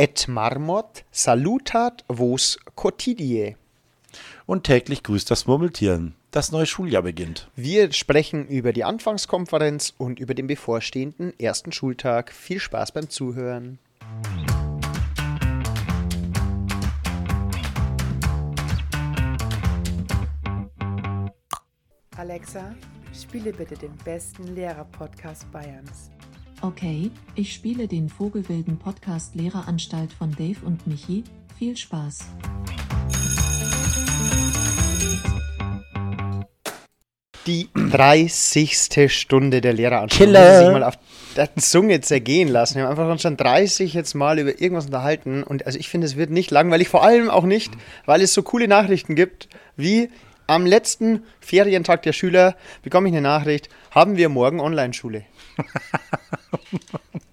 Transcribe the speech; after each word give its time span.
et 0.00 0.28
marmot 0.28 1.04
salutat 1.12 2.04
vos 2.08 2.58
quotidie. 2.74 3.56
Und 4.46 4.64
täglich 4.64 5.02
grüßt 5.02 5.30
das 5.30 5.46
Murmeltier. 5.46 6.12
Das 6.30 6.52
neue 6.52 6.64
Schuljahr 6.64 7.02
beginnt. 7.02 7.50
Wir 7.54 7.92
sprechen 7.92 8.46
über 8.48 8.72
die 8.72 8.84
Anfangskonferenz 8.84 9.92
und 9.98 10.18
über 10.18 10.32
den 10.32 10.46
bevorstehenden 10.46 11.38
ersten 11.38 11.70
Schultag. 11.70 12.32
Viel 12.32 12.60
Spaß 12.60 12.92
beim 12.92 13.10
Zuhören. 13.10 13.78
Alexa, 22.16 22.74
spiele 23.12 23.52
bitte 23.52 23.74
den 23.74 23.94
besten 23.98 24.54
Lehrer-Podcast 24.54 25.50
Bayerns. 25.52 26.10
Okay, 26.62 27.10
ich 27.36 27.54
spiele 27.54 27.88
den 27.88 28.10
Vogelwilden 28.10 28.78
Podcast 28.78 29.34
Lehreranstalt 29.34 30.12
von 30.12 30.32
Dave 30.32 30.58
und 30.66 30.86
Michi. 30.86 31.24
Viel 31.58 31.74
Spaß. 31.74 32.18
Die 37.46 37.70
30. 37.74 39.10
Stunde 39.10 39.62
der 39.62 39.72
Lehreranstalt. 39.72 40.28
Killer. 40.28 40.58
Sich 40.58 40.70
mal 40.70 40.84
auf 40.84 40.98
der 41.34 41.56
Zunge 41.56 42.02
zergehen 42.02 42.48
lassen. 42.48 42.74
Wir 42.74 42.82
haben 42.82 42.90
einfach 42.90 43.10
uns 43.10 43.22
schon 43.22 43.38
30 43.38 43.94
jetzt 43.94 44.12
mal 44.12 44.38
über 44.38 44.60
irgendwas 44.60 44.84
unterhalten. 44.84 45.42
Und 45.42 45.64
also 45.64 45.78
ich 45.78 45.88
finde, 45.88 46.06
es 46.06 46.16
wird 46.16 46.28
nicht 46.28 46.50
langweilig. 46.50 46.88
Vor 46.88 47.02
allem 47.02 47.30
auch 47.30 47.44
nicht, 47.44 47.72
weil 48.04 48.20
es 48.20 48.34
so 48.34 48.42
coole 48.42 48.68
Nachrichten 48.68 49.14
gibt, 49.14 49.48
wie 49.76 50.10
am 50.46 50.66
letzten 50.66 51.24
Ferientag 51.38 52.02
der 52.02 52.12
Schüler 52.12 52.54
bekomme 52.82 53.08
ich 53.08 53.14
eine 53.14 53.22
Nachricht, 53.22 53.70
haben 53.92 54.16
wir 54.18 54.28
morgen 54.28 54.60
Online-Schule. 54.60 55.24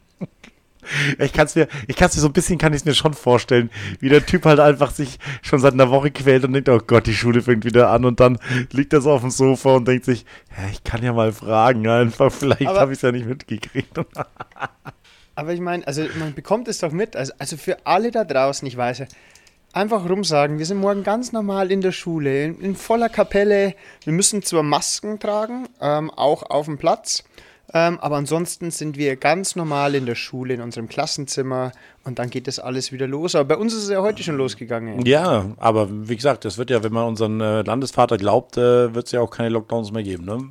Ich 1.19 1.33
kann 1.33 1.45
es 1.45 1.55
mir, 1.55 1.67
ich 1.87 1.95
kann 1.95 2.09
es 2.09 2.15
mir 2.15 2.21
so 2.21 2.27
ein 2.27 2.33
bisschen, 2.33 2.57
kann 2.57 2.73
ich 2.73 2.79
es 2.79 2.85
mir 2.85 2.93
schon 2.93 3.13
vorstellen, 3.13 3.69
wie 3.99 4.09
der 4.09 4.25
Typ 4.25 4.45
halt 4.45 4.59
einfach 4.59 4.91
sich 4.91 5.19
schon 5.41 5.59
seit 5.59 5.73
einer 5.73 5.89
Woche 5.89 6.11
quält 6.11 6.45
und 6.45 6.53
denkt, 6.53 6.69
oh 6.69 6.79
Gott, 6.79 7.07
die 7.07 7.13
Schule 7.13 7.41
fängt 7.41 7.65
wieder 7.65 7.89
an 7.89 8.05
und 8.05 8.19
dann 8.19 8.39
liegt 8.71 8.93
er 8.93 9.01
so 9.01 9.11
auf 9.11 9.21
dem 9.21 9.29
Sofa 9.29 9.75
und 9.75 9.87
denkt 9.87 10.05
sich, 10.05 10.25
ja, 10.57 10.69
ich 10.71 10.83
kann 10.83 11.03
ja 11.03 11.13
mal 11.13 11.31
fragen, 11.31 11.87
einfach, 11.87 12.31
vielleicht 12.31 12.67
habe 12.67 12.93
ich 12.93 12.99
es 12.99 13.01
ja 13.01 13.11
nicht 13.11 13.27
mitgekriegt. 13.27 13.97
Aber 15.35 15.53
ich 15.53 15.59
meine, 15.59 15.85
also 15.85 16.03
man 16.17 16.33
bekommt 16.33 16.67
es 16.67 16.79
doch 16.79 16.91
mit. 16.91 17.15
Also, 17.15 17.31
also 17.37 17.57
für 17.57 17.85
alle 17.85 18.09
da 18.09 18.23
draußen, 18.23 18.67
ich 18.67 18.75
weiß 18.75 18.99
ja, 18.99 19.05
einfach 19.71 20.09
rumsagen, 20.09 20.57
wir 20.57 20.65
sind 20.65 20.79
morgen 20.79 21.03
ganz 21.03 21.31
normal 21.31 21.71
in 21.71 21.81
der 21.81 21.91
Schule, 21.91 22.45
in, 22.45 22.59
in 22.59 22.75
voller 22.75 23.09
Kapelle. 23.09 23.75
Wir 24.03 24.13
müssen 24.13 24.41
zwar 24.41 24.63
Masken 24.63 25.19
tragen, 25.19 25.67
ähm, 25.79 26.09
auch 26.09 26.41
auf 26.43 26.65
dem 26.65 26.79
Platz. 26.79 27.23
Ähm, 27.73 27.99
aber 27.99 28.15
ansonsten 28.15 28.71
sind 28.71 28.97
wir 28.97 29.17
ganz 29.17 29.55
normal 29.55 29.95
in 29.95 30.05
der 30.05 30.15
Schule, 30.15 30.53
in 30.53 30.61
unserem 30.61 30.87
Klassenzimmer 30.87 31.71
und 32.05 32.17
dann 32.17 32.29
geht 32.29 32.47
das 32.47 32.59
alles 32.59 32.91
wieder 32.91 33.07
los. 33.07 33.35
Aber 33.35 33.45
bei 33.45 33.57
uns 33.57 33.73
ist 33.73 33.83
es 33.83 33.89
ja 33.89 34.01
heute 34.01 34.23
schon 34.23 34.37
losgegangen. 34.37 35.05
Ja, 35.05 35.51
aber 35.57 35.89
wie 35.89 36.15
gesagt, 36.15 36.45
das 36.45 36.57
wird 36.57 36.69
ja, 36.69 36.83
wenn 36.83 36.93
man 36.93 37.07
unseren 37.07 37.41
äh, 37.41 37.61
Landesvater 37.63 38.17
glaubt, 38.17 38.57
äh, 38.57 38.93
wird 38.95 39.07
es 39.07 39.11
ja 39.11 39.19
auch 39.19 39.31
keine 39.31 39.49
Lockdowns 39.49 39.91
mehr 39.91 40.03
geben, 40.03 40.25
ne? 40.25 40.49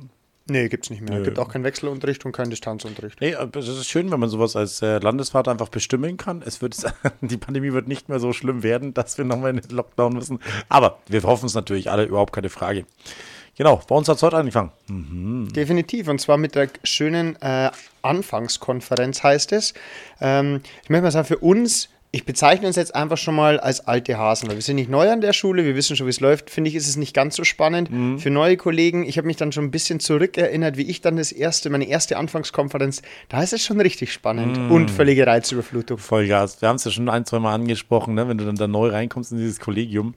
Nee, 0.49 0.69
gibt's 0.69 0.89
nicht 0.89 1.01
mehr. 1.01 1.17
Es 1.19 1.25
gibt 1.25 1.39
auch 1.39 1.49
keinen 1.49 1.65
Wechselunterricht 1.65 2.23
und 2.25 2.31
keinen 2.31 2.51
Distanzunterricht. 2.51 3.19
Nee, 3.19 3.35
aber 3.35 3.59
es 3.59 3.67
ist 3.67 3.87
schön, 3.87 4.09
wenn 4.11 4.19
man 4.19 4.29
sowas 4.29 4.55
als 4.55 4.81
äh, 4.81 4.99
Landesvater 4.99 5.51
einfach 5.51 5.67
bestimmen 5.67 6.15
kann. 6.15 6.41
Es 6.45 6.61
wird, 6.61 6.77
die 7.21 7.37
Pandemie 7.37 7.73
wird 7.73 7.89
nicht 7.89 8.07
mehr 8.07 8.19
so 8.19 8.31
schlimm 8.31 8.63
werden, 8.63 8.93
dass 8.93 9.17
wir 9.17 9.25
nochmal 9.25 9.49
in 9.49 9.61
den 9.61 9.75
Lockdown 9.75 10.13
müssen. 10.13 10.39
Aber 10.69 10.99
wir 11.07 11.21
hoffen 11.23 11.47
es 11.47 11.53
natürlich 11.53 11.91
alle, 11.91 12.05
überhaupt 12.05 12.33
keine 12.33 12.49
Frage. 12.49 12.85
Genau, 13.57 13.81
bei 13.87 13.95
uns 13.95 14.07
hat 14.07 14.17
es 14.17 14.23
heute 14.23 14.37
angefangen. 14.37 14.71
Definitiv, 15.55 16.07
und 16.09 16.21
zwar 16.21 16.37
mit 16.37 16.53
der 16.53 16.69
schönen 16.83 17.35
äh, 17.41 17.71
Anfangskonferenz 18.03 19.23
heißt 19.23 19.51
es. 19.51 19.73
Ähm, 20.21 20.61
ich 20.83 20.89
möchte 20.89 21.01
mal 21.01 21.11
sagen, 21.11 21.25
für 21.25 21.39
uns, 21.39 21.89
ich 22.11 22.23
bezeichne 22.23 22.67
uns 22.67 22.75
jetzt 22.75 22.93
einfach 22.93 23.17
schon 23.17 23.33
mal 23.33 23.59
als 23.59 23.87
alte 23.87 24.15
Hasen, 24.19 24.47
weil 24.47 24.57
wir 24.57 24.61
sind 24.61 24.75
nicht 24.75 24.91
neu 24.91 25.09
an 25.09 25.21
der 25.21 25.33
Schule, 25.33 25.65
wir 25.65 25.75
wissen 25.75 25.95
schon, 25.95 26.05
wie 26.05 26.11
es 26.11 26.19
läuft. 26.19 26.51
Finde 26.51 26.69
ich, 26.69 26.75
ist 26.75 26.87
es 26.87 26.97
nicht 26.97 27.15
ganz 27.15 27.35
so 27.35 27.43
spannend. 27.43 27.89
Für 28.21 28.29
neue 28.29 28.57
Kollegen, 28.57 29.03
ich 29.03 29.17
habe 29.17 29.25
mich 29.25 29.37
dann 29.37 29.51
schon 29.51 29.65
ein 29.65 29.71
bisschen 29.71 29.99
zurückerinnert, 29.99 30.77
wie 30.77 30.87
ich 30.87 31.01
dann 31.01 31.17
das 31.17 31.31
erste, 31.31 31.71
meine 31.71 31.87
erste 31.87 32.17
Anfangskonferenz, 32.17 33.01
da 33.27 33.41
ist 33.41 33.53
es 33.53 33.65
schon 33.65 33.81
richtig 33.81 34.13
spannend 34.13 34.57
und 34.71 34.91
völlige 34.91 35.25
Reizüberflutung. 35.25 35.97
Vollgas. 35.97 36.61
Wir 36.61 36.69
haben 36.69 36.75
es 36.75 36.85
ja 36.85 36.91
schon 36.91 37.09
ein, 37.09 37.25
zwei 37.25 37.39
Mal 37.39 37.55
angesprochen, 37.55 38.13
ne? 38.13 38.27
wenn 38.27 38.37
du 38.37 38.45
dann 38.45 38.55
da 38.55 38.67
neu 38.67 38.89
reinkommst 38.89 39.31
in 39.31 39.39
dieses 39.39 39.59
Kollegium 39.59 40.13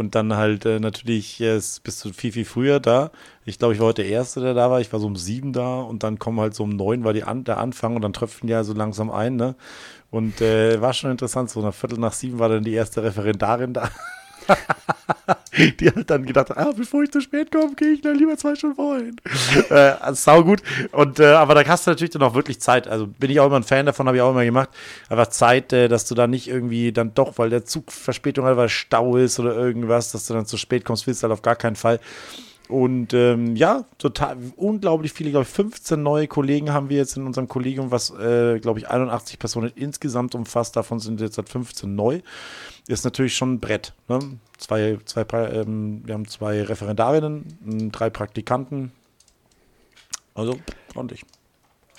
und 0.00 0.14
dann 0.14 0.34
halt 0.34 0.64
äh, 0.64 0.80
natürlich 0.80 1.40
äh, 1.42 1.60
bist 1.84 2.04
du 2.04 2.12
viel, 2.12 2.32
viel 2.32 2.46
früher 2.46 2.80
da. 2.80 3.10
Ich 3.44 3.58
glaube, 3.58 3.74
ich 3.74 3.80
war 3.80 3.88
heute 3.88 4.02
der 4.02 4.10
Erste, 4.10 4.40
der 4.40 4.54
da 4.54 4.70
war. 4.70 4.80
Ich 4.80 4.92
war 4.92 4.98
so 4.98 5.06
um 5.06 5.14
sieben 5.14 5.52
da 5.52 5.80
und 5.82 6.02
dann 6.02 6.18
kommen 6.18 6.40
halt 6.40 6.54
so 6.54 6.64
um 6.64 6.70
neun 6.70 7.04
war 7.04 7.12
die 7.12 7.22
an, 7.22 7.44
der 7.44 7.58
Anfang 7.58 7.96
und 7.96 8.02
dann 8.02 8.14
tröpften 8.14 8.46
die 8.46 8.52
ja 8.52 8.64
so 8.64 8.72
langsam 8.72 9.10
ein. 9.10 9.36
Ne? 9.36 9.56
Und 10.10 10.40
äh, 10.40 10.80
war 10.80 10.94
schon 10.94 11.10
interessant. 11.10 11.50
So 11.50 11.60
nach 11.60 11.74
Viertel 11.74 11.98
nach 11.98 12.14
sieben 12.14 12.38
war 12.38 12.48
dann 12.48 12.64
die 12.64 12.72
erste 12.72 13.02
Referendarin 13.02 13.74
da. 13.74 13.90
Die 15.80 15.88
hat 15.88 16.08
dann 16.08 16.24
gedacht, 16.24 16.56
ah, 16.56 16.72
bevor 16.76 17.02
ich 17.02 17.10
zu 17.10 17.20
spät 17.20 17.50
komme, 17.50 17.74
gehe 17.74 17.92
ich 17.92 18.00
dann 18.00 18.16
lieber 18.16 18.36
zwei 18.36 18.54
Stunden 18.54 18.76
vorhin. 18.76 19.16
äh, 19.70 19.74
also 19.74 20.14
sau 20.14 20.44
gut. 20.44 20.62
Und, 20.92 21.18
äh, 21.20 21.26
aber 21.32 21.54
da 21.54 21.66
hast 21.66 21.86
du 21.86 21.90
natürlich 21.90 22.12
dann 22.12 22.22
auch 22.22 22.34
wirklich 22.34 22.60
Zeit. 22.60 22.88
Also 22.88 23.06
bin 23.06 23.30
ich 23.30 23.40
auch 23.40 23.46
immer 23.46 23.56
ein 23.56 23.64
Fan 23.64 23.86
davon, 23.86 24.06
habe 24.06 24.16
ich 24.16 24.22
auch 24.22 24.30
immer 24.30 24.44
gemacht. 24.44 24.70
Einfach 25.08 25.26
Zeit, 25.28 25.72
äh, 25.72 25.88
dass 25.88 26.06
du 26.06 26.14
da 26.14 26.26
nicht 26.26 26.48
irgendwie 26.48 26.92
dann 26.92 27.14
doch, 27.14 27.38
weil 27.38 27.50
der 27.50 27.64
Zug 27.64 27.90
Verspätung 27.90 28.44
hat, 28.44 28.70
Stau 28.70 29.16
ist 29.16 29.40
oder 29.40 29.54
irgendwas, 29.54 30.12
dass 30.12 30.26
du 30.26 30.34
dann 30.34 30.46
zu 30.46 30.56
spät 30.56 30.84
kommst, 30.84 31.06
willst 31.06 31.22
du 31.22 31.28
halt 31.28 31.32
auf 31.32 31.42
gar 31.42 31.56
keinen 31.56 31.76
Fall. 31.76 32.00
Und 32.70 33.12
ähm, 33.14 33.56
ja, 33.56 33.84
total 33.98 34.36
unglaublich 34.56 35.12
viele, 35.12 35.30
glaube 35.30 35.44
ich, 35.44 35.50
15 35.50 36.02
neue 36.02 36.28
Kollegen 36.28 36.72
haben 36.72 36.88
wir 36.88 36.96
jetzt 36.96 37.16
in 37.16 37.26
unserem 37.26 37.48
Kollegium, 37.48 37.90
was, 37.90 38.10
äh, 38.10 38.58
glaube 38.60 38.78
ich, 38.78 38.88
81 38.88 39.38
Personen 39.38 39.72
insgesamt 39.74 40.34
umfasst. 40.34 40.76
Davon 40.76 41.00
sind 41.00 41.20
jetzt 41.20 41.34
seit 41.34 41.48
15 41.48 41.94
neu. 41.94 42.20
Ist 42.88 43.04
natürlich 43.04 43.34
schon 43.34 43.54
ein 43.54 43.60
Brett. 43.60 43.92
Ne? 44.08 44.18
Zwei, 44.58 44.98
zwei, 45.04 45.24
ähm, 45.52 46.02
wir 46.04 46.14
haben 46.14 46.26
zwei 46.26 46.62
Referendarinnen, 46.62 47.90
drei 47.92 48.10
Praktikanten. 48.10 48.92
Also 50.34 50.58
ordentlich. 50.94 51.24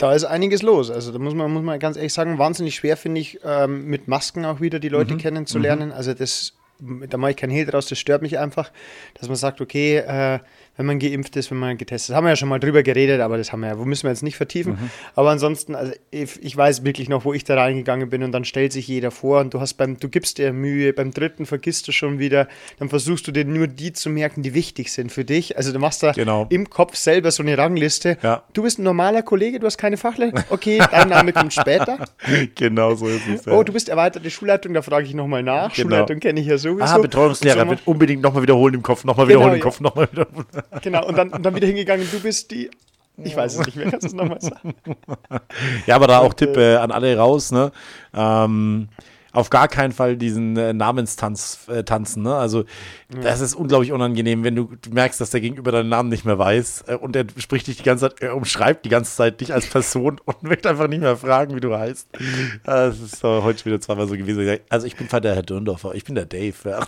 Da 0.02 0.14
ist 0.16 0.24
einiges 0.24 0.64
los. 0.64 0.90
Also 0.90 1.12
da 1.12 1.20
muss 1.20 1.36
man, 1.36 1.52
muss 1.52 1.62
man 1.62 1.80
ganz 1.80 1.96
ehrlich 1.96 2.14
sagen, 2.14 2.40
wahnsinnig 2.40 2.74
schwer 2.74 2.98
finde 2.98 3.22
ich, 3.22 3.40
ähm, 3.44 3.86
mit 3.86 4.08
Masken 4.08 4.46
auch 4.46 4.60
wieder 4.60 4.80
die 4.80 4.90
Leute 4.90 5.16
kennenzulernen. 5.18 5.92
Also 5.92 6.16
das, 6.16 6.54
da 6.80 7.18
mache 7.18 7.32
ich 7.32 7.38
keinen 7.38 7.52
Hehl 7.52 7.68
draus, 7.68 7.86
das 7.86 8.00
stört 8.00 8.24
mich 8.24 8.40
einfach, 8.40 8.72
dass 9.14 9.28
man 9.28 9.36
sagt, 9.36 9.62
okay, 9.62 9.98
äh, 9.98 10.40
wenn 10.78 10.86
man 10.86 11.00
geimpft 11.00 11.36
ist, 11.36 11.52
wenn 11.52 11.58
man 11.60 11.78
getestet 11.78 12.10
ist. 12.12 12.16
Haben 12.16 12.26
wir 12.26 12.30
ja 12.30 12.36
schon 12.36 12.50
mal 12.50 12.60
drüber 12.60 12.82
geredet, 12.82 13.22
aber 13.22 13.38
das 13.38 13.52
haben 13.52 13.60
wir 13.62 13.68
ja, 13.68 13.78
wo 13.78 13.86
müssen 13.86 14.04
wir 14.04 14.10
jetzt 14.12 14.24
nicht 14.24 14.38
vertiefen. 14.38 14.78
Aber 15.16 15.30
ansonsten, 15.30 15.76
also 15.76 15.92
ich, 16.12 16.42
ich 16.44 16.56
weiß 16.56 16.84
wirklich 16.84 17.10
noch, 17.10 17.26
wo 17.26 17.34
ich 17.34 17.44
da 17.44 17.56
reingegangen 17.56 18.10
bin 18.10 18.24
und 18.24 18.32
dann 18.32 18.46
stellt 18.46 18.72
sich 18.74 18.88
jeder 18.88 19.12
vor 19.12 19.42
und 19.42 19.54
du 19.54 19.60
hast 19.60 19.74
beim, 19.76 20.00
du 20.00 20.10
gibst 20.10 20.38
dir 20.38 20.54
Mühe, 20.54 20.94
beim 20.94 21.12
dritten 21.12 21.46
vergisst 21.46 21.88
du 21.88 21.92
schon 21.92 22.20
wieder, 22.20 22.48
dann 22.80 22.90
versuchst 22.90 23.28
du 23.28 23.32
dir 23.32 23.46
nur 23.46 23.68
die 23.68 23.94
zu 23.94 24.10
merken, 24.10 24.42
die 24.44 24.54
wichtig 24.54 24.92
sind 24.92 25.12
für 25.12 25.26
dich. 25.26 25.58
Also 25.58 25.72
du 25.72 25.80
machst 25.80 26.04
da 26.04 26.14
Genau. 26.14 26.48
im 26.50 26.70
Kopf 26.70 26.96
selber 26.96 27.32
so 27.32 27.44
eine 27.44 27.58
Rangliste. 27.58 28.18
Ja. 28.24 28.44
Du 28.54 28.64
bist 28.64 28.80
ein 28.80 28.84
normaler 28.84 29.22
Kollege, 29.24 29.60
du 29.60 29.66
hast 29.66 29.78
keine 29.78 29.98
Fachlehre. 29.98 30.44
Okay, 30.50 30.80
dein 30.92 31.10
Name 31.10 31.34
kommt 31.34 31.54
später. 31.54 32.00
genau 32.56 32.96
so 32.96 33.08
ist 33.08 33.28
es. 33.28 33.46
Ja. 33.46 33.54
Oh, 33.54 33.64
du 33.64 33.74
bist 33.74 33.90
erweiterte 33.90 34.30
Schulleitung, 34.30 34.74
da 34.74 34.82
frage 34.82 35.06
ich 35.06 35.14
nochmal 35.14 35.44
nach. 35.44 35.74
Genau. 35.74 35.90
Schulleitung 35.90 36.20
kenne 36.20 36.40
ich 36.40 36.48
ja 36.48 36.58
sowieso. 36.58 36.84
Ah, 36.84 36.98
Betreuungslehrer 36.98 37.70
wird 37.70 37.82
unbedingt 37.86 38.22
nochmal 38.22 38.42
wiederholen 38.44 38.76
im 38.76 38.84
Kopf, 38.84 39.04
nochmal 39.04 39.28
Genau, 39.28 39.40
wiederholen 39.42 39.54
im 39.56 39.60
ja. 39.60 39.64
Kopf, 39.64 39.80
nochmal 39.80 40.08
wiederholen. 40.12 40.46
Genau, 40.82 41.06
und 41.06 41.18
dann, 41.18 41.30
und 41.30 41.44
dann 41.44 41.56
wieder 41.56 41.68
hingegangen, 41.68 42.08
du 42.12 42.20
bist 42.20 42.52
die. 42.52 42.70
Ich 43.24 43.36
weiß 43.36 43.58
es 43.58 43.66
nicht 43.66 43.76
mehr, 43.76 43.92
kannst 43.92 44.04
du 44.04 44.08
es 44.08 44.14
nochmal 44.14 44.42
sagen? 44.42 44.74
Ja, 45.86 45.96
aber 45.96 46.08
da 46.08 46.20
auch 46.20 46.34
Tipp 46.34 46.56
äh, 46.58 46.76
an 46.78 46.92
alle 46.92 47.16
raus, 47.18 47.52
ne? 47.52 47.72
Ähm, 48.14 48.88
auf 49.34 49.50
gar 49.50 49.68
keinen 49.68 49.92
Fall 49.94 50.18
diesen 50.18 50.58
äh, 50.58 50.74
Namenstanz 50.74 51.68
äh, 51.70 51.84
tanzen, 51.84 52.24
ne? 52.24 52.36
Also 52.36 52.66
das 53.10 53.42
ist 53.42 53.56
unglaublich 53.56 53.92
unangenehm, 53.92 54.44
wenn 54.44 54.56
du, 54.56 54.70
du 54.82 54.90
merkst, 54.92 55.20
dass 55.20 55.30
der 55.30 55.42
Gegenüber 55.42 55.72
deinen 55.72 55.90
Namen 55.90 56.10
nicht 56.10 56.26
mehr 56.26 56.38
weiß 56.40 56.86
äh, 56.88 56.96
und 56.96 57.16
er 57.16 57.26
spricht 57.38 57.68
dich 57.68 57.78
die 57.78 57.84
ganze 57.84 58.10
Zeit, 58.10 58.22
er 58.22 58.36
umschreibt 58.36 58.86
die 58.86 58.90
ganze 58.90 59.16
Zeit 59.16 59.42
dich 59.42 59.54
als 59.54 59.68
Person 59.68 60.20
und 60.26 60.44
möchte 60.44 60.70
einfach 60.70 60.88
nicht 60.88 61.02
mehr 61.02 61.18
fragen, 61.18 61.56
wie 61.56 61.60
du 61.60 61.76
heißt. 61.78 62.08
Das 62.64 63.00
ist 63.00 63.24
äh, 63.24 63.42
heute 63.42 63.66
wieder 63.66 63.80
zweimal 63.82 64.08
so 64.08 64.16
gewesen. 64.16 64.60
Also 64.70 64.88
ich 64.88 64.96
bin 64.96 65.10
zwar 65.10 65.22
der 65.22 65.36
Herr 65.36 65.44
Dürndorfer, 65.44 65.94
ich 65.96 66.04
bin 66.04 66.16
der 66.16 66.26
Dave. 66.26 66.56
Ja. 66.66 66.88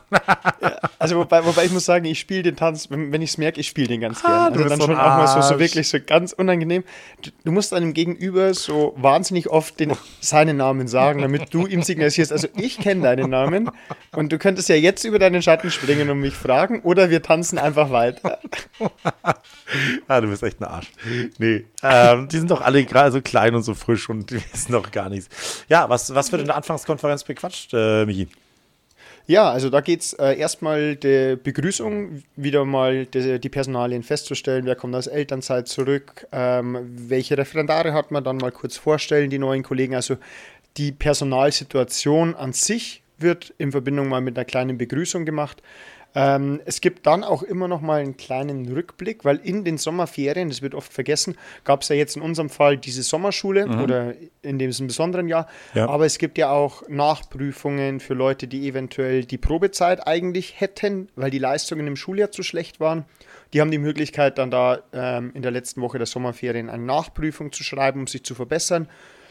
Also, 1.00 1.18
wobei, 1.18 1.45
wobei 1.45 1.65
ich 1.65 1.71
muss 1.71 1.85
sagen, 1.85 2.06
ich 2.06 2.19
spiele 2.19 2.44
den 2.44 2.56
Tanz, 2.56 2.89
wenn, 2.89 3.12
wenn 3.12 3.21
ich 3.21 3.31
es 3.31 3.38
merke, 3.38 3.59
ich 3.59 3.68
spiele 3.68 3.88
den 3.88 4.01
ganz 4.01 4.23
Ah, 4.23 4.50
gern. 4.50 4.53
du 4.53 4.59
Also 4.59 4.69
dann 4.69 4.79
so 4.79 4.85
schon 4.88 4.95
auch 4.95 5.18
mal 5.18 5.27
so, 5.27 5.41
so 5.41 5.59
wirklich 5.59 5.89
so 5.89 5.97
ganz 6.06 6.31
unangenehm. 6.33 6.83
Du, 7.21 7.29
du 7.44 7.51
musst 7.51 7.73
einem 7.73 7.94
Gegenüber 7.94 8.53
so 8.53 8.94
wahnsinnig 8.97 9.50
oft 9.50 9.79
den, 9.79 9.94
seinen 10.21 10.57
Namen 10.57 10.88
sagen, 10.88 11.21
damit 11.21 11.53
du 11.53 11.68
ihm 11.68 11.81
signalisierst, 11.83 12.31
also 12.33 12.47
ich 12.57 12.77
kenne 12.80 13.03
deinen 13.03 13.30
Namen 13.30 13.71
und 14.13 14.31
du 14.31 14.38
könntest 14.38 14.68
ja 14.68 14.75
jetzt 14.75 15.06
über 15.06 15.19
deinen 15.19 15.41
Schatten 15.41 15.71
springen 15.71 16.09
und 16.09 16.19
mich 16.19 16.33
fragen 16.33 16.81
oder 16.81 17.09
wir 17.09 17.21
tanzen 17.21 17.57
einfach 17.57 17.89
weiter. 17.91 18.39
Ah, 20.07 20.21
du 20.21 20.27
bist 20.27 20.44
echt 20.44 20.62
ein 20.62 20.65
Arsch. 20.65 20.91
Nee, 21.39 21.65
ähm, 21.81 22.27
die 22.27 22.38
sind 22.38 22.51
doch 22.51 22.62
alle 22.62 22.83
gerade 22.85 23.12
so 23.12 23.21
klein 23.21 23.56
und 23.56 23.63
so 23.63 23.74
frisch 23.74 24.07
und 24.07 24.30
die 24.30 24.35
wissen 24.35 24.71
doch 24.71 24.91
gar 24.91 25.09
nichts. 25.09 25.63
Ja, 25.68 25.89
was, 25.89 26.13
was 26.13 26.31
wird 26.31 26.41
in 26.41 26.47
der 26.47 26.57
Anfangskonferenz 26.57 27.24
bequatscht, 27.24 27.74
äh, 27.74 28.06
Michi? 28.06 28.27
Ja, 29.25 29.50
also 29.50 29.69
da 29.69 29.80
geht 29.80 30.01
es 30.01 30.13
äh, 30.13 30.38
erstmal 30.38 30.97
der 30.97 31.38
Begrüßung, 31.38 32.24
wieder 32.35 32.65
mal 32.65 33.06
die, 33.06 33.39
die 33.39 33.50
Personalien 33.50 34.03
festzustellen, 34.03 34.65
wer 34.65 34.75
kommt 34.75 34.95
aus 34.95 35.07
Elternzeit 35.07 35.69
zurück, 35.69 36.27
ähm, 36.33 36.77
welche 37.09 37.38
Referendare 37.38 37.94
hat 37.94 38.12
man, 38.12 38.25
dann 38.25 38.38
mal 38.38 38.51
kurz 38.51 38.75
vorstellen, 38.75 39.30
die 39.30 39.39
neuen 39.39 39.63
Kollegen. 39.63 39.95
Also 39.95 40.18
die 40.77 40.91
Personalsituation 40.91 42.35
an 42.35 42.53
sich 42.53 43.03
wird 43.17 43.53
in 43.57 43.71
Verbindung 43.71 44.09
mal 44.09 44.21
mit 44.21 44.37
einer 44.37 44.45
kleinen 44.45 44.77
Begrüßung 44.77 45.25
gemacht. 45.25 45.61
Ähm, 46.15 46.61
es 46.65 46.81
gibt 46.81 47.07
dann 47.07 47.23
auch 47.23 47.41
immer 47.41 47.67
noch 47.67 47.81
mal 47.81 48.01
einen 48.01 48.17
kleinen 48.17 48.71
Rückblick, 48.71 49.25
weil 49.25 49.37
in 49.37 49.63
den 49.63 49.77
Sommerferien, 49.77 50.49
das 50.49 50.61
wird 50.61 50.75
oft 50.75 50.93
vergessen, 50.93 51.35
gab 51.63 51.81
es 51.81 51.89
ja 51.89 51.95
jetzt 51.95 52.15
in 52.15 52.21
unserem 52.21 52.49
Fall 52.49 52.77
diese 52.77 53.01
Sommerschule 53.01 53.65
mhm. 53.65 53.81
oder 53.81 54.13
in 54.41 54.59
diesem 54.59 54.87
besonderen 54.87 55.27
Jahr. 55.27 55.47
Ja. 55.73 55.89
Aber 55.89 56.05
es 56.05 56.19
gibt 56.19 56.37
ja 56.37 56.51
auch 56.51 56.87
Nachprüfungen 56.87 57.99
für 57.99 58.13
Leute, 58.13 58.47
die 58.47 58.67
eventuell 58.67 59.25
die 59.25 59.37
Probezeit 59.37 60.05
eigentlich 60.05 60.59
hätten, 60.59 61.09
weil 61.15 61.31
die 61.31 61.39
Leistungen 61.39 61.87
im 61.87 61.95
Schuljahr 61.95 62.31
zu 62.31 62.43
schlecht 62.43 62.79
waren. 62.79 63.05
Die 63.53 63.61
haben 63.61 63.71
die 63.71 63.79
Möglichkeit, 63.79 64.37
dann 64.37 64.51
da 64.51 64.81
ähm, 64.93 65.31
in 65.33 65.41
der 65.41 65.51
letzten 65.51 65.81
Woche 65.81 65.97
der 65.97 66.07
Sommerferien 66.07 66.69
eine 66.69 66.83
Nachprüfung 66.83 67.51
zu 67.51 67.63
schreiben, 67.63 68.01
um 68.01 68.07
sich 68.07 68.23
zu 68.23 68.35
verbessern. 68.35 68.87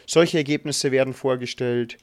Solche 0.06 0.38
Ergebnisse 0.38 0.92
werden 0.92 1.14
vorgestellt. 1.14 1.98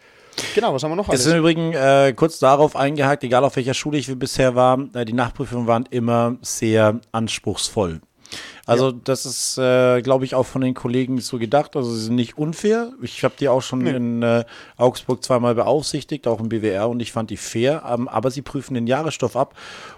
Genau, 0.55 0.73
was 0.73 0.83
haben 0.83 0.91
wir 0.91 0.95
noch? 0.95 1.09
Es 1.09 1.25
ist 1.25 1.33
im 1.33 1.39
Übrigen 1.39 1.73
äh, 1.73 2.13
kurz 2.15 2.39
darauf 2.39 2.75
eingehakt, 2.75 3.23
egal 3.23 3.43
auf 3.43 3.55
welcher 3.55 3.73
Schule 3.73 3.97
ich 3.97 4.07
bisher 4.17 4.55
war, 4.55 4.79
äh, 4.93 5.05
die 5.05 5.13
Nachprüfungen 5.13 5.67
waren 5.67 5.85
immer 5.89 6.37
sehr 6.41 6.99
anspruchsvoll. 7.11 8.01
Also 8.65 8.91
ja. 8.91 8.95
das 9.03 9.25
ist, 9.25 9.57
äh, 9.57 10.01
glaube 10.01 10.25
ich, 10.25 10.35
auch 10.35 10.45
von 10.45 10.61
den 10.61 10.75
Kollegen 10.75 11.19
so 11.19 11.39
gedacht. 11.39 11.75
Also 11.75 11.91
sie 11.91 12.05
sind 12.05 12.15
nicht 12.15 12.37
unfair. 12.37 12.93
Ich 13.01 13.23
habe 13.23 13.33
die 13.39 13.49
auch 13.49 13.61
schon 13.61 13.79
nee. 13.79 13.89
in 13.91 14.21
äh, 14.21 14.45
Augsburg 14.77 15.23
zweimal 15.23 15.55
beaufsichtigt, 15.55 16.27
auch 16.27 16.39
im 16.39 16.49
BWR, 16.49 16.87
und 16.87 16.99
ich 16.99 17.11
fand 17.11 17.31
die 17.31 17.37
fair. 17.37 17.83
Ähm, 17.89 18.07
aber 18.07 18.29
sie 18.29 18.43
prüfen 18.43 18.75
den 18.75 18.85
Jahresstoff 18.85 19.35
ab 19.35 19.55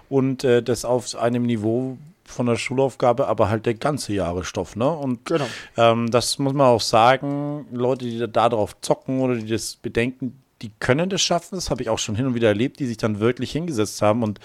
und 0.08 0.44
äh, 0.44 0.62
das 0.62 0.86
auf 0.86 1.14
einem 1.16 1.42
Niveau, 1.42 1.98
von 2.32 2.46
der 2.46 2.56
Schulaufgabe, 2.56 3.28
aber 3.28 3.48
halt 3.48 3.66
der 3.66 3.74
ganze 3.74 4.12
Jahresstoff. 4.12 4.76
Ne? 4.76 4.88
Und 4.88 5.26
genau. 5.26 5.46
ähm, 5.76 6.10
das 6.10 6.38
muss 6.38 6.52
man 6.52 6.66
auch 6.66 6.80
sagen, 6.80 7.66
Leute, 7.72 8.04
die 8.04 8.18
da 8.30 8.48
drauf 8.48 8.76
zocken 8.80 9.20
oder 9.20 9.36
die 9.36 9.46
das 9.46 9.76
bedenken, 9.76 10.42
die 10.62 10.70
können 10.80 11.10
das 11.10 11.22
schaffen. 11.22 11.56
Das 11.56 11.70
habe 11.70 11.82
ich 11.82 11.88
auch 11.88 11.98
schon 11.98 12.14
hin 12.14 12.26
und 12.26 12.34
wieder 12.34 12.48
erlebt, 12.48 12.80
die 12.80 12.86
sich 12.86 12.96
dann 12.96 13.20
wirklich 13.20 13.52
hingesetzt 13.52 14.00
haben 14.02 14.22
und 14.22 14.40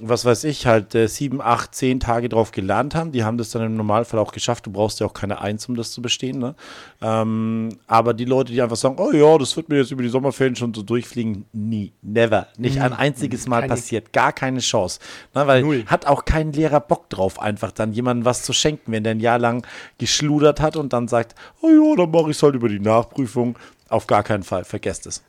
was 0.00 0.24
weiß 0.24 0.44
ich, 0.44 0.66
halt 0.66 0.94
äh, 0.94 1.08
sieben, 1.08 1.40
acht, 1.40 1.74
zehn 1.74 2.00
Tage 2.00 2.28
drauf 2.28 2.52
gelernt 2.52 2.94
haben. 2.94 3.12
Die 3.12 3.24
haben 3.24 3.38
das 3.38 3.50
dann 3.50 3.62
im 3.62 3.76
Normalfall 3.76 4.20
auch 4.20 4.32
geschafft. 4.32 4.66
Du 4.66 4.70
brauchst 4.70 5.00
ja 5.00 5.06
auch 5.06 5.12
keine 5.12 5.40
Eins, 5.40 5.68
um 5.68 5.74
das 5.74 5.92
zu 5.92 6.02
bestehen. 6.02 6.38
Ne? 6.38 6.54
Ähm, 7.02 7.70
aber 7.86 8.14
die 8.14 8.24
Leute, 8.24 8.52
die 8.52 8.62
einfach 8.62 8.76
sagen, 8.76 8.96
oh 8.98 9.12
ja, 9.12 9.36
das 9.38 9.56
wird 9.56 9.68
mir 9.68 9.78
jetzt 9.78 9.90
über 9.90 10.02
die 10.02 10.08
Sommerferien 10.08 10.56
schon 10.56 10.72
so 10.72 10.82
durchfliegen, 10.82 11.46
nie, 11.52 11.92
never. 12.02 12.46
Nicht 12.56 12.76
mhm. 12.76 12.82
ein 12.82 12.92
einziges 12.92 13.46
Mal 13.46 13.60
keine. 13.60 13.74
passiert. 13.74 14.12
Gar 14.12 14.32
keine 14.32 14.60
Chance. 14.60 15.00
Ne? 15.34 15.46
Weil 15.46 15.62
Null. 15.62 15.84
hat 15.86 16.06
auch 16.06 16.24
kein 16.24 16.52
Lehrer 16.52 16.80
Bock 16.80 17.10
drauf, 17.10 17.40
einfach 17.40 17.72
dann 17.72 17.92
jemandem 17.92 18.24
was 18.24 18.42
zu 18.42 18.52
schenken, 18.52 18.92
wenn 18.92 19.04
der 19.04 19.12
ein 19.12 19.20
Jahr 19.20 19.38
lang 19.38 19.66
geschludert 19.98 20.60
hat 20.60 20.76
und 20.76 20.92
dann 20.92 21.08
sagt, 21.08 21.34
oh 21.60 21.68
ja, 21.68 21.96
dann 21.96 22.10
mache 22.10 22.30
ich 22.30 22.36
es 22.36 22.42
halt 22.42 22.54
über 22.54 22.68
die 22.68 22.80
Nachprüfung. 22.80 23.58
Auf 23.88 24.06
gar 24.06 24.22
keinen 24.22 24.42
Fall, 24.42 24.64
vergesst 24.64 25.06
es. 25.06 25.22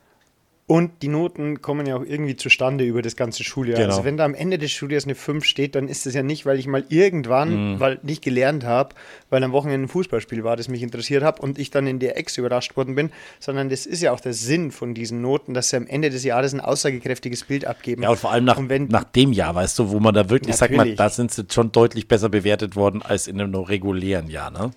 Und 0.70 1.02
die 1.02 1.08
Noten 1.08 1.62
kommen 1.62 1.84
ja 1.84 1.96
auch 1.96 2.04
irgendwie 2.04 2.36
zustande 2.36 2.84
über 2.84 3.02
das 3.02 3.16
ganze 3.16 3.42
Schuljahr. 3.42 3.76
Genau. 3.76 3.90
Also 3.90 4.04
wenn 4.04 4.16
da 4.16 4.24
am 4.24 4.34
Ende 4.34 4.56
des 4.56 4.70
Schuljahres 4.70 5.02
eine 5.02 5.16
5 5.16 5.44
steht, 5.44 5.74
dann 5.74 5.88
ist 5.88 6.06
das 6.06 6.14
ja 6.14 6.22
nicht, 6.22 6.46
weil 6.46 6.60
ich 6.60 6.68
mal 6.68 6.84
irgendwann, 6.88 7.74
mm. 7.74 7.80
weil 7.80 7.98
nicht 8.04 8.22
gelernt 8.22 8.64
habe, 8.64 8.94
weil 9.30 9.42
am 9.42 9.50
Wochenende 9.50 9.86
ein 9.86 9.88
Fußballspiel 9.88 10.44
war, 10.44 10.56
das 10.56 10.68
mich 10.68 10.84
interessiert 10.84 11.24
hat 11.24 11.40
und 11.40 11.58
ich 11.58 11.72
dann 11.72 11.88
in 11.88 11.98
der 11.98 12.16
Ex 12.16 12.38
überrascht 12.38 12.76
worden 12.76 12.94
bin, 12.94 13.10
sondern 13.40 13.68
das 13.68 13.84
ist 13.84 14.00
ja 14.00 14.12
auch 14.12 14.20
der 14.20 14.32
Sinn 14.32 14.70
von 14.70 14.94
diesen 14.94 15.20
Noten, 15.20 15.54
dass 15.54 15.70
sie 15.70 15.76
am 15.76 15.88
Ende 15.88 16.08
des 16.08 16.22
Jahres 16.22 16.54
ein 16.54 16.60
aussagekräftiges 16.60 17.42
Bild 17.42 17.64
abgeben. 17.64 18.04
Ja, 18.04 18.10
und 18.10 18.20
vor 18.20 18.30
allem 18.30 18.44
nach, 18.44 18.60
wenn, 18.60 18.86
nach 18.86 19.02
dem 19.02 19.32
Jahr, 19.32 19.56
weißt 19.56 19.76
du, 19.76 19.90
wo 19.90 19.98
man 19.98 20.14
da 20.14 20.30
wirklich, 20.30 20.54
sag 20.54 20.70
mal, 20.70 20.94
da 20.94 21.08
sind 21.08 21.32
sie 21.32 21.46
schon 21.50 21.72
deutlich 21.72 22.06
besser 22.06 22.28
bewertet 22.28 22.76
worden 22.76 23.02
als 23.02 23.26
in 23.26 23.40
einem 23.40 23.56
regulären 23.56 24.30
Jahr, 24.30 24.52
ne? 24.52 24.70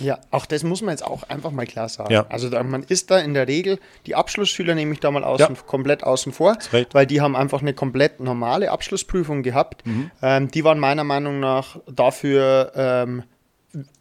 Ja, 0.00 0.18
auch 0.30 0.46
das 0.46 0.62
muss 0.62 0.82
man 0.82 0.90
jetzt 0.90 1.04
auch 1.04 1.24
einfach 1.24 1.50
mal 1.50 1.66
klar 1.66 1.88
sagen. 1.88 2.12
Ja. 2.12 2.26
Also 2.28 2.48
da, 2.48 2.62
man 2.62 2.82
ist 2.82 3.10
da 3.10 3.18
in 3.18 3.34
der 3.34 3.48
Regel, 3.48 3.78
die 4.06 4.14
Abschlussschüler 4.14 4.74
nehme 4.74 4.92
ich 4.92 5.00
da 5.00 5.10
mal 5.10 5.24
außen, 5.24 5.54
ja. 5.54 5.62
komplett 5.66 6.04
außen 6.04 6.32
vor, 6.32 6.56
weil 6.92 7.06
die 7.06 7.20
haben 7.20 7.36
einfach 7.36 7.60
eine 7.60 7.74
komplett 7.74 8.20
normale 8.20 8.70
Abschlussprüfung 8.70 9.42
gehabt. 9.42 9.86
Mhm. 9.86 10.10
Ähm, 10.22 10.50
die 10.50 10.64
waren 10.64 10.78
meiner 10.78 11.04
Meinung 11.04 11.40
nach 11.40 11.78
dafür 11.86 12.72
ähm, 12.74 13.24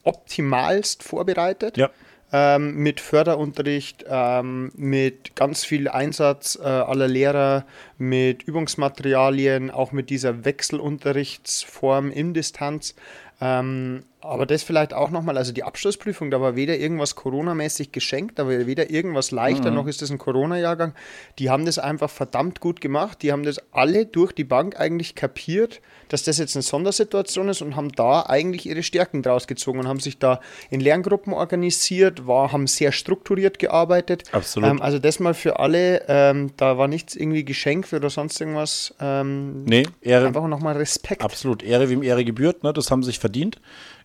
optimalst 0.04 1.04
vorbereitet. 1.04 1.78
Ja. 1.78 1.90
Ähm, 2.30 2.76
mit 2.76 3.00
Förderunterricht, 3.00 4.04
ähm, 4.10 4.70
mit 4.76 5.34
ganz 5.38 5.64
viel 5.64 5.88
Einsatz 5.88 6.60
äh, 6.62 6.68
aller 6.68 7.08
Lehrer, 7.08 7.66
mit 7.98 8.44
Übungsmaterialien, 8.44 9.72
auch 9.72 9.94
mit 9.94 10.10
dieser 10.10 10.44
Wechselunterrichtsform 10.44 12.12
in 12.12 12.34
Distanz. 12.34 12.96
Ähm, 13.40 14.04
aber 14.28 14.46
das 14.46 14.64
vielleicht 14.64 14.94
auch 14.94 15.10
nochmal, 15.10 15.38
also 15.38 15.52
die 15.52 15.64
Abschlussprüfung, 15.64 16.32
da 16.32 16.42
war 16.42 16.56
weder 16.56 16.78
irgendwas 16.78 17.16
Corona-mäßig 17.16 17.92
geschenkt, 17.92 18.40
da 18.40 18.48
war 18.48 18.66
weder 18.68 18.90
irgendwas 18.90 19.32
leichter, 19.32 19.70
mhm. 19.70 19.78
noch 19.78 19.88
ist 19.88 20.02
das 20.02 20.10
ein 20.10 20.18
Corona-Jahrgang. 20.18 20.94
Die 21.40 21.50
haben 21.50 21.66
das 21.66 21.80
einfach 21.80 22.10
verdammt 22.10 22.60
gut 22.60 22.82
gemacht. 22.82 23.22
Die 23.22 23.32
haben 23.32 23.44
das 23.44 23.62
alle 23.72 24.06
durch 24.06 24.34
die 24.34 24.44
Bank 24.44 24.80
eigentlich 24.80 25.16
kapiert, 25.16 25.82
dass 26.10 26.24
das 26.24 26.38
jetzt 26.38 26.56
eine 26.56 26.64
Sondersituation 26.64 27.50
ist 27.50 27.62
und 27.62 27.76
haben 27.76 27.92
da 27.92 28.24
eigentlich 28.24 28.66
ihre 28.66 28.84
Stärken 28.84 29.24
draus 29.24 29.48
gezogen 29.48 29.80
und 29.80 29.88
haben 29.88 30.00
sich 30.00 30.20
da 30.20 30.42
in 30.70 30.80
Lerngruppen 30.80 31.34
organisiert, 31.34 32.28
war, 32.28 32.52
haben 32.52 32.68
sehr 32.68 32.92
strukturiert 32.92 33.60
gearbeitet. 33.60 34.24
Absolut. 34.32 34.70
Ähm, 34.70 34.82
also 34.82 35.00
das 35.00 35.20
mal 35.20 35.34
für 35.34 35.60
alle, 35.60 36.04
ähm, 36.08 36.52
da 36.58 36.78
war 36.78 36.88
nichts 36.88 37.16
irgendwie 37.16 37.46
geschenkt 37.46 37.94
oder 37.94 38.10
sonst 38.10 38.40
irgendwas. 38.40 38.94
Ähm, 39.00 39.64
nee, 39.66 39.84
Ehre. 40.02 40.28
Einfach 40.28 40.48
nochmal 40.48 40.78
Respekt. 40.78 41.22
Absolut, 41.22 41.64
Ehre 41.64 41.90
wem 41.90 42.04
Ehre 42.04 42.26
gebührt, 42.26 42.64
ne? 42.64 42.74
das 42.74 42.92
haben 42.92 43.04
sie 43.04 43.08
sich 43.08 43.20
verdient. 43.20 43.60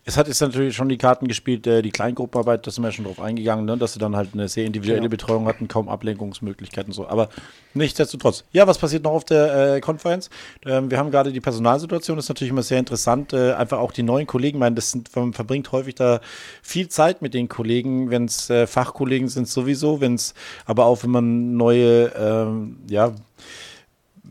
Es 0.05 0.17
hat 0.17 0.27
jetzt 0.27 0.41
natürlich 0.41 0.75
schon 0.75 0.89
die 0.89 0.97
Karten 0.97 1.27
gespielt, 1.27 1.65
äh, 1.65 1.81
die 1.81 1.91
Kleingruppenarbeit, 1.91 2.67
da 2.67 2.71
sind 2.71 2.83
wir 2.83 2.89
ja 2.89 2.91
schon 2.91 3.05
drauf 3.05 3.21
eingegangen, 3.21 3.63
ne, 3.63 3.77
dass 3.77 3.93
sie 3.93 3.99
dann 3.99 4.17
halt 4.17 4.29
eine 4.33 4.49
sehr 4.49 4.65
individuelle 4.65 5.01
genau. 5.01 5.11
Betreuung 5.11 5.47
hatten, 5.47 5.69
kaum 5.69 5.87
Ablenkungsmöglichkeiten 5.87 6.89
und 6.89 6.93
so. 6.93 7.07
Aber 7.07 7.29
nichtsdestotrotz. 7.73 8.43
Ja, 8.51 8.67
was 8.67 8.77
passiert 8.77 9.03
noch 9.03 9.11
auf 9.11 9.23
der 9.23 9.75
äh, 9.75 9.79
Konferenz? 9.79 10.29
Ähm, 10.65 10.91
wir 10.91 10.97
haben 10.97 11.09
gerade 11.09 11.31
die 11.31 11.39
Personalsituation, 11.39 12.17
das 12.17 12.25
ist 12.25 12.29
natürlich 12.29 12.51
immer 12.51 12.63
sehr 12.63 12.79
interessant. 12.79 13.31
Äh, 13.31 13.53
einfach 13.53 13.79
auch 13.79 13.93
die 13.93 14.03
neuen 14.03 14.27
Kollegen, 14.27 14.57
ich 14.57 14.59
meine, 14.59 14.75
das 14.75 14.91
sind, 14.91 15.15
man 15.15 15.31
verbringt 15.31 15.71
häufig 15.71 15.95
da 15.95 16.19
viel 16.61 16.89
Zeit 16.89 17.21
mit 17.21 17.33
den 17.33 17.47
Kollegen, 17.47 18.09
wenn 18.09 18.25
es 18.25 18.49
äh, 18.49 18.67
Fachkollegen 18.67 19.29
sind 19.29 19.47
sowieso, 19.47 20.01
wenn 20.01 20.15
es 20.15 20.33
aber 20.65 20.85
auch, 20.85 21.03
wenn 21.03 21.11
man 21.11 21.55
neue, 21.55 22.11
ähm, 22.17 22.77
ja, 22.89 23.13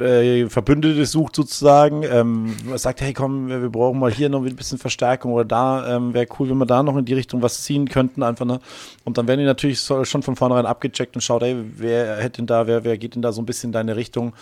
äh, 0.01 0.49
Verbündete 0.49 1.05
sucht 1.07 1.37
sozusagen, 1.37 2.03
ähm, 2.05 2.57
sagt, 2.77 3.01
hey 3.01 3.13
komm, 3.13 3.49
wir 3.49 3.69
brauchen 3.69 3.99
mal 3.99 4.11
hier 4.11 4.29
noch 4.29 4.45
ein 4.45 4.57
bisschen 4.57 4.79
Verstärkung 4.79 5.33
oder 5.33 5.45
da, 5.45 5.97
ähm, 5.97 6.15
wäre 6.15 6.27
cool, 6.39 6.49
wenn 6.51 6.59
wir 6.59 6.67
da 6.67 6.83
noch 6.83 6.97
in 6.97 7.05
die 7.05 7.15
Richtung 7.15 7.43
was 7.43 7.63
ziehen 7.63 7.89
könnten, 7.89 8.23
einfach, 8.23 8.47
ne? 8.47 8.61
Und 9.05 9.19
dann 9.19 9.29
werden 9.29 9.41
die 9.41 9.47
natürlich 9.47 9.81
schon 9.81 10.23
von 10.23 10.37
vornherein 10.37 10.67
abgecheckt 10.67 11.15
und 11.15 11.21
schaut, 11.21 11.43
hey, 11.43 11.57
wer 11.77 12.17
hätte 12.17 12.39
denn 12.39 12.47
da, 12.47 12.67
wer, 12.67 12.85
wer 12.85 12.99
geht 12.99 13.15
denn 13.15 13.23
da 13.23 13.33
so 13.33 13.43
ein 13.43 13.47
bisschen 13.47 13.69
in 13.69 13.73
deine 13.73 13.97
Richtung? 13.97 14.35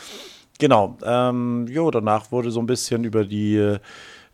Genau, 0.59 0.97
ähm, 1.03 1.67
jo, 1.69 1.91
danach 1.91 2.31
wurde 2.31 2.51
so 2.51 2.61
ein 2.61 2.67
bisschen 2.67 3.05
über 3.05 3.25
die 3.25 3.57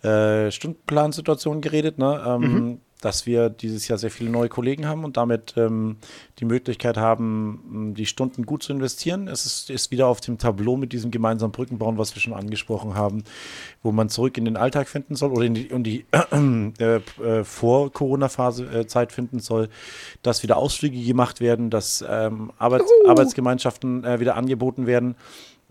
äh, 0.03 0.51
Stundenplansituation 0.51 1.61
geredet, 1.61 1.99
ne? 1.99 2.23
Ähm, 2.27 2.41
mhm 2.41 2.81
dass 3.01 3.27
wir 3.27 3.51
dieses 3.51 3.89
Jahr 3.89 3.99
sehr 3.99 4.11
viele 4.11 4.31
neue 4.31 4.49
Kollegen 4.49 4.87
haben 4.87 5.05
und 5.05 5.17
damit 5.17 5.55
ähm, 5.57 5.97
die 6.39 6.45
Möglichkeit 6.45 6.97
haben, 6.97 7.93
die 7.97 8.07
Stunden 8.07 8.47
gut 8.47 8.63
zu 8.63 8.73
investieren. 8.73 9.29
Es 9.29 9.45
ist, 9.45 9.71
ist, 9.71 9.91
wieder 9.91 10.07
auf 10.07 10.21
dem 10.21 10.39
Tableau 10.39 10.77
mit 10.77 10.93
diesem 10.93 11.11
gemeinsamen 11.11 11.53
Brückenbauen, 11.53 11.99
was 11.99 12.15
wir 12.15 12.23
schon 12.23 12.33
angesprochen 12.33 12.95
haben, 12.95 13.25
wo 13.83 13.93
man 13.93 14.09
zurück 14.09 14.39
in 14.39 14.45
den 14.45 14.57
Alltag 14.57 14.89
finden 14.89 15.15
soll 15.15 15.31
oder 15.33 15.45
in 15.45 15.55
die, 15.55 15.67
in 15.67 15.83
die 15.83 16.07
äh, 16.11 16.97
äh, 16.97 17.45
Vor-Corona-Phase 17.45 18.65
äh, 18.65 18.87
Zeit 18.87 19.13
finden 19.13 19.41
soll, 19.41 19.69
dass 20.23 20.43
wieder 20.43 20.57
Ausflüge 20.57 21.03
gemacht 21.03 21.41
werden, 21.41 21.71
dass 21.71 22.05
ähm, 22.09 22.51
Arbeits 22.59 22.91
Arbeitsgemeinschaften 23.07 24.05
äh, 24.05 24.21
wieder 24.21 24.37
angeboten 24.37 24.87
werden 24.87 25.17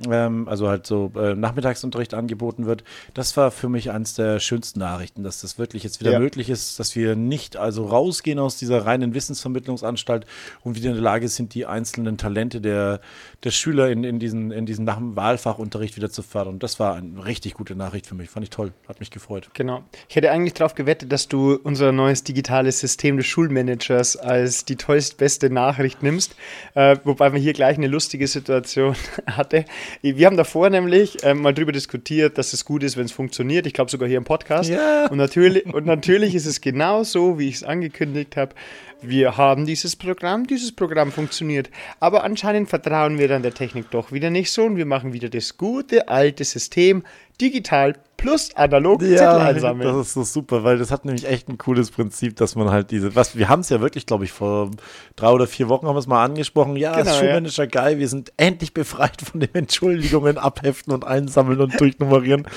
ähm, 0.10 0.48
also 0.48 0.68
halt 0.68 0.86
so 0.86 1.12
äh, 1.16 1.36
Nachmittagsunterricht 1.36 2.14
angeboten 2.14 2.66
wird. 2.66 2.84
Das 3.14 3.36
war 3.38 3.52
für 3.52 3.70
mich 3.70 3.92
eines 3.92 4.14
der 4.14 4.40
schönsten 4.40 4.80
Nachrichten, 4.80 5.24
dass 5.24 5.42
das 5.42 5.58
wirklich 5.58 5.84
jetzt 5.84 6.00
wieder 6.00 6.12
ja. 6.12 6.20
möglich 6.20 6.50
ist, 6.50 6.80
dass 6.80 6.96
wir 6.96 7.16
nicht 7.16 7.58
also 7.58 7.86
rausgehen 7.86 8.40
aus 8.40 8.58
dieser 8.58 8.86
reinen 8.86 9.14
Wissensvermittlungsanstalt 9.14 10.26
und 10.64 10.76
wieder 10.76 10.90
in 10.90 10.96
der 10.96 11.04
Lage 11.04 11.28
sind, 11.28 11.54
die 11.54 11.66
einzelnen 11.66 12.18
Talente 12.18 12.62
der, 12.62 13.00
der 13.46 13.52
Schüler 13.52 13.90
in, 13.90 14.04
in 14.04 14.20
diesen, 14.20 14.52
in 14.52 14.66
diesen 14.66 14.86
nach 14.86 14.98
dem 14.98 15.16
Wahlfachunterricht 15.16 15.96
wieder 15.96 16.10
zu 16.10 16.24
fördern. 16.24 16.58
Das 16.60 16.80
war 16.80 16.96
eine 16.96 17.26
richtig 17.26 17.54
gute 17.54 17.76
Nachricht 17.76 18.08
für 18.08 18.16
mich. 18.16 18.30
Fand 18.30 18.44
ich 18.44 18.50
toll. 18.50 18.74
Hat 18.88 19.00
mich 19.00 19.12
gefreut. 19.12 19.50
Genau. 19.54 19.84
Ich 20.10 20.16
hätte 20.16 20.32
eigentlich 20.32 20.56
darauf 20.56 20.74
gewettet, 20.74 21.12
dass 21.12 21.28
du 21.28 21.54
unser 21.54 21.92
neues 21.92 22.24
digitales 22.24 22.80
System 22.80 23.18
des 23.18 23.28
Schulmanagers 23.28 24.18
als 24.18 24.66
die 24.66 24.76
tollst 24.76 25.18
beste 25.18 25.52
Nachricht 25.52 26.02
nimmst. 26.02 26.36
Äh, 26.74 26.98
wobei 27.04 27.30
man 27.30 27.40
hier 27.40 27.54
gleich 27.54 27.78
eine 27.78 27.88
lustige 27.88 28.28
Situation 28.28 28.96
hatte. 29.28 29.66
Wir 30.02 30.26
haben 30.26 30.38
davor 30.38 30.70
nämlich 30.70 31.18
ähm, 31.24 31.42
mal 31.42 31.54
drüber 31.54 31.72
diskutiert, 31.72 32.38
dass 32.40 32.54
es 32.54 32.66
gut 32.66 32.82
ist, 32.84 32.98
wenn 32.98 33.06
es 33.06 33.12
funktioniert. 33.12 33.68
Ich 33.68 33.74
glaube 33.74 33.92
sogar 33.92 34.10
hier 34.10 34.18
im 34.18 34.24
Podcast. 34.26 34.70
Ja. 34.70 35.08
Und, 35.08 35.18
natürlich, 35.18 35.66
und 35.72 35.86
natürlich 35.86 36.34
ist 36.34 36.48
es 36.48 36.62
genau 36.62 37.04
so, 37.04 37.38
wie 37.38 37.48
ich 37.48 37.56
es 37.56 37.64
angekündigt 37.64 38.36
habe. 38.38 38.56
Wir 39.02 39.38
haben 39.38 39.66
dieses 39.66 39.96
Programm, 39.96 40.48
dieses 40.48 40.72
Programm 40.72 41.12
funktioniert. 41.12 41.70
Aber 42.00 42.24
anscheinend 42.24 42.70
vertrauen 42.70 43.18
wir 43.18 43.28
dann 43.28 43.44
der 43.44 43.54
Technik 43.54 43.92
doch 43.92 44.12
wieder 44.12 44.30
nicht 44.30 44.52
so 44.52 44.64
und 44.64 44.78
wir 44.78 44.86
machen 44.86 45.14
wieder 45.14 45.30
das 45.30 45.58
gute 45.58 46.08
alte 46.08 46.44
System 46.44 47.04
digital 47.40 47.96
plus 48.18 48.56
analog 48.56 49.02
Zettel 49.02 49.26
einsammeln. 49.26 49.88
das 49.88 50.08
ist 50.08 50.14
so 50.14 50.24
super, 50.24 50.64
weil 50.64 50.78
das 50.78 50.90
hat 50.90 51.06
nämlich 51.06 51.28
echt 51.28 51.50
ein 51.50 51.58
cooles 51.58 51.92
Prinzip, 51.92 52.36
dass 52.38 52.56
man 52.56 52.70
halt 52.70 52.92
diese, 52.92 53.16
was, 53.16 53.38
wir 53.38 53.50
haben 53.50 53.60
es 53.60 53.70
ja 53.70 53.82
wirklich, 53.82 54.06
glaube 54.06 54.24
ich, 54.24 54.32
vor 54.32 54.72
drei 55.16 55.30
oder 55.30 55.46
vier 55.46 55.70
Wochen 55.70 55.88
haben 55.88 55.96
wir 55.96 56.00
es 56.00 56.08
mal 56.08 56.24
angesprochen. 56.24 56.76
Ja, 56.76 56.96
Genau, 56.96 57.12
ist 57.12 57.18
Schulmanager 57.18 57.68
geil, 57.68 58.00
wir 58.00 58.08
sind 58.08 58.32
endlich 58.38 58.74
befreit 58.74 59.22
von 59.22 59.42
den 59.42 59.54
Entschuldigungen, 59.54 60.38
abheften 60.38 60.94
und 60.94 61.06
einsammeln 61.06 61.60
und 61.62 61.80
durchnummerieren. 61.80 62.48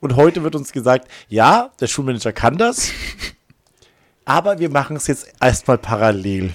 Und 0.00 0.16
heute 0.16 0.42
wird 0.42 0.54
uns 0.54 0.72
gesagt, 0.72 1.08
ja, 1.28 1.70
der 1.80 1.86
Schulmanager 1.86 2.32
kann 2.32 2.56
das, 2.56 2.92
aber 4.24 4.58
wir 4.58 4.70
machen 4.70 4.96
es 4.96 5.06
jetzt 5.06 5.32
erstmal 5.40 5.78
parallel. 5.78 6.52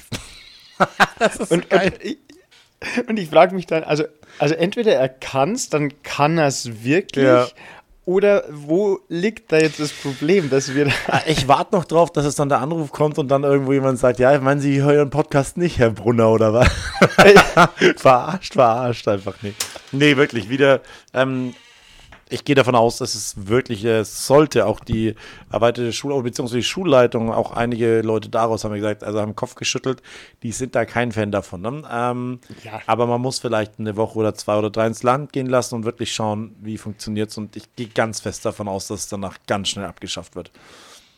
Und, 1.49 1.71
und 1.73 1.93
ich, 2.01 2.17
und 3.07 3.19
ich 3.19 3.29
frage 3.29 3.53
mich 3.53 3.65
dann, 3.65 3.83
also, 3.83 4.05
also 4.37 4.55
entweder 4.55 4.93
er 4.95 5.09
kann 5.09 5.51
es, 5.51 5.67
dann 5.67 5.91
kann 6.03 6.37
er 6.37 6.47
es 6.47 6.83
wirklich. 6.85 7.25
Ja. 7.25 7.47
Oder 8.05 8.45
wo 8.49 9.01
liegt 9.09 9.51
da 9.51 9.57
jetzt 9.57 9.79
das 9.79 9.91
Problem, 9.91 10.49
dass 10.49 10.73
wir 10.73 10.87
Ah, 11.07 11.21
Ich 11.27 11.47
warte 11.47 11.75
noch 11.75 11.85
drauf, 11.85 12.11
dass 12.11 12.25
es 12.25 12.35
dann 12.35 12.49
der 12.49 12.59
Anruf 12.59 12.91
kommt 12.91 13.19
und 13.19 13.27
dann 13.27 13.43
irgendwo 13.43 13.73
jemand 13.73 13.99
sagt, 13.99 14.17
ja, 14.19 14.39
meinen 14.39 14.61
Sie 14.61 14.81
hören 14.81 15.09
Podcast 15.09 15.57
nicht, 15.57 15.77
Herr 15.77 15.91
Brunner, 15.91 16.29
oder 16.29 16.53
was? 16.53 16.69
verarscht, 17.97 18.53
verarscht 18.53 19.07
einfach 19.07 19.41
nicht. 19.43 19.57
Nee, 19.91 20.15
wirklich, 20.17 20.49
wieder, 20.49 20.81
ähm, 21.13 21.53
ich 22.31 22.45
gehe 22.45 22.55
davon 22.55 22.75
aus, 22.75 22.97
dass 22.97 23.15
es 23.15 23.47
wirklich, 23.47 23.83
äh, 23.83 23.99
es 23.99 24.25
sollte 24.27 24.65
auch 24.67 24.79
die 24.79 25.15
erweiterte 25.51 25.91
Schule, 25.91 26.21
beziehungsweise 26.21 26.57
die 26.59 26.63
Schulleitung, 26.63 27.31
auch 27.33 27.51
einige 27.51 28.01
Leute 28.01 28.29
daraus 28.29 28.63
haben 28.63 28.75
gesagt, 28.75 29.03
also 29.03 29.19
haben 29.19 29.31
den 29.31 29.35
Kopf 29.35 29.55
geschüttelt, 29.55 30.01
die 30.43 30.51
sind 30.51 30.75
da 30.75 30.85
kein 30.85 31.11
Fan 31.11 31.31
davon. 31.31 31.61
Ne? 31.61 31.83
Ähm, 31.91 32.39
Ja. 32.63 32.81
Aber 32.85 33.07
man 33.07 33.19
muss 33.21 33.39
vielleicht 33.39 33.79
eine 33.79 33.95
Woche 33.95 34.17
oder 34.19 34.35
zwei 34.35 34.57
oder 34.57 34.69
drei 34.69 34.87
ins 34.87 35.01
Land 35.03 35.33
gehen 35.33 35.47
lassen 35.47 35.75
und 35.75 35.85
wirklich 35.85 36.13
schauen, 36.13 36.55
wie 36.61 36.77
funktioniert 36.77 37.31
es. 37.31 37.37
Und 37.37 37.55
ich 37.55 37.63
gehe 37.75 37.87
ganz 37.87 38.19
fest 38.19 38.45
davon 38.45 38.67
aus, 38.67 38.87
dass 38.87 39.01
es 39.01 39.07
danach 39.09 39.37
ganz 39.47 39.69
schnell 39.69 39.85
abgeschafft 39.85 40.35
wird. 40.35 40.51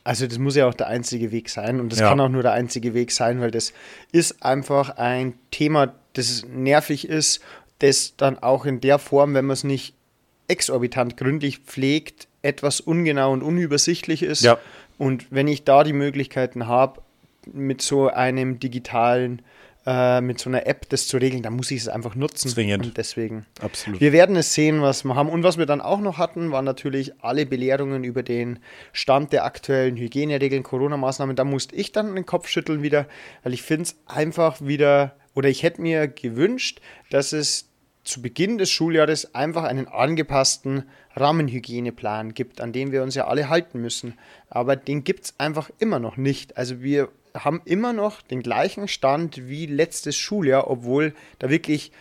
Also 0.03 0.25
das 0.25 0.39
muss 0.39 0.55
ja 0.55 0.67
auch 0.67 0.73
der 0.73 0.87
einzige 0.87 1.31
Weg 1.31 1.49
sein 1.49 1.79
und 1.79 1.91
das 1.91 1.99
Ja. 1.99 2.09
kann 2.09 2.19
auch 2.21 2.29
nur 2.29 2.41
der 2.41 2.53
einzige 2.53 2.93
Weg 2.93 3.11
sein, 3.11 3.39
weil 3.41 3.51
das 3.51 3.73
ist 4.11 4.43
einfach 4.43 4.97
ein 4.97 5.33
Thema, 5.51 5.93
das 6.13 6.43
nervig 6.49 7.07
ist, 7.07 7.41
das 7.79 8.15
dann 8.17 8.39
auch 8.39 8.65
in 8.65 8.79
der 8.81 8.97
Form, 8.97 9.33
wenn 9.35 9.45
man 9.45 9.53
es 9.53 9.63
nicht 9.63 9.93
exorbitant 10.51 11.17
gründlich 11.17 11.59
pflegt, 11.59 12.27
etwas 12.41 12.81
ungenau 12.81 13.31
und 13.31 13.41
unübersichtlich 13.41 14.21
ist. 14.21 14.43
Ja. 14.43 14.59
Und 14.97 15.31
wenn 15.31 15.47
ich 15.47 15.63
da 15.63 15.83
die 15.83 15.93
Möglichkeiten 15.93 16.67
habe, 16.67 17.01
mit 17.51 17.81
so 17.81 18.07
einem 18.07 18.59
digitalen, 18.59 19.41
äh, 19.85 20.21
mit 20.21 20.39
so 20.39 20.49
einer 20.49 20.67
App 20.67 20.87
das 20.89 21.07
zu 21.07 21.17
regeln, 21.17 21.41
dann 21.41 21.55
muss 21.55 21.71
ich 21.71 21.81
es 21.81 21.87
einfach 21.87 22.13
nutzen. 22.13 22.49
Zwingend. 22.49 22.85
Und 22.85 22.97
deswegen. 22.97 23.47
Absolut. 23.61 23.99
Wir 23.99 24.11
werden 24.11 24.35
es 24.35 24.53
sehen, 24.53 24.81
was 24.81 25.03
wir 25.03 25.15
haben. 25.15 25.29
Und 25.29 25.41
was 25.43 25.57
wir 25.57 25.65
dann 25.65 25.81
auch 25.81 25.99
noch 25.99 26.19
hatten, 26.19 26.51
waren 26.51 26.65
natürlich 26.65 27.13
alle 27.23 27.47
Belehrungen 27.47 28.03
über 28.03 28.21
den 28.21 28.59
Stand 28.93 29.33
der 29.33 29.45
aktuellen 29.45 29.97
Hygieneregeln, 29.97 30.61
Corona-Maßnahmen. 30.61 31.35
Da 31.35 31.45
musste 31.45 31.75
ich 31.75 31.91
dann 31.91 32.13
den 32.13 32.25
Kopf 32.27 32.47
schütteln 32.47 32.83
wieder, 32.83 33.07
weil 33.41 33.53
ich 33.53 33.63
finde 33.63 33.83
es 33.83 33.95
einfach 34.05 34.61
wieder, 34.61 35.15
oder 35.33 35.49
ich 35.49 35.63
hätte 35.63 35.81
mir 35.81 36.07
gewünscht, 36.07 36.79
dass 37.09 37.33
es 37.33 37.70
zu 38.11 38.21
Beginn 38.21 38.57
des 38.57 38.69
Schuljahres 38.69 39.33
einfach 39.33 39.63
einen 39.63 39.87
angepassten 39.87 40.83
Rahmenhygieneplan 41.15 42.33
gibt, 42.33 42.59
an 42.59 42.73
den 42.73 42.91
wir 42.91 43.03
uns 43.03 43.15
ja 43.15 43.27
alle 43.27 43.47
halten 43.47 43.81
müssen. 43.81 44.17
Aber 44.49 44.75
den 44.75 45.03
gibt 45.03 45.25
es 45.25 45.33
einfach 45.37 45.69
immer 45.79 45.99
noch 45.99 46.17
nicht. 46.17 46.57
Also 46.57 46.81
wir 46.81 47.09
haben 47.33 47.61
immer 47.63 47.93
noch 47.93 48.21
den 48.21 48.43
gleichen 48.43 48.89
Stand 48.89 49.47
wie 49.47 49.65
letztes 49.65 50.17
Schuljahr, 50.17 50.69
obwohl 50.69 51.13
da 51.39 51.49
wirklich 51.49 51.93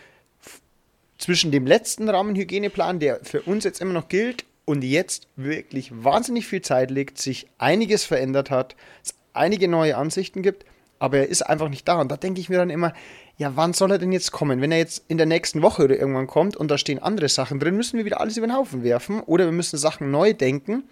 zwischen 1.17 1.51
dem 1.51 1.65
letzten 1.65 2.09
Rahmenhygieneplan, 2.09 2.99
der 2.99 3.23
für 3.23 3.41
uns 3.43 3.63
jetzt 3.63 3.79
immer 3.79 3.93
noch 3.93 4.09
gilt, 4.09 4.45
und 4.65 4.83
jetzt 4.83 5.27
wirklich 5.35 5.91
wahnsinnig 5.91 6.45
viel 6.45 6.61
Zeit 6.61 6.91
liegt, 6.91 7.17
sich 7.17 7.47
einiges 7.57 8.05
verändert 8.05 8.51
hat, 8.51 8.75
es 9.03 9.15
einige 9.33 9.67
neue 9.67 9.97
Ansichten 9.97 10.43
gibt, 10.43 10.65
aber 10.99 11.17
er 11.17 11.27
ist 11.27 11.41
einfach 11.41 11.67
nicht 11.67 11.87
da. 11.87 11.99
Und 11.99 12.11
da 12.11 12.15
denke 12.15 12.39
ich 12.39 12.47
mir 12.47 12.57
dann 12.57 12.69
immer, 12.69 12.93
ja, 13.37 13.53
wann 13.55 13.73
soll 13.73 13.91
er 13.91 13.97
denn 13.97 14.11
jetzt 14.11 14.31
kommen? 14.31 14.61
Wenn 14.61 14.71
er 14.71 14.77
jetzt 14.77 15.03
in 15.07 15.17
der 15.17 15.25
nächsten 15.25 15.61
Woche 15.61 15.83
oder 15.83 15.97
irgendwann 15.97 16.27
kommt 16.27 16.55
und 16.55 16.69
da 16.69 16.77
stehen 16.77 16.99
andere 16.99 17.29
Sachen 17.29 17.59
drin, 17.59 17.75
müssen 17.75 17.97
wir 17.97 18.05
wieder 18.05 18.21
alles 18.21 18.37
über 18.37 18.47
den 18.47 18.55
Haufen 18.55 18.83
werfen 18.83 19.21
oder 19.21 19.45
wir 19.45 19.51
müssen 19.51 19.77
Sachen 19.77 20.11
neu 20.11 20.33
denken. 20.33 20.83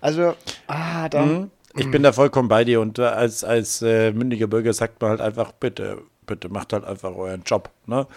Also, 0.00 0.34
ah, 0.66 1.08
dann. 1.08 1.50
Ich 1.76 1.90
bin 1.90 2.02
da 2.02 2.12
vollkommen 2.12 2.48
bei 2.48 2.64
dir 2.64 2.80
und 2.80 2.98
äh, 2.98 3.02
als, 3.02 3.44
als 3.44 3.80
äh, 3.82 4.12
mündiger 4.12 4.48
Bürger 4.48 4.72
sagt 4.72 5.00
man 5.00 5.10
halt 5.10 5.20
einfach, 5.20 5.52
bitte, 5.52 6.02
bitte 6.26 6.48
macht 6.48 6.72
halt 6.72 6.84
einfach 6.84 7.14
euren 7.14 7.42
Job. 7.44 7.70
Ne? 7.86 8.08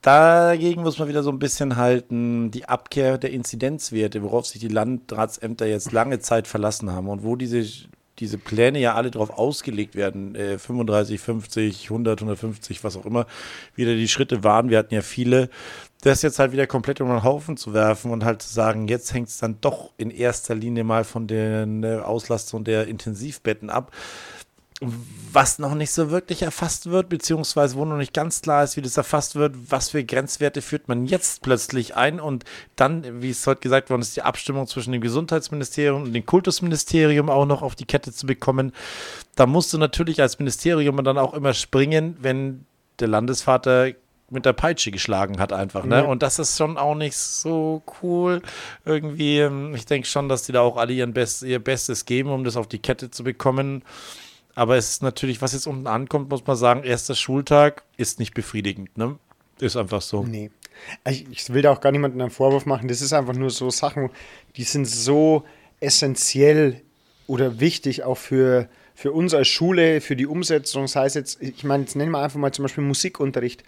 Dagegen 0.00 0.82
muss 0.82 0.98
man 0.98 1.08
wieder 1.08 1.22
so 1.22 1.30
ein 1.30 1.38
bisschen 1.38 1.76
halten, 1.76 2.50
die 2.50 2.66
Abkehr 2.66 3.18
der 3.18 3.30
Inzidenzwerte, 3.30 4.22
worauf 4.22 4.46
sich 4.46 4.60
die 4.60 4.68
Landratsämter 4.68 5.66
jetzt 5.66 5.92
lange 5.92 6.20
Zeit 6.20 6.46
verlassen 6.46 6.92
haben 6.92 7.08
und 7.08 7.24
wo 7.24 7.36
diese, 7.36 7.66
diese 8.18 8.38
Pläne 8.38 8.78
ja 8.80 8.94
alle 8.94 9.10
darauf 9.10 9.30
ausgelegt 9.30 9.94
werden, 9.94 10.34
äh, 10.34 10.58
35, 10.58 11.20
50, 11.20 11.84
100, 11.84 12.20
150, 12.20 12.84
was 12.84 12.96
auch 12.96 13.06
immer, 13.06 13.26
wieder 13.74 13.94
die 13.94 14.08
Schritte 14.08 14.44
waren. 14.44 14.70
Wir 14.70 14.78
hatten 14.78 14.94
ja 14.94 15.02
viele, 15.02 15.50
das 16.02 16.22
jetzt 16.22 16.38
halt 16.38 16.52
wieder 16.52 16.66
komplett 16.66 17.00
um 17.00 17.08
den 17.08 17.24
Haufen 17.24 17.56
zu 17.56 17.74
werfen 17.74 18.10
und 18.10 18.24
halt 18.24 18.42
zu 18.42 18.52
sagen, 18.52 18.88
jetzt 18.88 19.12
hängt 19.12 19.28
es 19.28 19.38
dann 19.38 19.60
doch 19.60 19.90
in 19.96 20.10
erster 20.10 20.54
Linie 20.54 20.84
mal 20.84 21.04
von 21.04 21.26
den 21.26 21.84
äh, 21.84 21.96
Auslastung 21.96 22.64
der 22.64 22.86
Intensivbetten 22.86 23.70
ab, 23.70 23.92
was 24.80 25.58
noch 25.58 25.74
nicht 25.74 25.90
so 25.90 26.10
wirklich 26.10 26.42
erfasst 26.42 26.88
wird, 26.88 27.08
beziehungsweise 27.08 27.76
wo 27.76 27.84
noch 27.84 27.96
nicht 27.96 28.14
ganz 28.14 28.42
klar 28.42 28.62
ist, 28.62 28.76
wie 28.76 28.82
das 28.82 28.96
erfasst 28.96 29.34
wird, 29.34 29.54
was 29.70 29.90
für 29.90 30.04
Grenzwerte 30.04 30.62
führt 30.62 30.86
man 30.86 31.06
jetzt 31.06 31.42
plötzlich 31.42 31.96
ein 31.96 32.20
und 32.20 32.44
dann, 32.76 33.20
wie 33.20 33.30
es 33.30 33.46
heute 33.46 33.60
gesagt 33.60 33.90
worden 33.90 34.02
ist, 34.02 34.16
die 34.16 34.22
Abstimmung 34.22 34.66
zwischen 34.68 34.92
dem 34.92 35.00
Gesundheitsministerium 35.00 36.04
und 36.04 36.12
dem 36.12 36.24
Kultusministerium 36.24 37.28
auch 37.28 37.46
noch 37.46 37.62
auf 37.62 37.74
die 37.74 37.86
Kette 37.86 38.12
zu 38.12 38.26
bekommen. 38.26 38.72
Da 39.34 39.46
musst 39.46 39.72
du 39.72 39.78
natürlich 39.78 40.20
als 40.22 40.38
Ministerium 40.38 41.02
dann 41.02 41.18
auch 41.18 41.34
immer 41.34 41.54
springen, 41.54 42.16
wenn 42.20 42.64
der 43.00 43.08
Landesvater 43.08 43.92
mit 44.30 44.44
der 44.44 44.52
Peitsche 44.52 44.90
geschlagen 44.90 45.40
hat 45.40 45.52
einfach, 45.52 45.84
ne? 45.84 46.00
Ja. 46.00 46.04
Und 46.04 46.22
das 46.22 46.38
ist 46.38 46.58
schon 46.58 46.76
auch 46.76 46.94
nicht 46.94 47.16
so 47.16 47.82
cool. 48.02 48.42
Irgendwie, 48.84 49.40
ich 49.74 49.86
denke 49.86 50.06
schon, 50.06 50.28
dass 50.28 50.42
die 50.42 50.52
da 50.52 50.60
auch 50.60 50.76
alle 50.76 51.06
Best, 51.08 51.42
ihr 51.42 51.58
Bestes 51.58 52.04
geben, 52.04 52.30
um 52.30 52.44
das 52.44 52.56
auf 52.56 52.66
die 52.66 52.78
Kette 52.78 53.10
zu 53.10 53.24
bekommen. 53.24 53.82
Aber 54.58 54.76
es 54.76 54.90
ist 54.90 55.02
natürlich, 55.04 55.40
was 55.40 55.52
jetzt 55.52 55.68
unten 55.68 55.86
ankommt, 55.86 56.30
muss 56.30 56.44
man 56.44 56.56
sagen, 56.56 56.82
erster 56.82 57.14
Schultag 57.14 57.84
ist 57.96 58.18
nicht 58.18 58.34
befriedigend, 58.34 58.98
ne? 58.98 59.16
Ist 59.60 59.76
einfach 59.76 60.02
so. 60.02 60.24
Nee. 60.24 60.50
Ich, 61.08 61.28
ich 61.30 61.52
will 61.54 61.62
da 61.62 61.70
auch 61.70 61.80
gar 61.80 61.92
niemandem 61.92 62.20
einen 62.20 62.32
Vorwurf 62.32 62.66
machen. 62.66 62.88
Das 62.88 63.00
ist 63.00 63.12
einfach 63.12 63.34
nur 63.34 63.50
so 63.50 63.70
Sachen, 63.70 64.10
die 64.56 64.64
sind 64.64 64.84
so 64.86 65.44
essentiell 65.78 66.82
oder 67.28 67.60
wichtig 67.60 68.02
auch 68.02 68.16
für, 68.18 68.68
für 68.96 69.12
uns 69.12 69.32
als 69.32 69.46
Schule, 69.46 70.00
für 70.00 70.16
die 70.16 70.26
Umsetzung. 70.26 70.88
Sei 70.88 71.06
es 71.06 71.14
jetzt, 71.14 71.40
ich 71.40 71.62
meine, 71.62 71.84
jetzt 71.84 71.94
nennen 71.94 72.10
wir 72.10 72.20
einfach 72.20 72.40
mal 72.40 72.52
zum 72.52 72.64
Beispiel 72.64 72.82
Musikunterricht. 72.82 73.62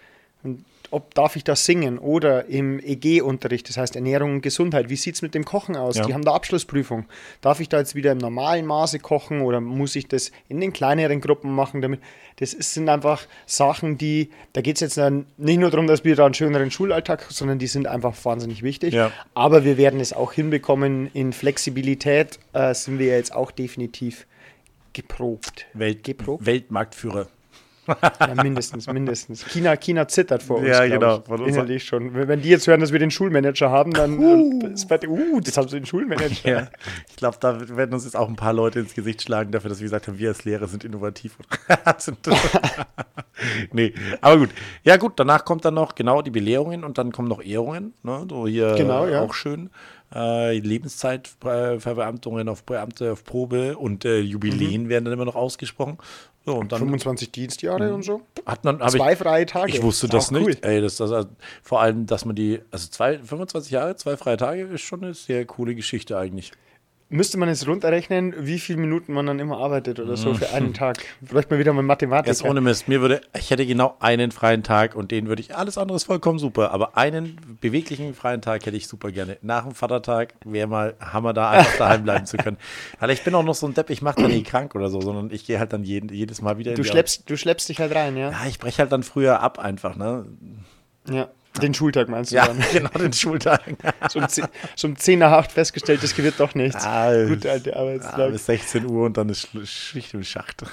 Ob 0.91 1.13
darf 1.13 1.35
ich 1.35 1.43
das 1.43 1.65
singen 1.65 1.97
oder 1.97 2.45
im 2.45 2.79
EG-Unterricht, 2.79 3.67
das 3.69 3.77
heißt 3.77 3.95
Ernährung 3.95 4.33
und 4.35 4.41
Gesundheit, 4.41 4.89
wie 4.89 4.95
sieht 4.95 5.15
es 5.15 5.21
mit 5.21 5.33
dem 5.33 5.45
Kochen 5.45 5.75
aus? 5.75 5.95
Ja. 5.95 6.05
Die 6.05 6.13
haben 6.13 6.23
da 6.23 6.33
Abschlussprüfung. 6.33 7.05
Darf 7.41 7.59
ich 7.59 7.69
da 7.69 7.79
jetzt 7.79 7.95
wieder 7.95 8.11
im 8.11 8.17
normalen 8.17 8.65
Maße 8.65 8.99
kochen 8.99 9.41
oder 9.41 9.61
muss 9.61 9.95
ich 9.95 10.07
das 10.07 10.31
in 10.49 10.59
den 10.59 10.73
kleineren 10.73 11.21
Gruppen 11.21 11.53
machen? 11.55 11.81
Damit? 11.81 12.01
Das 12.37 12.51
sind 12.51 12.89
einfach 12.89 13.25
Sachen, 13.45 13.97
die, 13.97 14.29
da 14.53 14.61
geht 14.61 14.75
es 14.75 14.81
jetzt 14.81 14.97
dann 14.97 15.25
nicht 15.37 15.59
nur 15.59 15.71
darum, 15.71 15.87
dass 15.87 16.03
wir 16.03 16.15
da 16.15 16.25
einen 16.25 16.33
schöneren 16.33 16.71
Schulalltag, 16.71 17.25
sondern 17.29 17.59
die 17.59 17.67
sind 17.67 17.87
einfach 17.87 18.13
wahnsinnig 18.23 18.63
wichtig. 18.63 18.93
Ja. 18.93 19.11
Aber 19.33 19.63
wir 19.63 19.77
werden 19.77 19.99
es 19.99 20.13
auch 20.13 20.33
hinbekommen. 20.33 21.09
In 21.13 21.33
Flexibilität 21.33 22.39
äh, 22.53 22.73
sind 22.73 22.99
wir 22.99 23.07
ja 23.07 23.15
jetzt 23.15 23.33
auch 23.33 23.51
definitiv 23.51 24.27
geprobt. 24.93 25.65
Welt, 25.73 26.03
Geprobt? 26.03 26.45
Weltmarktführer. 26.45 27.27
Ja, 27.87 28.43
mindestens, 28.43 28.87
mindestens. 28.87 29.45
China, 29.45 29.75
China 29.75 30.07
zittert 30.07 30.43
vor 30.43 30.57
uns. 30.57 30.67
Ja, 30.67 30.85
genau. 30.85 31.23
Ich, 31.25 31.47
innerlich 31.47 31.83
schon. 31.83 32.13
Wenn 32.13 32.41
die 32.41 32.49
jetzt 32.49 32.67
hören, 32.67 32.79
dass 32.79 32.91
wir 32.91 32.99
den 32.99 33.11
Schulmanager 33.11 33.71
haben, 33.71 33.91
dann 33.91 34.19
uh, 34.19 34.67
ist 34.67 34.87
bei, 34.87 34.99
uh 35.07 35.39
das 35.39 35.57
haben 35.57 35.67
sie 35.67 35.77
den 35.77 35.85
Schulmanager. 35.85 36.49
Ja, 36.49 36.67
ich 37.09 37.15
glaube, 37.15 37.37
da 37.39 37.75
werden 37.75 37.93
uns 37.93 38.05
jetzt 38.05 38.15
auch 38.15 38.29
ein 38.29 38.35
paar 38.35 38.53
Leute 38.53 38.79
ins 38.79 38.93
Gesicht 38.93 39.21
schlagen 39.21 39.51
dafür, 39.51 39.69
dass 39.69 39.79
wir 39.79 39.85
gesagt 39.85 40.07
haben, 40.07 40.19
wir 40.19 40.29
als 40.29 40.45
Lehrer 40.45 40.67
sind 40.67 40.83
innovativ 40.83 41.37
sind. 41.97 42.19
nee, 43.71 43.93
aber 44.21 44.37
gut. 44.37 44.49
Ja, 44.83 44.97
gut, 44.97 45.13
danach 45.15 45.43
kommt 45.45 45.65
dann 45.65 45.73
noch 45.73 45.95
genau 45.95 46.21
die 46.21 46.31
Belehrungen 46.31 46.83
und 46.83 46.97
dann 46.97 47.11
kommen 47.11 47.27
noch 47.27 47.41
Ehrungen. 47.43 47.93
Ne? 48.03 48.25
So 48.29 48.47
hier 48.47 48.75
Genau, 48.75 49.07
ja. 49.07 49.21
auch 49.21 49.33
schön. 49.33 49.69
Äh, 50.13 50.59
Lebenszeitverbeamtungen 50.59 52.49
auf 52.49 52.63
Beamte 52.63 53.13
auf 53.13 53.23
Probe 53.23 53.77
und 53.77 54.03
äh, 54.03 54.19
Jubiläen 54.19 54.89
werden 54.89 55.05
dann 55.05 55.13
immer 55.13 55.23
noch 55.23 55.35
ausgesprochen. 55.35 55.97
So, 56.43 56.55
und 56.55 56.71
dann 56.71 56.79
25 56.79 57.31
Dienstjahre 57.31 57.93
und 57.93 58.03
so. 58.03 58.21
hat 58.47 58.63
man, 58.63 58.79
Zwei 58.89 59.13
ich, 59.13 59.19
freie 59.19 59.45
Tage. 59.45 59.71
ich 59.73 59.83
wusste 59.83 60.07
das 60.07 60.27
auch 60.27 60.31
nicht. 60.31 60.63
cool. 60.63 60.69
Ey, 60.69 60.81
das, 60.81 60.97
das, 60.97 61.11
also, 61.11 61.29
vor 61.61 61.81
allem, 61.81 62.07
dass 62.07 62.25
man 62.25 62.35
die, 62.35 62.59
also 62.71 62.87
zwei, 62.89 63.19
25 63.19 63.71
Jahre, 63.71 63.95
zwei 63.95 64.17
freie 64.17 64.37
Tage 64.37 64.63
ist 64.63 64.81
schon 64.81 65.03
eine 65.03 65.13
sehr 65.13 65.45
coole 65.45 65.75
Geschichte 65.75 66.17
eigentlich. 66.17 66.51
Müsste 67.11 67.37
man 67.37 67.49
jetzt 67.49 67.67
runterrechnen, 67.67 68.33
wie 68.39 68.57
viele 68.57 68.79
Minuten 68.79 69.13
man 69.13 69.25
dann 69.27 69.37
immer 69.39 69.57
arbeitet 69.57 69.99
oder 69.99 70.15
so 70.17 70.33
für 70.33 70.45
Mhm. 70.47 70.53
einen 70.55 70.73
Tag. 70.73 70.97
Vielleicht 71.23 71.51
mal 71.51 71.59
wieder 71.59 71.73
mal 71.73 71.83
Mathematik. 71.83 72.27
Jetzt 72.27 72.43
ohne 72.43 72.61
Mist, 72.61 72.87
mir 72.87 73.01
würde, 73.01 73.21
ich 73.37 73.51
hätte 73.51 73.65
genau 73.65 73.95
einen 73.99 74.31
freien 74.31 74.63
Tag 74.63 74.95
und 74.95 75.11
den 75.11 75.27
würde 75.27 75.41
ich, 75.41 75.55
alles 75.55 75.77
andere 75.77 75.97
ist 75.97 76.05
vollkommen 76.05 76.39
super, 76.39 76.71
aber 76.71 76.97
einen 76.97 77.57
beweglichen 77.61 78.13
freien 78.13 78.41
Tag 78.41 78.65
hätte 78.65 78.77
ich 78.77 78.87
super 78.87 79.11
gerne. 79.11 79.37
Nach 79.41 79.63
dem 79.63 79.75
Vatertag 79.75 80.33
wäre 80.45 80.67
mal 80.67 80.95
Hammer 80.99 81.33
da, 81.33 81.51
einfach 81.51 81.77
daheim 81.77 82.03
bleiben 82.03 82.25
zu 82.25 82.37
können. 82.37 82.57
Weil 82.99 83.11
ich 83.11 83.23
bin 83.23 83.35
auch 83.35 83.43
noch 83.43 83.55
so 83.55 83.67
ein 83.67 83.73
Depp, 83.73 83.89
ich 83.89 84.01
mache 84.01 84.21
dann 84.21 84.31
nie 84.31 84.43
krank 84.43 84.73
oder 84.73 84.89
so, 84.89 85.01
sondern 85.01 85.31
ich 85.31 85.45
gehe 85.45 85.59
halt 85.59 85.73
dann 85.73 85.83
jeden, 85.83 86.09
jedes 86.09 86.41
Mal 86.41 86.57
wieder 86.57 86.71
in 86.71 86.77
Du 86.77 86.83
schleppst, 86.85 87.29
du 87.29 87.35
schleppst 87.37 87.67
dich 87.69 87.79
halt 87.79 87.93
rein, 87.93 88.15
ja? 88.15 88.31
Ja, 88.31 88.37
ich 88.47 88.57
breche 88.57 88.79
halt 88.79 88.91
dann 88.91 89.03
früher 89.03 89.41
ab 89.41 89.59
einfach, 89.59 89.95
ne? 89.95 90.25
Ja. 91.09 91.27
Den 91.61 91.73
Schultag 91.73 92.07
meinst 92.07 92.31
du 92.31 92.35
Ja, 92.37 92.47
dann? 92.47 92.63
genau, 92.71 92.89
den 92.91 93.11
Schultag. 93.13 93.61
So 94.09 94.19
um 94.19 94.27
10, 94.27 94.45
so 94.75 94.87
um 94.87 94.95
10 94.95 95.19
nach 95.19 95.31
8 95.33 95.51
festgestellt, 95.51 96.01
das 96.03 96.17
wird 96.17 96.39
doch 96.39 96.55
nichts. 96.55 96.83
Ah, 96.85 97.25
Gute 97.25 97.51
alte 97.51 97.75
Arbeitstag. 97.75 98.31
bis 98.31 98.45
16 98.45 98.85
Uhr 98.85 99.05
und 99.05 99.17
dann 99.17 99.29
ist 99.29 99.49
Schicht 99.65 100.13
im 100.13 100.23
Schacht. 100.23 100.63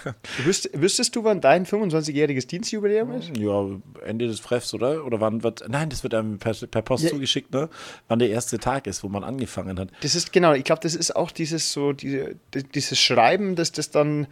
Wüsst, 0.44 0.70
wüsstest 0.72 1.14
du, 1.16 1.24
wann 1.24 1.40
dein 1.40 1.66
25-jähriges 1.66 2.46
Dienstjubiläum 2.46 3.12
ist? 3.12 3.36
Ja, 3.36 3.66
Ende 4.04 4.26
des 4.28 4.40
Freffs, 4.40 4.72
oder? 4.74 5.04
Oder 5.04 5.20
wann 5.20 5.42
wird, 5.42 5.64
nein, 5.68 5.90
das 5.90 6.02
wird 6.04 6.14
einem 6.14 6.38
per, 6.38 6.54
per 6.54 6.82
Post 6.82 7.04
Ja. 7.04 7.10
zugeschickt, 7.10 7.52
ne? 7.52 7.68
Wann 8.08 8.18
der 8.18 8.30
erste 8.30 8.58
Tag 8.58 8.86
ist, 8.86 9.02
wo 9.04 9.08
man 9.08 9.24
angefangen 9.24 9.78
hat. 9.78 9.88
Das 10.02 10.14
ist 10.14 10.32
genau, 10.32 10.52
ich 10.54 10.64
glaube, 10.64 10.80
das 10.82 10.94
ist 10.94 11.14
auch 11.14 11.30
dieses 11.30 11.72
so, 11.72 11.92
diese, 11.92 12.36
di- 12.54 12.62
dieses 12.62 12.98
Schreiben, 13.00 13.56
dass 13.56 13.72
das 13.72 13.90
dann 13.90 14.26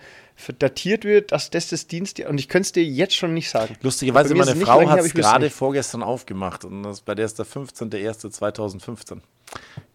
datiert 0.59 1.05
wird, 1.05 1.33
dass 1.33 1.51
das 1.51 1.69
das 1.69 1.87
Dienst 1.87 2.21
und 2.21 2.39
ich 2.39 2.49
könnte 2.49 2.67
es 2.67 2.73
dir 2.73 2.85
jetzt 2.85 3.15
schon 3.15 3.35
nicht 3.35 3.51
sagen. 3.51 3.77
Lustigerweise, 3.83 4.35
meine 4.35 4.53
es 4.53 4.63
Frau 4.63 4.89
hat 4.89 5.01
es 5.01 5.15
gerade 5.15 5.51
vorgestern 5.51 6.03
aufgemacht 6.03 6.65
und 6.65 6.83
das, 6.83 7.01
bei 7.01 7.15
der 7.15 7.27
ist 7.27 7.39
der 7.39 7.47
15.01.2015. 7.47 9.19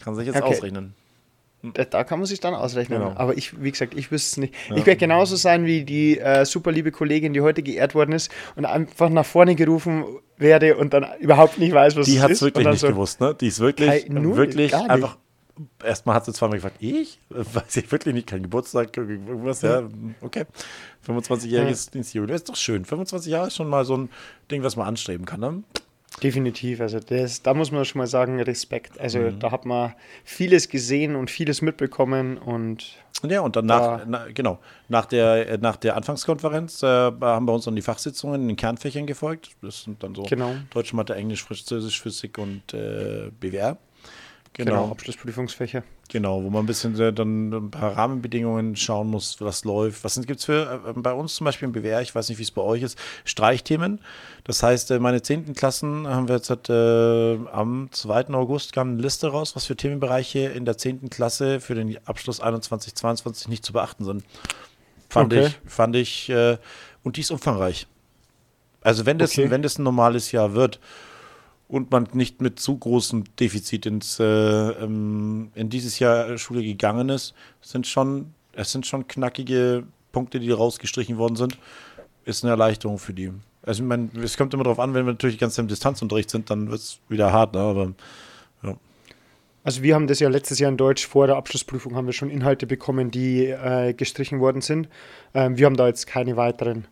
Kann 0.04 0.16
sich 0.16 0.26
jetzt 0.28 0.38
Okay. 0.42 0.46
ausrechnen. 0.46 0.94
Da, 1.64 1.86
da 1.86 2.04
kann 2.04 2.18
man 2.18 2.26
sich 2.26 2.40
dann 2.40 2.56
ausrechnen. 2.56 3.00
Genau. 3.00 3.14
Aber 3.16 3.38
ich, 3.38 3.62
wie 3.62 3.70
gesagt, 3.70 3.94
ich 3.96 4.12
wüsste 4.12 4.32
es 4.32 4.38
nicht. 4.38 4.56
Ich 4.76 4.84
werde 4.88 4.96
genauso 4.98 5.36
sein 5.36 5.64
wie 5.68 5.84
die 5.84 6.18
äh, 6.18 6.44
super 6.44 6.72
liebe 6.72 6.92
Kollegin, 6.92 7.34
die 7.34 7.42
heute 7.42 7.62
geehrt 7.62 7.94
worden 7.94 8.14
ist 8.14 8.32
und 8.56 8.66
einfach 8.66 9.10
nach 9.10 9.26
vorne 9.28 9.54
gerufen 9.54 10.04
werde 10.38 10.76
und 10.78 10.92
dann 10.96 11.06
überhaupt 11.20 11.60
nicht 11.60 11.72
weiß, 11.74 11.96
was 11.98 12.08
Die 12.08 12.16
es 12.18 12.24
hat 12.24 12.32
ist. 12.32 12.38
es 12.38 12.42
wirklich 12.42 12.58
und 12.62 12.64
dann 12.64 12.72
nicht 12.74 12.82
so, 12.82 12.88
gewusst, 12.88 13.22
ne? 13.22 13.36
Die 13.40 13.46
ist 13.46 13.60
wirklich, 13.60 14.08
Kein- 14.08 14.14
null, 14.24 14.38
wirklich 14.38 14.76
einfach. 14.76 15.18
Erstmal 15.84 16.16
hat 16.16 16.26
sie 16.26 16.34
zweimal 16.34 16.58
gefragt, 16.58 16.78
ich? 16.80 17.20
Weiß 17.30 17.76
ich 17.78 17.92
wirklich 17.92 18.14
nicht, 18.14 18.28
kein 18.28 18.44
Geburtstag, 18.44 18.96
irgendwas, 18.96 19.62
ja, 19.62 19.84
okay. 20.22 20.46
25-jähriges 21.08 21.92
Dienstjubiläum, 21.92 22.36
ist 22.36 22.50
doch 22.50 22.56
schön. 22.56 22.86
25 22.86 23.32
Jahre 23.32 23.48
ist 23.48 23.56
schon 23.56 23.68
mal 23.70 23.86
so 23.86 23.98
ein 23.98 24.10
Ding, 24.50 24.64
was 24.64 24.76
man 24.76 24.88
anstreben 24.88 25.26
kann, 25.26 25.40
ne? 25.40 25.64
Definitiv. 26.22 26.82
Also 26.82 27.00
das, 27.00 27.42
da 27.42 27.54
muss 27.54 27.72
man 27.72 27.86
schon 27.86 28.00
mal 28.00 28.08
sagen, 28.08 28.40
Respekt. 28.42 29.00
Also 29.00 29.20
Mhm. 29.20 29.40
da 29.40 29.52
hat 29.52 29.66
man 29.66 29.94
vieles 30.26 30.68
gesehen 30.68 31.16
und 31.16 31.32
vieles 31.32 31.62
mitbekommen 31.62 32.38
und 32.38 32.98
Ja, 33.28 33.42
und 33.42 33.56
dann 33.56 33.66
nach, 33.68 34.00
Da- 34.00 34.06
na, 34.08 34.26
genau, 34.34 34.60
nach 34.90 35.06
der, 35.06 35.48
äh, 35.48 35.58
nach 35.58 35.78
der 35.78 35.96
Anfangskonferenz 35.96 36.84
äh, 36.84 36.88
haben 36.88 37.46
bei 37.46 37.54
uns 37.54 37.66
dann 37.66 37.76
die 37.76 37.82
Fachsitzungen 37.82 38.42
in 38.42 38.48
den 38.50 38.58
Kernfächern 38.58 39.06
gefolgt. 39.08 39.52
Das 39.62 39.84
sind 39.84 40.04
dann 40.04 40.14
so 40.16 40.24
Genau. 40.24 40.56
Deutsch, 40.72 40.92
Mathe, 40.94 41.16
Englisch, 41.16 41.44
Französisch, 41.44 42.02
Physik 42.02 42.38
und 42.38 42.74
äh, 42.74 43.32
BWR. 43.40 43.78
Genau, 44.54 44.72
Genau, 44.84 44.92
Abschlussprüfungsfächer. 44.92 45.84
genau, 46.10 46.44
wo 46.44 46.50
man 46.50 46.64
ein 46.64 46.66
bisschen 46.66 47.00
äh, 47.00 47.14
dann 47.14 47.52
ein 47.54 47.72
paar 47.72 47.96
Rahmenbedingungen 47.98 48.76
schauen 48.76 49.08
muss, 49.10 49.40
was 49.40 49.64
läuft. 49.66 50.04
Was 50.04 50.16
gibt 50.26 50.40
es 50.40 50.46
für, 50.46 50.82
äh, 50.86 50.94
bei 50.96 51.14
uns 51.14 51.36
zum 51.36 51.46
Beispiel 51.46 51.68
im 51.68 51.72
BWR, 51.72 52.02
ich 52.02 52.14
weiß 52.14 52.30
nicht, 52.30 52.38
wie 52.38 52.44
es 52.44 52.52
bei 52.52 52.62
euch 52.62 52.82
ist, 52.84 52.98
Streichthemen. 53.26 54.00
Das 54.44 54.62
heißt, 54.64 54.92
äh, 54.92 55.00
meine 55.00 55.22
10. 55.22 55.54
Klassen 55.54 56.08
haben 56.08 56.28
wir 56.28 56.36
jetzt 56.36 56.50
äh, 56.70 57.38
am 57.52 57.90
2. 57.92 58.30
August 58.34 58.74
kam 58.74 58.92
eine 58.94 59.02
Liste 59.02 59.28
raus, 59.30 59.56
was 59.56 59.66
für 59.66 59.76
Themenbereiche 59.76 60.40
in 60.40 60.66
der 60.66 60.78
10. 60.78 61.10
Klasse 61.10 61.60
für 61.60 61.76
den 61.76 61.98
Abschluss 62.06 62.40
21, 62.42 62.96
22 62.96 63.48
nicht 63.48 63.66
zu 63.66 63.74
beachten 63.74 64.04
sind. 64.06 64.24
Fand 65.10 65.34
Okay. 65.34 65.48
ich, 65.48 65.60
fand 65.72 65.96
ich, 65.96 66.30
äh, 66.30 66.58
und 67.04 67.18
die 67.18 67.22
ist 67.22 67.32
umfangreich. 67.32 67.88
Also 68.82 69.06
wenn 69.06 69.18
das, 69.20 69.32
Okay. 69.32 69.50
wenn 69.52 69.62
das 69.62 69.78
ein 69.78 69.84
normales 69.84 70.32
Jahr 70.32 70.54
wird 70.54 70.80
und 71.72 71.90
man 71.90 72.06
nicht 72.12 72.42
mit 72.42 72.60
zu 72.60 72.78
großem 72.78 73.24
Defizit 73.40 73.86
ins, 73.86 74.20
äh, 74.20 74.24
ähm, 74.26 75.52
in 75.56 75.70
dieses 75.70 76.00
Jahr 76.00 76.38
Schule 76.38 76.62
gegangen 76.64 77.08
ist, 77.08 77.34
sind 77.62 77.88
schon, 77.88 78.34
es 78.52 78.74
sind 78.74 78.86
schon 78.86 79.08
knackige 79.08 79.84
Punkte, 80.12 80.42
die 80.42 80.52
rausgestrichen 80.52 81.18
worden 81.18 81.38
sind. 81.38 81.58
Ist 82.26 82.44
eine 82.44 82.52
Erleichterung 82.52 83.00
für 83.00 83.14
die. 83.14 83.32
Also 83.64 83.84
ich 83.84 83.88
meine, 83.88 84.10
es 84.22 84.36
kommt 84.36 84.54
immer 84.54 84.66
darauf 84.66 84.80
an, 84.80 84.94
wenn 84.94 85.06
wir 85.06 85.14
natürlich 85.14 85.40
ganz 85.40 85.58
im 85.58 85.70
Distanzunterricht 85.70 86.30
sind, 86.30 86.50
dann 86.50 86.70
wird 86.70 86.82
es 86.82 87.00
wieder 87.08 87.32
hart, 87.32 87.54
ne? 87.54 87.62
aber 87.62 87.94
Also 89.64 89.82
wir 89.82 89.96
haben 89.96 90.08
das 90.08 90.20
ja 90.20 90.28
letztes 90.28 90.60
Jahr 90.60 90.72
in 90.72 90.78
Deutsch 90.78 91.08
vor 91.08 91.28
der 91.28 91.38
Abschlussprüfung 91.38 91.96
haben 91.96 92.06
wir 92.06 92.14
schon 92.14 92.30
Inhalte 92.30 92.68
bekommen, 92.68 93.12
die 93.12 93.46
äh, 93.46 93.94
gestrichen 93.94 94.42
worden 94.42 94.62
sind. 94.62 94.90
Ähm, 95.34 95.58
wir 95.58 95.68
haben 95.68 95.78
da 95.78 95.88
jetzt 95.88 96.06
keine 96.06 96.36
weiteren 96.36 96.86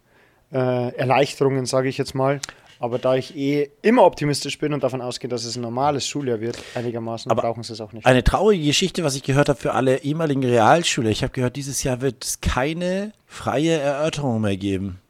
äh, 0.54 0.96
Erleichterungen, 0.96 1.66
sage 1.66 1.90
ich 1.90 1.98
jetzt 1.98 2.16
mal. 2.16 2.40
Aber 2.80 2.98
da 2.98 3.16
ich 3.16 3.36
eh 3.36 3.70
immer 3.82 4.04
optimistisch 4.04 4.58
bin 4.58 4.74
und 4.74 4.84
davon 4.84 5.02
ausgehe, 5.02 5.30
dass 5.30 5.44
es 5.44 5.58
ein 5.58 5.62
normales 5.62 6.08
Schuljahr 6.08 6.40
wird, 6.40 6.58
einigermaßen, 6.76 7.30
Aber 7.30 7.42
brauchen 7.42 7.62
sie 7.62 7.74
es 7.74 7.82
auch 7.82 7.92
nicht. 7.92 8.06
Eine 8.06 8.24
traurige 8.24 8.66
Geschichte, 8.66 9.04
was 9.04 9.16
ich 9.16 9.24
gehört 9.24 9.50
habe 9.50 9.60
für 9.60 9.74
alle 9.74 10.02
ehemaligen 10.02 10.44
Realschüler. 10.44 11.10
Ich 11.10 11.22
habe 11.22 11.34
gehört, 11.34 11.58
dieses 11.58 11.84
Jahr 11.84 12.00
wird 12.00 12.24
es 12.24 12.40
keine 12.40 13.12
freie 13.26 13.78
Erörterung 13.78 14.40
mehr 14.40 14.56
geben. 14.56 15.02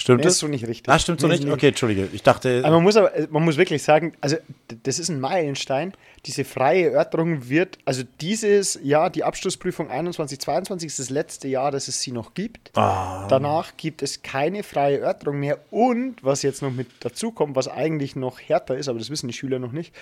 Stimmt 0.00 0.18
Nee, 0.20 0.24
das? 0.24 0.32
ist 0.34 0.38
so 0.40 0.48
nicht 0.48 0.66
richtig. 0.66 0.88
Ah, 0.92 0.98
stimmt 0.98 1.20
so 1.20 1.26
Nee, 1.26 1.34
nicht? 1.34 1.44
nee. 1.44 1.52
Okay, 1.52 1.68
Entschuldige. 1.68 2.08
Ich 2.12 2.22
dachte, 2.22 2.62
Aber 2.64 2.76
man 2.76 2.84
muss 2.84 2.96
aber, 2.96 3.12
man 3.28 3.44
muss 3.44 3.58
wirklich 3.58 3.82
sagen, 3.82 4.14
also 4.22 4.36
das 4.82 4.98
ist 4.98 5.10
ein 5.10 5.20
Meilenstein. 5.20 5.92
Diese 6.24 6.44
freie 6.44 6.90
Erörterung 6.90 7.48
wird, 7.50 7.78
also 7.84 8.02
dieses 8.20 8.78
Jahr, 8.82 9.10
die 9.10 9.24
Abschlussprüfung 9.24 9.90
21, 9.90 10.38
22 10.40 10.86
ist 10.86 10.98
das 10.98 11.10
letzte 11.10 11.48
Jahr, 11.48 11.70
dass 11.70 11.86
es 11.88 12.00
sie 12.00 12.12
noch 12.12 12.32
gibt. 12.32 12.76
Ah. 12.78 13.26
Danach 13.28 13.76
gibt 13.76 14.02
es 14.02 14.22
keine 14.22 14.62
freie 14.62 15.00
Erörterung 15.00 15.38
mehr. 15.38 15.58
Und 15.70 16.16
was 16.24 16.42
jetzt 16.42 16.62
noch 16.62 16.72
mit 16.72 16.88
dazu 17.00 17.30
kommt, 17.30 17.54
was 17.56 17.68
eigentlich 17.68 18.16
noch 18.16 18.40
härter 18.40 18.76
ist, 18.78 18.88
aber 18.88 18.98
das 18.98 19.10
wissen 19.10 19.28
die 19.28 19.34
Schüler 19.34 19.58
noch 19.58 19.72
nicht, 19.72 19.94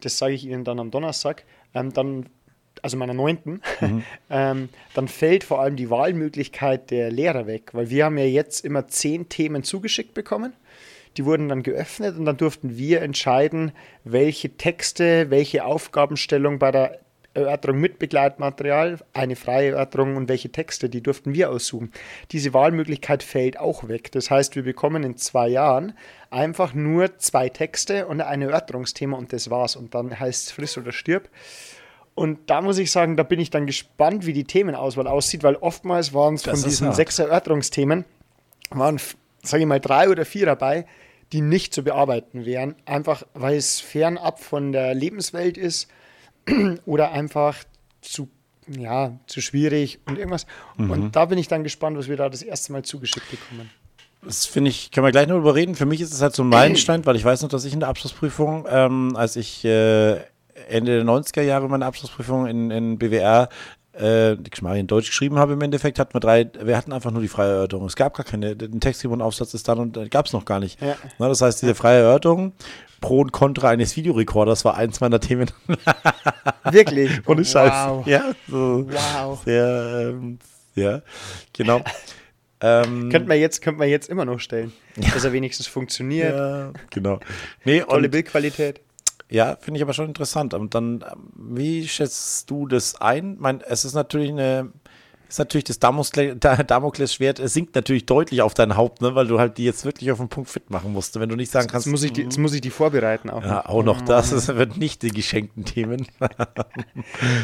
das 0.00 0.16
sage 0.16 0.32
ich 0.32 0.44
ihnen 0.46 0.64
dann 0.64 0.80
am 0.80 0.90
Donnerstag, 0.90 1.44
ähm, 1.74 1.92
dann 1.92 2.26
also 2.80 2.96
meiner 2.96 3.14
neunten, 3.14 3.60
ähm, 4.30 4.68
dann 4.94 5.08
fällt 5.08 5.44
vor 5.44 5.60
allem 5.60 5.76
die 5.76 5.90
Wahlmöglichkeit 5.90 6.90
der 6.90 7.10
Lehrer 7.10 7.46
weg, 7.46 7.70
weil 7.72 7.90
wir 7.90 8.06
haben 8.06 8.18
ja 8.18 8.24
jetzt 8.24 8.64
immer 8.64 8.88
zehn 8.88 9.28
Themen 9.28 9.62
zugeschickt 9.62 10.14
bekommen. 10.14 10.54
Die 11.18 11.26
wurden 11.26 11.50
dann 11.50 11.62
geöffnet 11.62 12.16
und 12.16 12.24
dann 12.24 12.38
durften 12.38 12.78
wir 12.78 13.02
entscheiden, 13.02 13.72
welche 14.02 14.56
Texte, 14.56 15.28
welche 15.28 15.64
Aufgabenstellung 15.64 16.58
bei 16.58 16.70
der 16.70 17.00
Erörterung 17.34 17.80
mit 17.80 17.98
Begleitmaterial, 17.98 18.98
eine 19.14 19.36
freie 19.36 19.70
Erörterung 19.70 20.16
und 20.16 20.28
welche 20.28 20.50
Texte, 20.50 20.90
die 20.90 21.02
durften 21.02 21.34
wir 21.34 21.50
aussuchen. 21.50 21.90
Diese 22.30 22.52
Wahlmöglichkeit 22.52 23.22
fällt 23.22 23.58
auch 23.58 23.88
weg. 23.88 24.12
Das 24.12 24.30
heißt, 24.30 24.54
wir 24.54 24.62
bekommen 24.62 25.02
in 25.02 25.16
zwei 25.16 25.48
Jahren 25.48 25.94
einfach 26.30 26.74
nur 26.74 27.18
zwei 27.18 27.48
Texte 27.48 28.06
und 28.06 28.20
ein 28.20 28.42
Erörterungsthema 28.42 29.16
und 29.16 29.32
das 29.32 29.48
war's. 29.48 29.76
Und 29.76 29.94
dann 29.94 30.18
heißt 30.18 30.46
es 30.46 30.52
friss 30.52 30.76
oder 30.76 30.92
stirb. 30.92 31.28
Und 32.14 32.50
da 32.50 32.60
muss 32.60 32.78
ich 32.78 32.90
sagen, 32.90 33.16
da 33.16 33.22
bin 33.22 33.40
ich 33.40 33.50
dann 33.50 33.66
gespannt, 33.66 34.26
wie 34.26 34.32
die 34.32 34.44
Themenauswahl 34.44 35.06
aussieht, 35.06 35.42
weil 35.42 35.56
oftmals 35.56 36.12
waren 36.12 36.34
es 36.34 36.42
von 36.44 36.62
diesen 36.62 36.88
hart. 36.88 36.96
sechs 36.96 37.18
Erörterungsthemen, 37.18 38.04
waren, 38.70 39.00
sage 39.42 39.62
ich 39.62 39.68
mal, 39.68 39.80
drei 39.80 40.10
oder 40.10 40.24
vier 40.24 40.46
dabei, 40.46 40.86
die 41.32 41.40
nicht 41.40 41.72
zu 41.72 41.82
bearbeiten 41.82 42.44
wären. 42.44 42.74
Einfach, 42.84 43.22
weil 43.32 43.56
es 43.56 43.80
fernab 43.80 44.40
von 44.40 44.72
der 44.72 44.94
Lebenswelt 44.94 45.56
ist 45.56 45.88
oder 46.84 47.12
einfach 47.12 47.56
zu, 48.02 48.28
ja, 48.68 49.18
zu 49.26 49.40
schwierig 49.40 50.00
und 50.06 50.18
irgendwas. 50.18 50.46
Mhm. 50.76 50.90
Und 50.90 51.16
da 51.16 51.24
bin 51.24 51.38
ich 51.38 51.48
dann 51.48 51.64
gespannt, 51.64 51.96
was 51.96 52.08
wir 52.08 52.16
da 52.16 52.28
das 52.28 52.42
erste 52.42 52.72
Mal 52.72 52.82
zugeschickt 52.82 53.30
bekommen. 53.30 53.70
Das 54.24 54.46
finde 54.46 54.70
ich, 54.70 54.90
können 54.92 55.06
wir 55.06 55.10
gleich 55.10 55.26
noch 55.26 55.36
drüber 55.36 55.54
reden. 55.54 55.74
Für 55.74 55.86
mich 55.86 56.00
ist 56.00 56.12
es 56.12 56.22
halt 56.22 56.34
so 56.34 56.44
ein 56.44 56.48
Meilenstein, 56.48 57.04
weil 57.06 57.16
ich 57.16 57.24
weiß 57.24 57.42
noch, 57.42 57.48
dass 57.48 57.64
ich 57.64 57.72
in 57.72 57.80
der 57.80 57.88
Abschlussprüfung, 57.88 58.66
ähm, 58.68 59.16
als 59.16 59.34
ich 59.34 59.64
äh, 59.64 60.20
Ende 60.68 60.96
der 60.96 61.04
90er 61.04 61.42
Jahre 61.42 61.68
meine 61.68 61.86
Abschlussprüfung 61.86 62.46
in, 62.46 62.70
in 62.70 62.98
BWR 62.98 63.48
äh, 63.94 64.32
in 64.32 64.86
Deutsch 64.86 65.08
geschrieben 65.08 65.38
habe, 65.38 65.52
im 65.52 65.60
Endeffekt 65.60 65.98
hatten 65.98 66.14
wir 66.14 66.20
drei, 66.20 66.48
wir 66.62 66.76
hatten 66.76 66.92
einfach 66.92 67.10
nur 67.10 67.22
die 67.22 67.28
freie 67.28 67.50
Erörterung. 67.50 67.86
Es 67.86 67.96
gab 67.96 68.16
gar 68.16 68.24
keine, 68.24 68.56
den 68.56 68.80
Text 68.80 69.04
und 69.04 69.20
Aufsatz 69.20 69.54
ist 69.54 69.68
dann 69.68 69.78
und 69.78 69.96
äh, 69.96 70.08
gab 70.08 70.26
es 70.26 70.32
noch 70.32 70.44
gar 70.44 70.60
nicht. 70.60 70.80
Ja. 70.80 70.96
Na, 71.18 71.28
das 71.28 71.42
heißt, 71.42 71.62
diese 71.62 71.74
freie 71.74 71.98
Erörterung, 72.00 72.52
Pro 73.00 73.20
und 73.20 73.32
Contra 73.32 73.68
eines 73.68 73.96
Videorekorders 73.96 74.64
war 74.64 74.76
eins 74.76 75.00
meiner 75.00 75.20
Themen. 75.20 75.50
Wirklich. 76.70 77.10
Ohne 77.26 77.44
Scheiß. 77.44 77.88
Wow. 77.88 78.06
Ja, 78.06 78.32
so 78.48 78.86
Wow. 78.88 79.42
sehr, 79.44 80.10
ähm, 80.14 80.38
ja, 80.74 81.02
genau. 81.52 81.82
ähm, 82.60 83.10
Könnte 83.10 83.28
man, 83.28 83.38
jetzt, 83.38 83.60
könnte 83.60 83.78
man 83.80 83.88
jetzt 83.88 84.08
immer 84.08 84.24
noch 84.24 84.40
stellen, 84.40 84.72
dass 85.12 85.24
er 85.24 85.32
wenigstens 85.32 85.66
funktioniert. 85.66 86.34
ja, 86.34 86.72
genau. 86.90 87.20
Nee, 87.64 87.80
Tolle 87.80 88.08
Bildqualität. 88.08 88.80
Ja, 89.32 89.56
finde 89.60 89.78
ich 89.78 89.82
aber 89.82 89.94
schon 89.94 90.08
interessant. 90.08 90.52
Und 90.52 90.74
dann, 90.74 91.04
ähm, 91.10 91.56
wie 91.56 91.88
schätzt 91.88 92.50
du 92.50 92.66
das 92.66 93.00
ein? 93.00 93.36
Mein, 93.38 93.62
es 93.62 93.84
ist 93.84 93.94
natürlich 93.94 94.30
eine 94.30 94.70
ist 95.32 95.38
natürlich 95.38 95.64
das 95.64 95.78
Damoklesschwert, 96.66 97.38
es 97.38 97.54
sinkt 97.54 97.74
natürlich 97.74 98.04
deutlich 98.04 98.42
auf 98.42 98.52
dein 98.52 98.76
Haupt, 98.76 99.00
ne, 99.00 99.14
weil 99.14 99.26
du 99.26 99.38
halt 99.38 99.56
die 99.56 99.64
jetzt 99.64 99.86
wirklich 99.86 100.12
auf 100.12 100.18
den 100.18 100.28
Punkt 100.28 100.50
fit 100.50 100.68
machen 100.68 100.92
musst. 100.92 101.18
Wenn 101.18 101.30
du 101.30 101.36
nicht 101.36 101.50
sagen 101.50 101.64
Jetzt 101.64 101.72
kannst, 101.72 101.86
muss 101.86 102.02
ich 102.02 102.12
die, 102.12 102.22
jetzt 102.22 102.38
muss 102.38 102.52
ich 102.52 102.60
die 102.60 102.68
vorbereiten 102.68 103.30
auch. 103.30 103.42
ja, 103.42 103.54
noch. 103.54 103.66
auch 103.66 103.82
noch 103.82 104.02
das, 104.02 104.28
das 104.28 104.48
wird 104.48 104.76
nicht 104.76 105.02
die 105.02 105.10
geschenkten 105.10 105.64
Themen. 105.64 106.06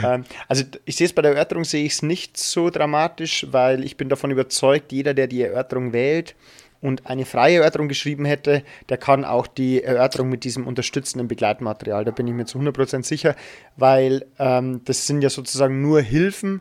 Ähm, 0.04 0.24
also 0.48 0.64
ich 0.84 0.96
sehe 0.96 1.06
es 1.06 1.12
bei 1.12 1.22
der 1.22 1.32
Erörterung, 1.32 1.64
sehe 1.64 1.84
ich 1.84 1.92
es 1.92 2.02
nicht 2.02 2.36
so 2.36 2.70
dramatisch, 2.70 3.46
weil 3.50 3.84
ich 3.84 3.96
bin 3.96 4.08
davon 4.08 4.30
überzeugt, 4.30 4.92
jeder, 4.92 5.14
der 5.14 5.26
die 5.26 5.42
Erörterung 5.42 5.92
wählt 5.92 6.34
und 6.80 7.06
eine 7.06 7.24
freie 7.24 7.56
Erörterung 7.58 7.88
geschrieben 7.88 8.24
hätte, 8.24 8.62
der 8.88 8.96
kann 8.98 9.24
auch 9.24 9.46
die 9.46 9.82
Erörterung 9.82 10.28
mit 10.28 10.44
diesem 10.44 10.66
unterstützenden 10.66 11.26
Begleitmaterial. 11.28 12.04
Da 12.04 12.10
bin 12.12 12.26
ich 12.28 12.34
mir 12.34 12.44
zu 12.46 12.58
100% 12.58 13.04
sicher, 13.04 13.34
weil 13.76 14.26
ähm, 14.38 14.82
das 14.84 15.06
sind 15.06 15.22
ja 15.22 15.30
sozusagen 15.30 15.82
nur 15.82 16.00
Hilfen, 16.00 16.60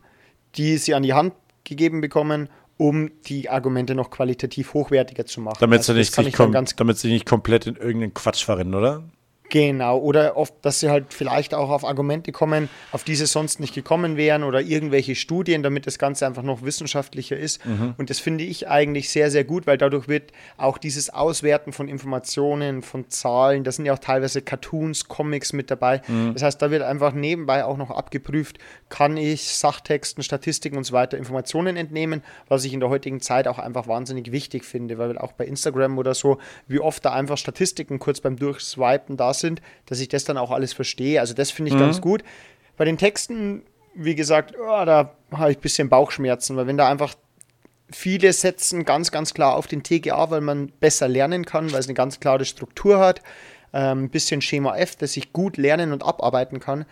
die 0.56 0.77
sie 0.77 0.93
an 0.95 1.03
die 1.03 1.13
Hand 1.13 1.34
gegeben 1.63 2.01
bekommen, 2.01 2.49
um 2.77 3.12
die 3.25 3.49
Argumente 3.49 3.95
noch 3.95 4.10
qualitativ 4.12 4.73
hochwertiger 4.73 5.25
zu 5.25 5.41
machen. 5.41 5.58
Damit 5.60 5.80
Also 5.80 5.93
sie 5.93 5.99
nicht, 5.99 6.13
sich 6.13 6.36
kom- 6.36 6.73
damit 6.77 6.97
sie 6.97 7.12
nicht 7.12 7.25
komplett 7.25 7.67
in 7.67 7.75
irgendeinen 7.75 8.13
Quatsch 8.13 8.43
verrennen, 8.45 8.75
oder? 8.75 9.03
Genau, 9.50 9.98
oder 10.00 10.36
oft, 10.36 10.54
dass 10.64 10.82
sie 10.82 10.90
halt 10.90 11.14
vielleicht 11.14 11.54
auch 11.54 11.70
auf 11.70 11.86
Argumente 11.86 12.34
kommen, 12.34 12.68
auf 12.92 13.06
die 13.06 13.16
sie 13.16 13.26
sonst 13.26 13.62
nicht 13.62 13.74
gekommen 13.74 14.18
wären 14.18 14.44
oder 14.44 14.62
irgendwelche 14.62 15.16
Studien, 15.16 15.64
damit 15.64 15.88
das 15.88 15.98
Ganze 15.98 16.28
einfach 16.28 16.44
noch 16.44 16.64
wissenschaftlicher 16.64 17.38
ist. 17.38 17.62
Und 17.98 18.10
das 18.10 18.20
finde 18.20 18.44
ich 18.44 18.68
eigentlich 18.68 19.10
sehr, 19.10 19.32
sehr 19.32 19.46
gut, 19.46 19.66
weil 19.66 19.78
dadurch 19.78 20.10
wird 20.10 20.32
auch 20.58 20.78
dieses 20.78 21.10
Auswerten 21.10 21.72
von 21.72 21.88
Informationen, 21.88 22.82
von 22.82 23.10
Zahlen, 23.10 23.64
da 23.64 23.72
sind 23.72 23.86
ja 23.86 23.94
auch 23.94 24.00
teilweise 24.00 24.42
Cartoons, 24.42 25.08
Comics 25.08 25.54
mit 25.54 25.72
dabei. 25.72 26.02
Das 26.34 26.44
heißt, 26.44 26.62
da 26.62 26.70
wird 26.70 26.82
einfach 26.82 27.14
nebenbei 27.14 27.64
auch 27.64 27.78
noch 27.78 27.92
abgeprüft, 27.92 28.58
kann 28.90 29.16
ich 29.16 29.56
Sachtexten, 29.56 30.24
Statistiken 30.24 30.76
und 30.76 30.84
so 30.84 30.94
weiter 30.94 31.18
Informationen 31.18 31.78
entnehmen, 31.78 32.22
was 32.50 32.66
ich 32.66 32.74
in 32.74 32.82
der 32.82 32.90
heutigen 32.90 33.22
Zeit 33.22 33.48
auch 33.48 33.60
einfach 33.60 33.88
wahnsinnig 33.88 34.32
wichtig 34.34 34.66
finde, 34.66 34.98
weil 34.98 35.18
auch 35.18 35.32
bei 35.32 35.46
Instagram 35.46 35.98
oder 35.98 36.14
so, 36.14 36.38
wie 36.68 36.80
oft 36.80 37.06
da 37.06 37.14
einfach 37.14 37.38
Statistiken 37.38 38.00
kurz 38.00 38.20
beim 38.20 38.36
Durchswipen 38.36 39.16
da 39.16 39.34
sind, 39.38 39.62
dass 39.86 40.00
ich 40.00 40.10
das 40.10 40.23
dann 40.26 40.38
auch 40.38 40.52
alles 40.52 40.73
verstehe. 40.73 41.19
Also 41.19 41.34
das 41.34 41.52
finde 41.52 41.71
ich 41.71 41.78
ganz 41.78 42.02
gut. 42.02 42.23
Bei 42.76 42.86
den 42.86 42.97
Texten, 42.97 43.63
wie 43.95 44.15
gesagt, 44.15 44.56
oh, 44.60 44.86
da 44.86 45.15
habe 45.32 45.52
ich 45.52 45.58
ein 45.58 45.62
bisschen 45.62 45.89
Bauchschmerzen, 45.89 46.56
weil 46.56 46.67
wenn 46.67 46.78
da 46.78 46.89
einfach 46.89 47.15
viele 47.89 48.34
setzen 48.34 48.86
ganz, 48.86 49.12
ganz 49.12 49.34
klar 49.34 49.56
auf 49.56 49.67
den 49.67 49.84
TGA, 49.84 50.30
weil 50.30 50.41
man 50.41 50.71
besser 50.80 51.08
lernen 51.08 51.45
kann, 51.45 51.71
weil 51.71 51.80
es 51.80 51.88
eine 51.88 51.93
ganz 51.93 52.19
klare 52.19 52.45
Struktur 52.45 53.00
hat, 53.00 53.21
ähm, 53.73 54.06
ein 54.06 54.10
bisschen 54.10 54.41
Schema 54.41 54.78
F, 54.78 54.95
das 54.95 55.17
ich 55.17 55.34
gut 55.34 55.58
lernen 55.58 55.91
und 55.93 56.04
abarbeiten 56.04 56.60
kann. 56.60 56.86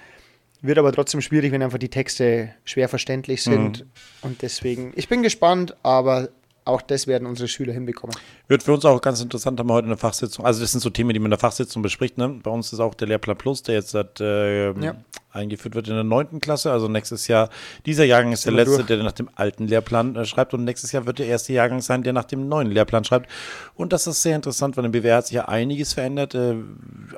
Wird 0.61 0.77
aber 0.77 0.91
trotzdem 0.91 1.21
schwierig, 1.21 1.51
wenn 1.51 1.61
einfach 1.61 1.77
die 1.77 1.89
Texte 1.89 2.53
schwer 2.63 2.89
verständlich 2.89 3.43
sind. 3.43 3.85
Und 4.21 4.41
deswegen, 4.41 4.93
ich 4.95 5.07
bin 5.07 5.21
gespannt, 5.21 5.75
aber 5.83 6.29
auch 6.65 6.81
das 6.81 7.05
werden 7.07 7.27
unsere 7.27 7.47
Schüler 7.47 7.73
hinbekommen. 7.73 8.15
Wird 8.47 8.63
für 8.63 8.73
uns 8.73 8.83
auch 8.85 8.99
ganz 8.99 9.21
interessant, 9.21 9.59
haben 9.59 9.69
wir 9.69 9.73
heute 9.75 9.85
eine 9.85 9.97
Fachsitzung. 9.97 10.45
Also, 10.45 10.61
das 10.61 10.71
sind 10.71 10.81
so 10.81 10.89
Themen, 10.89 11.13
die 11.13 11.19
man 11.19 11.27
in 11.27 11.31
der 11.31 11.39
Fachsitzung 11.39 11.81
bespricht. 11.81 12.17
Ne? 12.17 12.27
Bei 12.43 12.49
uns 12.51 12.73
ist 12.73 12.79
auch 12.79 12.95
der 12.95 13.07
Lehrplan 13.07 13.37
Plus, 13.37 13.61
der 13.63 13.75
jetzt 13.75 13.91
seit, 13.91 14.19
äh, 14.19 14.71
Ja. 14.73 14.95
eingeführt 15.31 15.75
wird 15.75 15.87
in 15.87 15.93
der 15.93 16.03
neunten 16.03 16.41
Klasse. 16.41 16.71
Also, 16.71 16.87
nächstes 16.87 17.27
Jahr, 17.27 17.49
dieser 17.85 18.03
Jahrgang 18.05 18.31
ist 18.31 18.45
der 18.45 18.53
letzte, 18.53 18.77
durch. 18.77 18.87
der 18.87 19.03
nach 19.03 19.11
dem 19.11 19.29
alten 19.35 19.67
Lehrplan 19.67 20.15
äh, 20.15 20.25
schreibt. 20.25 20.53
Und 20.55 20.63
nächstes 20.63 20.91
Jahr 20.91 21.05
wird 21.05 21.19
der 21.19 21.27
erste 21.27 21.53
Jahrgang 21.53 21.81
sein, 21.81 22.01
der 22.03 22.13
nach 22.13 22.25
dem 22.25 22.47
neuen 22.47 22.71
Lehrplan 22.71 23.03
schreibt. 23.03 23.29
Und 23.75 23.93
das 23.93 24.07
ist 24.07 24.21
sehr 24.23 24.35
interessant, 24.35 24.75
weil 24.75 24.85
im 24.85 24.91
BWR 24.91 25.17
hat 25.17 25.27
sich 25.27 25.35
ja 25.35 25.45
einiges 25.47 25.93
verändert. 25.93 26.33
Äh, 26.33 26.55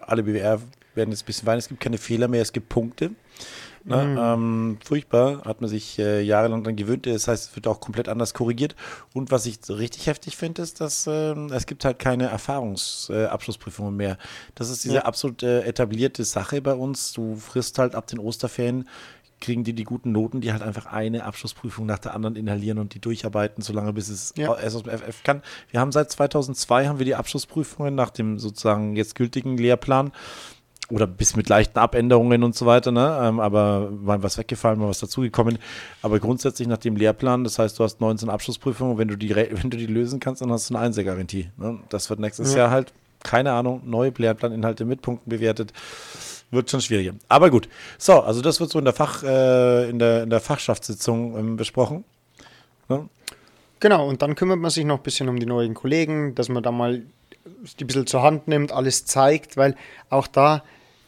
alle 0.05 0.23
BWR 0.23 0.59
werden 0.93 1.11
jetzt 1.11 1.23
ein 1.23 1.25
bisschen 1.25 1.45
weinen. 1.47 1.59
Es 1.59 1.69
gibt 1.69 1.79
keine 1.79 1.97
Fehler 1.97 2.27
mehr, 2.27 2.41
es 2.41 2.51
gibt 2.51 2.67
Punkte. 2.69 3.11
Ne? 3.87 4.03
Mhm. 4.05 4.17
Ähm, 4.19 4.77
furchtbar, 4.83 5.43
hat 5.45 5.61
man 5.61 5.69
sich 5.69 5.97
äh, 5.97 6.21
jahrelang 6.21 6.63
dran 6.63 6.75
gewöhnt. 6.75 7.05
Das 7.05 7.27
heißt, 7.27 7.49
es 7.51 7.55
wird 7.55 7.67
auch 7.67 7.79
komplett 7.79 8.09
anders 8.09 8.33
korrigiert. 8.33 8.75
Und 9.13 9.31
was 9.31 9.45
ich 9.45 9.59
richtig 9.69 10.07
heftig 10.07 10.35
finde, 10.35 10.61
ist, 10.61 10.81
dass 10.81 11.07
ähm, 11.07 11.49
es 11.53 11.65
gibt 11.65 11.85
halt 11.85 11.97
keine 11.97 12.25
Erfahrungsabschlussprüfungen 12.27 13.93
äh, 13.93 13.97
mehr. 13.97 14.17
Das 14.55 14.69
ist 14.69 14.83
diese 14.83 14.95
Ja. 14.95 15.01
absolut 15.03 15.41
äh, 15.43 15.61
etablierte 15.61 16.23
Sache 16.25 16.61
bei 16.61 16.73
uns. 16.73 17.13
Du 17.13 17.35
frisst 17.37 17.79
halt 17.79 17.95
ab 17.95 18.07
den 18.07 18.19
Osterferien 18.19 18.87
kriegen 19.39 19.63
die 19.63 19.73
die 19.73 19.83
guten 19.83 20.11
Noten, 20.11 20.41
die 20.41 20.51
halt 20.51 20.63
einfach 20.63 20.87
eine 20.87 21.23
Abschlussprüfung 21.23 21.85
nach 21.85 21.99
der 21.99 22.15
anderen 22.15 22.35
inhalieren 22.35 22.79
und 22.79 22.95
die 22.95 22.99
durcharbeiten, 22.99 23.61
solange 23.61 23.93
bis 23.93 24.09
es 24.09 24.33
Ja. 24.35 24.55
erst 24.57 24.75
aus 24.75 24.83
dem 24.83 24.91
FF 24.97 25.21
kann. 25.23 25.43
Wir 25.69 25.79
haben 25.79 25.91
seit 25.91 26.09
2002 26.11 26.87
haben 26.87 26.97
wir 26.97 27.05
die 27.05 27.13
Abschlussprüfungen 27.13 27.93
nach 27.93 28.09
dem 28.09 28.39
sozusagen 28.39 28.95
jetzt 28.95 29.13
gültigen 29.13 29.55
Lehrplan 29.57 30.11
oder 30.89 31.05
bis 31.05 31.35
mit 31.35 31.49
leichten 31.49 31.77
Abänderungen 31.79 32.43
und 32.43 32.55
so 32.55 32.65
weiter, 32.65 32.91
ne? 32.91 33.19
Ähm, 33.21 33.39
aber 33.39 33.91
mal 33.91 34.23
was 34.23 34.37
weggefallen, 34.37 34.79
mal 34.79 34.87
was 34.87 34.99
dazugekommen. 34.99 35.57
Aber 36.01 36.19
grundsätzlich 36.19 36.67
nach 36.67 36.77
dem 36.77 36.95
Lehrplan, 36.95 37.43
das 37.43 37.59
heißt, 37.59 37.77
du 37.77 37.83
hast 37.83 37.99
19 37.99 38.29
Abschlussprüfungen, 38.29 38.97
wenn 38.97 39.07
du 39.09 39.17
die, 39.17 39.35
wenn 39.35 39.69
du 39.69 39.77
die 39.77 39.85
lösen 39.87 40.19
kannst, 40.19 40.41
dann 40.41 40.51
hast 40.51 40.69
du 40.69 40.75
eine 40.75 40.85
Einser-Garantie. 40.85 41.49
Ne? 41.57 41.79
Das 41.89 42.09
wird 42.09 42.19
nächstes 42.19 42.53
Ja. 42.53 42.59
Jahr 42.59 42.71
halt, 42.71 42.93
keine 43.23 43.51
Ahnung, 43.51 43.81
neue 43.85 44.13
Lehrplaninhalte 44.15 44.85
mit 44.85 45.01
Punkten 45.01 45.29
bewertet. 45.29 45.73
Wird 46.51 46.71
schon 46.71 46.79
schwieriger. 46.79 47.13
Aber 47.27 47.49
gut. 47.49 47.67
So, 47.97 48.21
also 48.21 48.41
das 48.41 48.61
wird 48.61 48.69
so 48.69 48.79
in 48.79 48.85
der 48.85 48.93
Fach, 48.93 49.23
äh, 49.23 49.89
in 49.89 49.99
der, 49.99 50.23
in 50.23 50.29
der 50.29 50.39
Fachschaftssitzung 50.39 51.37
ähm, 51.37 51.57
besprochen. 51.57 52.05
Ne? 52.87 53.09
Genau, 53.81 54.07
und 54.07 54.21
dann 54.21 54.35
kümmert 54.35 54.59
man 54.59 54.71
sich 54.71 54.85
noch 54.85 54.97
ein 54.97 55.03
bisschen 55.03 55.27
um 55.27 55.37
die 55.37 55.45
neuen 55.45 55.73
Kollegen, 55.73 56.33
dass 56.35 56.47
man 56.47 56.63
da 56.63 56.71
mal 56.71 57.03
die 57.79 57.83
ein 57.83 57.87
bisschen 57.87 58.07
zur 58.07 58.23
Hand 58.23 58.47
nimmt, 58.47 58.71
alles 58.71 59.05
zeigt, 59.05 59.57
weil 59.57 59.75
auch 60.09 60.27
da 60.27 60.63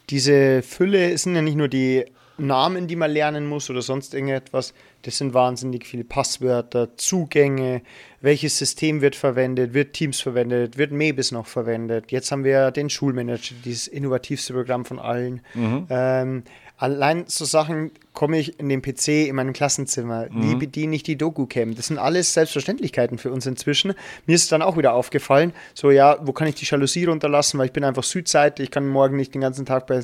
diese 0.09 0.61
Fülle 0.61 1.17
sind 1.17 1.35
ja 1.35 1.41
nicht 1.41 1.57
nur 1.57 1.67
die 1.67 2.05
Namen, 2.37 2.87
die 2.87 2.95
man 2.95 3.11
lernen 3.11 3.47
muss 3.47 3.69
oder 3.69 3.81
sonst 3.81 4.13
irgendetwas, 4.13 4.73
das 5.01 5.17
sind 5.17 5.33
wahnsinnig 5.33 5.85
viele 5.85 6.03
Passwörter, 6.03 6.95
Zugänge, 6.97 7.81
welches 8.21 8.57
System 8.57 9.01
wird 9.01 9.15
verwendet, 9.15 9.73
wird 9.73 9.93
Teams 9.93 10.19
verwendet, 10.19 10.77
wird 10.77 10.91
Mebis 10.91 11.31
noch 11.31 11.47
verwendet. 11.47 12.11
Jetzt 12.11 12.31
haben 12.31 12.43
wir 12.43 12.71
den 12.71 12.89
Schulmanager, 12.89 13.55
dieses 13.63 13.87
innovativste 13.87 14.53
Programm 14.53 14.85
von 14.85 14.99
allen. 14.99 15.41
Ähm, 15.89 16.43
allein 16.77 17.25
so 17.27 17.45
Sachen 17.45 17.91
komme 18.19 18.37
ich 18.37 18.59
in 18.59 18.67
den 18.67 18.81
PC 18.81 19.29
in 19.29 19.37
meinem 19.37 19.53
Klassenzimmer. 19.53 20.27
Wie 20.29 20.53
bediene 20.55 20.93
ich 20.93 21.03
die 21.03 21.17
Doku-Cam? 21.17 21.75
Das 21.75 21.87
sind 21.87 21.99
alles 21.99 22.33
Selbstverständlichkeiten 22.33 23.17
für 23.17 23.31
uns 23.31 23.45
inzwischen. 23.45 23.93
Mir 24.25 24.35
ist 24.35 24.51
dann 24.51 24.61
auch 24.61 24.75
wieder 24.75 24.91
aufgefallen, 24.91 25.53
so 25.73 25.89
ja, 25.89 26.17
wo 26.23 26.33
kann 26.33 26.49
ich 26.49 26.55
die 26.55 26.65
Jalousie 26.65 27.05
runterlassen, 27.05 27.57
weil 27.57 27.67
ich 27.67 27.71
bin 27.71 27.85
einfach 27.85 28.03
Südseite, 28.03 28.61
ich 28.61 28.71
kann 28.71 28.85
morgen 28.89 29.15
nicht 29.15 29.33
den 29.33 29.39
ganzen 29.39 29.65
Tag 29.65 29.87
bei 29.87 30.01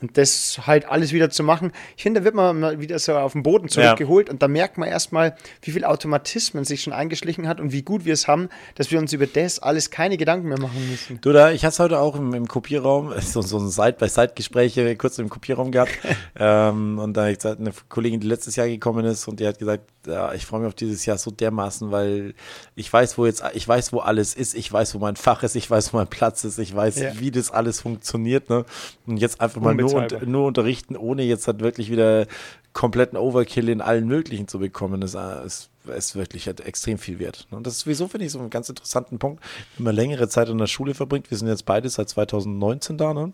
und 0.00 0.16
das 0.16 0.60
halt 0.66 0.86
alles 0.88 1.12
wieder 1.12 1.28
zu 1.28 1.42
machen. 1.42 1.72
Ich 1.96 2.04
finde, 2.04 2.20
da 2.20 2.24
wird 2.24 2.34
man 2.34 2.60
mal 2.60 2.80
wieder 2.80 2.98
so 2.98 3.16
auf 3.16 3.32
den 3.32 3.42
Boden 3.42 3.68
zurückgeholt 3.68 4.30
und 4.30 4.42
da 4.42 4.48
merkt 4.48 4.78
man 4.78 4.88
erstmal, 4.88 5.36
wie 5.62 5.72
viel 5.72 5.84
Automatismen 5.84 6.64
sich 6.64 6.82
schon 6.82 6.92
eingeschlichen 6.92 7.48
hat 7.48 7.60
und 7.60 7.72
wie 7.72 7.82
gut 7.82 8.04
wir 8.04 8.14
es 8.14 8.28
haben, 8.28 8.48
dass 8.76 8.90
wir 8.90 8.98
uns 8.98 9.12
über 9.12 9.26
das 9.26 9.58
alles 9.58 9.90
keine 9.90 10.16
Gedanken 10.16 10.48
mehr 10.48 10.60
machen 10.60 10.88
müssen. 10.88 11.20
Du, 11.20 11.32
da, 11.32 11.50
ich 11.50 11.64
hatte 11.64 11.72
es 11.72 11.78
heute 11.80 11.98
auch 11.98 12.14
im, 12.14 12.32
im 12.32 12.46
Kopierraum, 12.46 13.12
so, 13.20 13.42
so 13.42 13.58
ein 13.58 13.68
Side-by-Side-Gespräch 13.68 14.78
kurz 14.98 15.18
im 15.18 15.28
Kopierraum 15.28 15.72
gehabt. 15.72 15.92
ähm, 16.38 16.98
und 16.98 17.16
da 17.16 17.22
habe 17.22 17.32
ich 17.32 17.38
gesagt, 17.38 17.57
eine 17.58 17.72
Kollegin, 17.88 18.20
die 18.20 18.26
letztes 18.26 18.56
Jahr 18.56 18.66
gekommen 18.68 19.04
ist, 19.04 19.26
und 19.28 19.40
die 19.40 19.46
hat 19.46 19.58
gesagt, 19.58 19.84
ja, 20.06 20.32
ich 20.32 20.46
freue 20.46 20.60
mich 20.60 20.68
auf 20.68 20.74
dieses 20.74 21.04
Jahr 21.06 21.18
so 21.18 21.30
dermaßen, 21.30 21.90
weil 21.90 22.34
ich 22.74 22.92
weiß, 22.92 23.18
wo 23.18 23.26
jetzt, 23.26 23.42
ich 23.54 23.66
weiß, 23.66 23.92
wo 23.92 23.98
alles 23.98 24.34
ist, 24.34 24.54
ich 24.54 24.72
weiß, 24.72 24.94
wo 24.94 24.98
mein 24.98 25.16
Fach 25.16 25.42
ist, 25.42 25.54
ich 25.56 25.70
weiß, 25.70 25.92
wo 25.92 25.98
mein 25.98 26.08
Platz 26.08 26.44
ist, 26.44 26.58
ich 26.58 26.74
weiß, 26.74 26.98
Ja. 27.00 27.20
wie 27.20 27.30
das 27.30 27.50
alles 27.50 27.80
funktioniert. 27.80 28.48
Ne? 28.48 28.64
Und 29.06 29.18
jetzt 29.18 29.40
einfach 29.40 29.60
mal 29.60 29.74
nur, 29.74 29.94
und, 29.94 30.26
nur 30.26 30.46
unterrichten, 30.46 30.96
ohne 30.96 31.22
jetzt 31.22 31.46
halt 31.46 31.60
wirklich 31.60 31.90
wieder 31.90 32.26
kompletten 32.72 33.18
Overkill 33.18 33.68
in 33.68 33.80
allen 33.80 34.06
möglichen 34.06 34.46
zu 34.46 34.58
bekommen, 34.60 35.02
ist, 35.02 35.16
ist, 35.16 35.70
ist 35.96 36.14
wirklich 36.14 36.46
halt 36.46 36.60
extrem 36.60 36.98
viel 36.98 37.18
wert. 37.18 37.48
Ne? 37.50 37.56
Und 37.56 37.66
das 37.66 37.74
ist 37.74 37.80
sowieso, 37.80 38.06
finde 38.08 38.26
ich, 38.26 38.32
so 38.32 38.38
einen 38.38 38.50
ganz 38.50 38.68
interessanten 38.68 39.18
Punkt, 39.18 39.42
wenn 39.76 39.84
man 39.84 39.94
längere 39.96 40.28
Zeit 40.28 40.48
in 40.48 40.58
der 40.58 40.66
Schule 40.68 40.94
verbringt. 40.94 41.30
Wir 41.30 41.38
sind 41.38 41.48
jetzt 41.48 41.64
beide 41.64 41.88
seit 41.88 42.08
2019 42.08 42.96
da, 42.98 43.14
ne? 43.14 43.32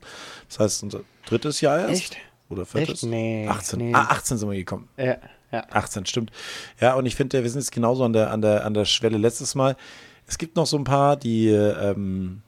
Das 0.49 0.61
heißt, 0.61 0.83
unser 0.85 1.01
drittes 1.27 1.61
Jahr 1.61 1.81
erst. 1.81 1.91
Echt? 1.93 2.17
Oder 2.49 2.67
viertes? 2.67 3.03
Echt? 3.03 3.11
Nee, 3.11 3.49
18. 3.49 3.79
nee. 3.79 3.95
Ah, 3.95 4.07
18 4.11 4.39
sind 4.39 4.51
wir 4.51 4.57
gekommen. 4.57 4.89
Ja, 4.97 5.17
ja. 5.51 5.67
18, 5.71 6.07
stimmt. 6.07 6.31
Ja, 6.81 6.95
und 6.95 7.07
ich 7.07 7.17
finde, 7.17 7.43
wir 7.43 7.51
sind 7.51 7.61
jetzt 7.61 7.73
genauso 7.73 8.05
an 8.05 8.13
der, 8.13 8.31
an 8.31 8.43
der, 8.43 8.65
an 8.65 8.75
der 8.75 8.85
Schwelle 8.85 9.19
letztes 9.19 9.55
Mal. 9.55 9.77
Es 10.27 10.39
gibt 10.39 10.57
noch 10.57 10.67
so 10.67 10.77
ein 10.77 10.85
paar, 10.85 11.17
die, 11.17 11.49
ähm, 11.49 12.43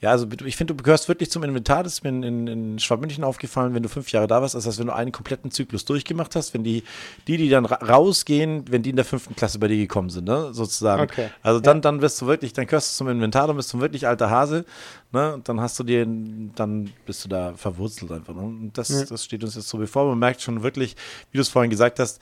ja, 0.00 0.10
also 0.10 0.26
ich 0.44 0.56
finde, 0.56 0.74
du 0.74 0.82
gehörst 0.82 1.08
wirklich 1.08 1.30
zum 1.30 1.42
Inventar. 1.42 1.82
Das 1.82 1.94
ist 1.94 2.04
mir 2.04 2.10
in, 2.10 2.22
in, 2.22 2.46
in 2.46 2.78
Schwabmünchen 2.78 3.24
aufgefallen, 3.24 3.72
wenn 3.74 3.82
du 3.82 3.88
fünf 3.88 4.12
Jahre 4.12 4.26
da 4.26 4.42
warst. 4.42 4.54
Das 4.54 4.66
heißt, 4.66 4.78
wenn 4.78 4.88
du 4.88 4.94
einen 4.94 5.10
kompletten 5.10 5.50
Zyklus 5.50 5.86
durchgemacht 5.86 6.36
hast, 6.36 6.52
wenn 6.52 6.64
die, 6.64 6.82
die, 7.26 7.38
die 7.38 7.48
dann 7.48 7.64
ra 7.64 7.76
rausgehen, 7.76 8.64
wenn 8.70 8.82
die 8.82 8.90
in 8.90 8.96
der 8.96 9.06
fünften 9.06 9.34
Klasse 9.36 9.58
bei 9.58 9.68
dir 9.68 9.78
gekommen 9.78 10.10
sind, 10.10 10.26
ne, 10.26 10.52
sozusagen. 10.52 11.02
Okay. 11.02 11.30
Also 11.42 11.60
dann, 11.60 11.80
dann 11.80 12.02
wirst 12.02 12.20
du 12.20 12.26
wirklich, 12.26 12.52
dann 12.52 12.66
gehörst 12.66 12.92
du 12.92 12.98
zum 12.98 13.08
Inventar, 13.08 13.46
dann 13.46 13.56
bist 13.56 13.72
du 13.72 13.78
ein 13.78 13.80
wirklich 13.80 14.06
alter 14.06 14.28
Hase, 14.28 14.66
ne, 15.12 15.32
und 15.32 15.48
dann 15.48 15.60
hast 15.60 15.78
du 15.78 15.82
dir, 15.82 16.06
dann 16.06 16.92
bist 17.06 17.24
du 17.24 17.28
da 17.30 17.54
verwurzelt 17.54 18.12
einfach. 18.12 18.34
Ne? 18.34 18.42
Und 18.42 18.72
das, 18.76 18.90
Ja. 18.90 19.04
das 19.06 19.24
steht 19.24 19.42
uns 19.44 19.54
jetzt 19.54 19.68
so 19.68 19.78
bevor. 19.78 20.04
Man 20.10 20.18
merkt 20.18 20.42
schon 20.42 20.62
wirklich, 20.62 20.94
wie 21.30 21.38
du 21.38 21.42
es 21.42 21.48
vorhin 21.48 21.70
gesagt 21.70 22.00
hast, 22.00 22.20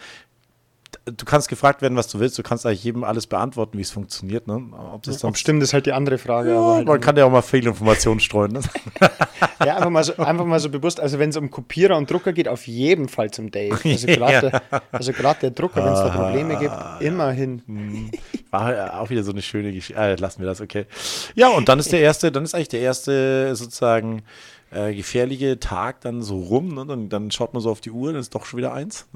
du 1.06 1.24
kannst 1.24 1.48
gefragt 1.48 1.82
werden, 1.82 1.96
was 1.96 2.08
du 2.08 2.18
willst. 2.18 2.38
Du 2.38 2.42
kannst 2.42 2.64
eigentlich 2.64 2.84
jedem 2.84 3.04
alles 3.04 3.26
beantworten, 3.26 3.76
wie 3.76 3.82
es 3.82 3.90
funktioniert. 3.90 4.46
Ne? 4.46 4.62
Ob 4.92 5.02
das 5.02 5.16
Ob 5.16 5.20
sonst, 5.20 5.40
stimmt, 5.40 5.62
ist 5.62 5.74
halt 5.74 5.86
die 5.86 5.92
andere 5.92 6.18
Frage. 6.18 6.50
ja, 6.52 6.74
halt 6.74 6.86
man 6.86 7.00
kann 7.00 7.16
ja 7.16 7.24
auch 7.26 7.30
mal 7.30 7.42
Fehlinformationen 7.42 8.20
streuen. 8.20 8.52
Ne? 8.52 8.60
Ja, 9.64 9.76
einfach 9.76 9.90
mal 9.90 10.04
so, 10.04 10.16
einfach 10.16 10.44
mal 10.44 10.60
so 10.60 10.68
bewusst. 10.68 11.00
Also, 11.00 11.18
wenn 11.18 11.30
es 11.30 11.36
um 11.36 11.50
Kopierer 11.50 11.96
und 11.96 12.10
Drucker 12.10 12.32
geht, 12.32 12.48
auf 12.48 12.66
jeden 12.66 13.08
Fall 13.08 13.30
zum 13.30 13.50
Dave. 13.50 13.78
Also, 13.84 14.06
gerade 14.06 14.50
der, 14.50 14.62
also 14.92 15.12
der 15.12 15.50
Drucker, 15.52 15.84
wenn 15.84 15.92
es 15.92 16.00
da 16.00 16.08
Probleme 16.08 16.58
gibt, 16.58 16.74
immerhin. 17.00 17.62
Mhm. 17.66 18.10
War 18.50 18.74
ja 18.74 18.98
auch 18.98 19.08
wieder 19.10 19.22
so 19.22 19.32
eine 19.32 19.40
schöne 19.40 19.72
Geschichte. 19.72 20.00
Äh, 20.00 20.16
lassen 20.16 20.40
wir 20.40 20.46
das, 20.46 20.60
okay. 20.60 20.86
Ja, 21.34 21.48
und 21.48 21.68
dann 21.68 21.78
ist 21.78 21.92
der 21.92 22.00
erste, 22.00 22.30
dann 22.30 22.44
ist 22.44 22.54
eigentlich 22.54 22.68
der 22.68 22.80
erste 22.80 23.54
sozusagen 23.56 24.22
äh, 24.70 24.94
gefährliche 24.94 25.60
Tag 25.60 26.00
dann 26.00 26.22
so 26.22 26.38
rum. 26.38 26.74
Ne? 26.74 26.86
Dann, 26.86 27.08
dann 27.08 27.30
schaut 27.30 27.54
man 27.54 27.62
so 27.62 27.70
auf 27.70 27.80
die 27.80 27.90
Uhr, 27.90 28.12
dann 28.12 28.20
ist 28.20 28.34
doch 28.34 28.44
schon 28.44 28.58
wieder 28.58 28.72
eins. 28.72 29.06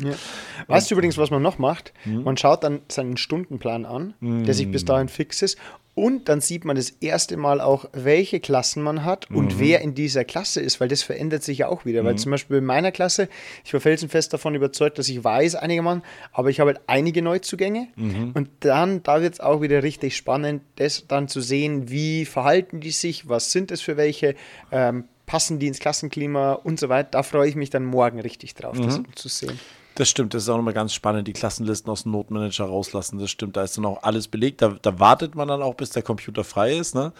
Ja. 0.00 0.14
Weißt 0.66 0.90
du 0.90 0.94
übrigens, 0.94 1.18
was 1.18 1.30
man 1.30 1.42
noch 1.42 1.58
macht? 1.58 1.92
Man 2.24 2.36
schaut 2.36 2.64
dann 2.64 2.80
seinen 2.88 3.16
Stundenplan 3.16 3.86
an, 3.86 4.14
der 4.20 4.54
sich 4.54 4.70
bis 4.70 4.84
dahin 4.84 5.08
fix 5.08 5.42
ist. 5.42 5.58
Und 5.94 6.28
dann 6.28 6.40
sieht 6.40 6.64
man 6.64 6.74
das 6.74 6.90
erste 6.90 7.36
Mal 7.36 7.60
auch, 7.60 7.84
welche 7.92 8.40
Klassen 8.40 8.82
man 8.82 9.04
hat 9.04 9.30
und 9.30 9.60
wer 9.60 9.80
in 9.80 9.94
dieser 9.94 10.24
Klasse 10.24 10.60
ist, 10.60 10.80
weil 10.80 10.88
das 10.88 11.02
verändert 11.04 11.44
sich 11.44 11.58
ja 11.58 11.68
auch 11.68 11.84
wieder. 11.84 12.04
Weil 12.04 12.16
zum 12.16 12.32
Beispiel 12.32 12.56
in 12.56 12.64
meiner 12.64 12.90
Klasse, 12.90 13.28
ich 13.64 13.72
war 13.72 13.80
felsenfest 13.80 14.32
davon 14.32 14.56
überzeugt, 14.56 14.98
dass 14.98 15.08
ich 15.08 15.22
weiß 15.22 15.54
einigermaßen, 15.54 16.02
aber 16.32 16.50
ich 16.50 16.58
habe 16.58 16.72
halt 16.72 16.80
einige 16.88 17.22
Neuzugänge. 17.22 17.88
Und 18.34 18.48
dann, 18.60 19.02
da 19.04 19.22
wird 19.22 19.34
es 19.34 19.40
auch 19.40 19.60
wieder 19.62 19.84
richtig 19.84 20.16
spannend, 20.16 20.62
das 20.76 21.06
dann 21.06 21.28
zu 21.28 21.40
sehen, 21.40 21.88
wie 21.90 22.24
verhalten 22.24 22.80
die 22.80 22.90
sich, 22.90 23.28
was 23.28 23.52
sind 23.52 23.70
es 23.70 23.80
für 23.80 23.96
welche, 23.96 24.34
ähm, 24.72 25.04
passen 25.26 25.58
die 25.60 25.68
ins 25.68 25.78
Klassenklima 25.78 26.54
und 26.54 26.80
so 26.80 26.88
weiter. 26.88 27.10
Da 27.12 27.22
freue 27.22 27.48
ich 27.48 27.54
mich 27.54 27.70
dann 27.70 27.84
morgen 27.84 28.18
richtig 28.20 28.54
drauf, 28.54 28.76
das 28.80 29.00
zu 29.14 29.28
sehen. 29.28 29.58
Das 29.96 30.08
stimmt, 30.08 30.34
das 30.34 30.42
ist 30.42 30.48
auch 30.48 30.56
nochmal 30.56 30.74
ganz 30.74 30.92
spannend, 30.92 31.28
die 31.28 31.32
Klassenlisten 31.32 31.90
aus 31.90 32.02
dem 32.02 32.12
Notmanager 32.12 32.64
rauslassen. 32.64 33.18
Das 33.18 33.30
stimmt, 33.30 33.56
da 33.56 33.62
ist 33.62 33.76
dann 33.76 33.84
auch 33.84 34.02
alles 34.02 34.26
belegt. 34.26 34.60
Da, 34.60 34.76
da 34.82 34.98
wartet 34.98 35.36
man 35.36 35.46
dann 35.46 35.62
auch, 35.62 35.74
bis 35.74 35.90
der 35.90 36.02
Computer 36.02 36.42
frei 36.42 36.76
ist. 36.76 36.94
Ne? 36.96 37.12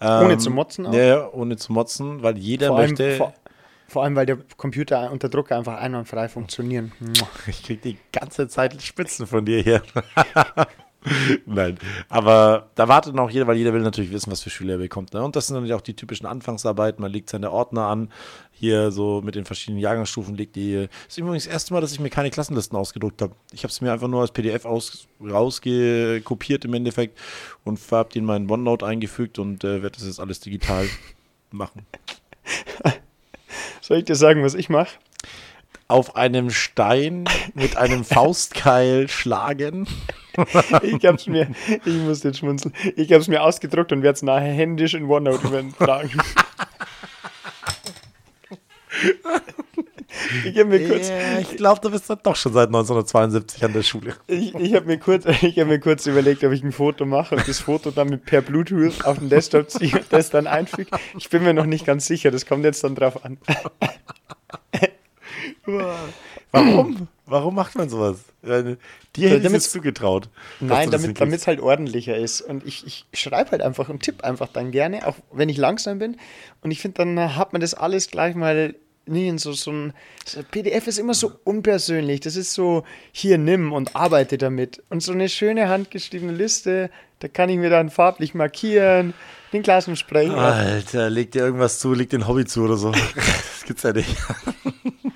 Ohne 0.00 0.32
Ähm, 0.32 0.38
zu 0.38 0.50
motzen 0.50 0.86
auch? 0.86 0.94
Ja, 0.94 1.28
ohne 1.32 1.56
zu 1.56 1.72
motzen, 1.72 2.22
weil 2.22 2.38
jeder 2.38 2.68
Vor 2.68 2.78
allem, 2.78 2.90
möchte. 2.90 3.16
vor, 3.16 3.34
vor 3.86 4.04
allem, 4.04 4.16
weil 4.16 4.24
der 4.24 4.38
Computer 4.56 5.10
und 5.12 5.22
der 5.22 5.28
Drucker 5.28 5.58
einfach 5.58 5.78
einwandfrei 5.78 6.28
funktionieren. 6.28 6.92
Ich 7.46 7.62
krieg 7.62 7.82
die 7.82 7.98
ganze 8.12 8.48
Zeit 8.48 8.80
Spitzen 8.80 9.26
von 9.26 9.44
dir 9.44 9.62
hier. 9.62 9.82
Nein, 11.46 11.78
aber 12.08 12.70
da 12.76 12.86
wartet 12.86 13.14
noch 13.14 13.28
jeder, 13.28 13.46
weil 13.46 13.56
jeder 13.56 13.72
will 13.72 13.80
natürlich 13.80 14.12
wissen, 14.12 14.30
was 14.30 14.42
für 14.42 14.50
Schüler 14.50 14.74
er 14.74 14.78
bekommt. 14.78 15.14
Ne? 15.14 15.22
Und 15.22 15.34
das 15.34 15.46
sind 15.46 15.54
natürlich 15.54 15.74
auch 15.74 15.80
die 15.80 15.94
typischen 15.94 16.26
Anfangsarbeiten. 16.26 17.02
Man 17.02 17.10
legt 17.10 17.30
seine 17.30 17.50
Ordner 17.50 17.86
an, 17.86 18.08
hier 18.52 18.92
so 18.92 19.20
mit 19.20 19.34
den 19.34 19.44
verschiedenen 19.44 19.80
Jahrgangsstufen 19.80 20.36
legt 20.36 20.54
die. 20.54 20.88
Das 20.88 21.08
ist 21.08 21.18
übrigens 21.18 21.44
das 21.44 21.52
erste 21.52 21.74
Mal, 21.74 21.80
dass 21.80 21.92
ich 21.92 22.00
mir 22.00 22.10
keine 22.10 22.30
Klassenlisten 22.30 22.78
ausgedruckt 22.78 23.20
habe. 23.20 23.34
Ich 23.52 23.64
habe 23.64 23.72
es 23.72 23.80
mir 23.80 23.92
einfach 23.92 24.08
nur 24.08 24.20
als 24.20 24.30
PDF 24.30 24.64
aus, 24.64 25.08
rausgekopiert 25.20 26.64
im 26.64 26.74
Endeffekt 26.74 27.18
und 27.64 27.80
habe 27.90 28.10
die 28.12 28.18
in 28.18 28.24
meinen 28.24 28.48
OneNote 28.48 28.86
eingefügt 28.86 29.38
und 29.38 29.64
äh, 29.64 29.82
werde 29.82 29.96
das 29.96 30.06
jetzt 30.06 30.20
alles 30.20 30.38
digital 30.40 30.86
machen. 31.50 31.86
Soll 33.80 33.98
ich 33.98 34.04
dir 34.04 34.14
sagen, 34.14 34.44
was 34.44 34.54
ich 34.54 34.68
mache? 34.68 34.96
Auf 35.88 36.14
einem 36.14 36.50
Stein 36.50 37.24
mit 37.54 37.76
einem 37.76 38.04
Faustkeil 38.04 39.08
schlagen. 39.08 39.88
Ich 40.82 41.04
hab's 41.04 41.26
mir, 41.26 41.48
ich 41.84 41.94
muss 41.94 42.22
jetzt 42.22 42.38
schmunzeln, 42.38 42.74
ich 42.96 43.12
hab's 43.12 43.28
mir 43.28 43.42
ausgedruckt 43.42 43.92
und 43.92 44.02
werde 44.02 44.16
es 44.16 44.22
nachher 44.22 44.52
händisch 44.52 44.94
in 44.94 45.04
OneNote 45.04 45.46
übertragen. 45.46 46.10
Ich 50.44 50.58
habe 50.58 50.66
mir 50.66 50.88
kurz, 50.88 51.08
Ja, 51.08 51.38
ich 51.40 51.56
glaube, 51.56 51.80
du 51.80 51.90
bist 51.90 52.08
doch 52.08 52.36
schon 52.36 52.52
seit 52.52 52.68
1972 52.68 53.64
an 53.64 53.72
der 53.72 53.82
Schule. 53.82 54.14
ich, 54.26 54.54
ich 54.54 54.74
habe 54.74 54.86
mir 54.86 54.98
kurz, 54.98 55.24
ich 55.26 55.58
habe 55.58 55.66
mir 55.66 55.80
kurz 55.80 56.06
überlegt, 56.06 56.44
ob 56.44 56.52
ich 56.52 56.62
ein 56.62 56.72
Foto 56.72 57.04
mache 57.04 57.34
und 57.36 57.48
das 57.48 57.58
Foto 57.60 57.90
dann 57.90 58.08
mit 58.08 58.24
per 58.24 58.40
Bluetooth 58.40 59.04
auf 59.04 59.18
den 59.18 59.28
Desktop 59.28 59.70
ziehe 59.70 59.94
und 59.96 60.06
das 60.10 60.30
dann 60.30 60.46
einfüge. 60.46 60.90
Ich 61.18 61.28
bin 61.28 61.42
mir 61.42 61.54
noch 61.54 61.66
nicht 61.66 61.84
ganz 61.84 62.06
sicher, 62.06 62.30
das 62.30 62.46
kommt 62.46 62.64
jetzt 62.64 62.84
dann 62.84 62.94
drauf 62.94 63.24
an. 63.24 63.38
Warum? 66.50 67.08
Warum 67.32 67.54
macht 67.54 67.76
man 67.76 67.88
sowas? 67.88 68.18
Dir 68.42 69.30
hätte 69.30 69.46
ich 69.46 69.54
es 69.54 69.70
zugetraut. 69.70 70.28
Nein, 70.60 70.90
damit 70.90 71.18
es 71.18 71.46
halt 71.46 71.60
ordentlicher 71.60 72.14
ist. 72.14 72.42
Und 72.42 72.66
ich, 72.66 72.86
ich 72.86 73.06
schreibe 73.18 73.52
halt 73.52 73.62
einfach 73.62 73.88
und 73.88 74.02
tippe 74.02 74.22
einfach 74.22 74.48
dann 74.48 74.70
gerne, 74.70 75.06
auch 75.06 75.16
wenn 75.32 75.48
ich 75.48 75.56
langsam 75.56 75.98
bin. 75.98 76.18
Und 76.60 76.72
ich 76.72 76.80
finde, 76.80 76.98
dann 76.98 77.34
hat 77.34 77.54
man 77.54 77.62
das 77.62 77.72
alles 77.72 78.10
gleich 78.10 78.34
mal 78.34 78.74
nie 79.06 79.28
in 79.28 79.38
so, 79.38 79.54
so 79.54 79.72
ein 79.72 79.94
so 80.26 80.40
PDF 80.50 80.86
ist 80.86 80.98
immer 80.98 81.14
so 81.14 81.32
unpersönlich. 81.44 82.20
Das 82.20 82.36
ist 82.36 82.52
so, 82.52 82.84
hier 83.12 83.38
nimm 83.38 83.72
und 83.72 83.96
arbeite 83.96 84.36
damit. 84.36 84.82
Und 84.90 85.02
so 85.02 85.12
eine 85.12 85.30
schöne 85.30 85.70
handgeschriebene 85.70 86.34
Liste, 86.34 86.90
da 87.20 87.28
kann 87.28 87.48
ich 87.48 87.56
mir 87.56 87.70
dann 87.70 87.88
farblich 87.88 88.34
markieren, 88.34 89.14
den 89.54 89.62
Klassensprecher. 89.62 90.36
Alter, 90.36 91.08
leg 91.08 91.32
dir 91.32 91.46
irgendwas 91.46 91.78
zu, 91.78 91.94
leg 91.94 92.10
dir 92.10 92.18
ein 92.18 92.28
Hobby 92.28 92.44
zu 92.44 92.64
oder 92.64 92.76
so. 92.76 92.90
das 93.14 93.64
gibt's 93.64 93.84
ja 93.84 93.94
nicht. 93.94 94.14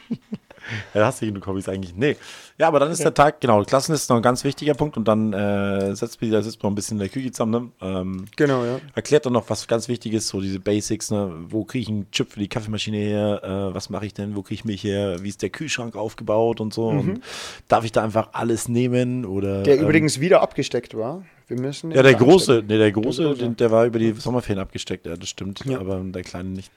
Ja, 0.96 1.06
hast 1.06 1.20
du 1.20 1.26
genug 1.26 1.46
Hobbys 1.46 1.68
eigentlich. 1.68 1.94
Nee. 1.94 2.16
Ja, 2.58 2.68
aber 2.68 2.80
dann 2.80 2.90
ist 2.90 3.04
der 3.04 3.12
Tag, 3.12 3.40
genau, 3.42 3.62
Klassen 3.64 3.94
ist 3.94 4.08
noch 4.08 4.16
ein 4.16 4.22
ganz 4.22 4.44
wichtiger 4.44 4.72
Punkt 4.72 4.96
und 4.96 5.06
dann 5.06 5.32
äh, 5.34 5.94
setzt 5.94 6.22
man, 6.22 6.42
sitzt 6.42 6.62
man 6.62 6.72
ein 6.72 6.74
bisschen 6.74 6.96
in 6.96 7.00
der 7.00 7.08
Küche 7.10 7.30
zusammen. 7.30 7.72
Ne? 7.80 7.86
Ähm, 7.86 8.24
Genau, 8.36 8.64
ja. 8.64 8.80
erklärt 8.94 9.26
dann 9.26 9.34
noch, 9.34 9.50
was 9.50 9.68
ganz 9.68 9.88
wichtig 9.88 10.14
ist, 10.14 10.28
so 10.28 10.40
diese 10.40 10.58
Basics, 10.58 11.10
ne? 11.10 11.30
wo 11.48 11.64
kriege 11.64 11.82
ich 11.82 11.88
einen 11.90 12.10
Chip 12.12 12.32
für 12.32 12.40
die 12.40 12.48
Kaffeemaschine 12.48 12.96
her, 12.96 13.42
äh, 13.44 13.74
was 13.74 13.90
mache 13.90 14.06
ich 14.06 14.14
denn, 14.14 14.36
wo 14.36 14.42
kriege 14.42 14.54
ich 14.54 14.64
mich 14.64 14.82
her, 14.84 15.22
wie 15.22 15.28
ist 15.28 15.42
der 15.42 15.50
Kühlschrank 15.50 15.96
aufgebaut 15.96 16.60
und 16.60 16.72
so. 16.72 16.88
Und 16.88 17.20
darf 17.68 17.84
ich 17.84 17.92
da 17.92 18.02
einfach 18.02 18.30
alles 18.32 18.68
nehmen 18.68 19.26
oder. 19.26 19.58
Mhm. 19.58 19.64
Der 19.64 19.76
ähm, 19.76 19.84
übrigens 19.84 20.18
wieder 20.20 20.40
abgesteckt 20.40 20.96
war. 20.96 21.24
Wir 21.48 21.60
müssen 21.60 21.92
Ja, 21.92 22.02
der 22.02 22.14
große, 22.14 22.64
nee, 22.66 22.76
der 22.76 22.90
große, 22.90 23.22
große. 23.22 23.38
den, 23.38 23.56
der 23.56 23.70
war 23.70 23.86
über 23.86 24.00
die 24.00 24.12
Sommerferien 24.12 24.60
abgesteckt, 24.60 25.06
ja, 25.06 25.16
das 25.16 25.28
stimmt, 25.28 25.64
Ja. 25.64 25.78
aber 25.78 26.00
der 26.00 26.22
kleine 26.22 26.48
nicht. 26.50 26.72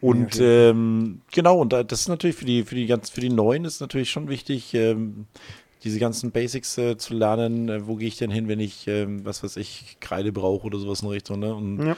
Und 0.00 0.36
Ja, 0.36 0.70
ähm, 0.70 1.20
genau, 1.32 1.58
und 1.60 1.72
da- 1.72 1.82
das 1.84 2.00
ist 2.00 2.08
natürlich 2.08 2.36
für 2.36 2.46
die, 2.46 2.62
für 2.62 2.74
die 2.76 2.86
ganz, 2.86 3.10
für 3.10 3.20
die 3.20 3.28
Neuen 3.28 3.64
ist 3.66 3.80
natürlich 3.80 4.10
schon 4.10 4.28
wichtig, 4.28 4.72
ähm, 4.72 5.26
diese 5.84 5.98
ganzen 5.98 6.30
Basics 6.30 6.78
äh, 6.78 6.96
zu 6.96 7.12
lernen. 7.14 7.68
Äh, 7.68 7.86
wo 7.86 7.96
gehe 7.96 8.08
ich 8.08 8.16
denn 8.16 8.30
hin, 8.30 8.48
wenn 8.48 8.58
ich, 8.58 8.88
ähm, 8.88 9.24
was 9.26 9.42
weiß 9.44 9.56
ich, 9.58 9.98
Kreide 10.00 10.32
brauche 10.32 10.66
oder 10.66 10.78
sowas 10.78 11.00
in 11.02 11.08
der 11.08 11.14
Richtung, 11.16 11.38
ne? 11.38 11.54
Und 11.54 11.86
Ja. 11.86 11.96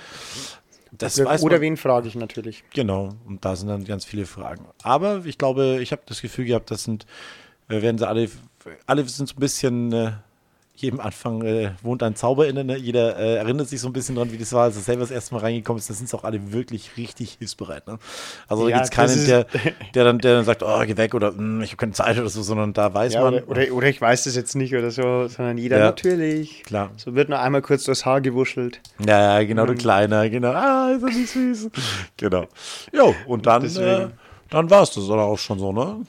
das 0.91 1.21
Oder, 1.21 1.31
weiß 1.31 1.43
oder 1.45 1.61
wen 1.61 1.77
frage 1.77 2.09
ich 2.09 2.17
natürlich. 2.17 2.65
Genau, 2.75 3.11
und 3.27 3.45
da 3.45 3.55
sind 3.55 3.69
dann 3.69 3.85
ganz 3.85 4.05
viele 4.05 4.27
Fragen. 4.27 4.67
Aber 4.83 5.25
ich 5.25 5.39
glaube, 5.39 5.79
ich 5.81 5.93
habe 5.93 6.03
das 6.07 6.21
Gefühl 6.21 6.47
gehabt, 6.47 6.71
das 6.73 6.83
sind, 6.83 7.07
äh, 7.69 7.81
werden 7.81 7.97
sie 7.97 8.09
alle, 8.09 8.29
alle 8.87 9.05
sind 9.09 9.29
so 9.29 9.37
ein 9.37 9.41
bisschen, 9.41 9.93
äh, 9.93 10.13
jedem 10.81 11.01
Anfang 11.01 11.43
äh, 11.43 11.71
wohnt 11.83 12.03
ein 12.03 12.15
Zauber 12.17 12.47
inne. 12.49 12.65
Ne? 12.65 12.77
Jeder 12.77 13.17
äh, 13.19 13.37
erinnert 13.37 13.69
sich 13.69 13.81
so 13.81 13.89
ein 13.89 13.93
bisschen 13.93 14.15
dran, 14.15 14.33
wie 14.33 14.39
das 14.39 14.53
war, 14.53 14.65
als 14.65 14.77
er 14.77 14.83
selber 14.83 15.03
das 15.03 15.11
erste 15.11 15.35
Mal 15.35 15.41
reingekommen 15.41 15.79
ist. 15.79 15.91
Da 15.91 15.95
sind 15.95 16.09
sie 16.09 16.17
auch 16.17 16.25
alle 16.25 16.53
wirklich 16.53 16.97
richtig 16.97 17.37
hilfsbereit. 17.39 17.87
Ne? 17.87 17.99
Also 18.49 18.65
da 18.65 18.71
Ja, 18.71 18.77
gibt 18.77 18.85
es 18.87 18.91
keinen, 18.91 19.09
das 19.09 19.25
der, 19.27 19.47
der, 19.95 20.05
dann, 20.05 20.19
der 20.19 20.35
dann 20.37 20.45
sagt, 20.45 20.63
oh, 20.63 20.81
geh 20.87 20.97
weg 20.97 21.15
oder 21.15 21.29
"Hm, 21.31 21.61
ich 21.63 21.71
habe 21.71 21.77
keine 21.79 21.93
Zeit 21.93 22.19
oder 22.19 22.29
so, 22.29 22.43
sondern 22.43 22.73
da 22.73 22.93
weiß 22.95 23.15
Ja, 23.15 23.23
man. 23.23 23.35
oder, 23.35 23.49
oder, 23.49 23.73
oder 23.73 23.87
ich 23.89 24.01
weiß 24.01 24.25
das 24.25 24.37
jetzt 24.37 24.55
nicht 24.55 24.75
oder 24.75 24.91
so, 24.91 25.27
sondern 25.29 25.59
jeder 25.59 25.79
Ja. 25.79 25.85
natürlich. 25.87 26.63
Klar. 26.65 26.91
So 26.97 27.15
wird 27.15 27.29
nur 27.29 27.41
einmal 27.41 27.63
kurz 27.63 27.85
durchs 27.85 28.05
Haar 28.07 28.21
gewuschelt. 28.21 28.81
Ja, 29.05 29.43
genau, 29.43 29.65
Mhm. 29.65 29.67
du 29.69 29.75
Kleiner, 29.75 30.29
genau. 30.31 30.53
Ah, 30.53 30.93
ist 30.97 31.03
er 31.03 31.09
nicht 31.11 31.31
süß. 31.31 31.71
genau. 32.17 32.45
Jo, 32.93 33.15
und 33.27 33.47
dann, 33.47 33.65
äh, 33.77 34.09
dann 34.51 34.71
war 34.71 34.83
es 34.83 34.91
das 34.93 35.07
dann 35.09 35.19
auch 35.19 35.39
schon 35.39 35.59
so, 35.59 35.73
ne? 35.73 36.03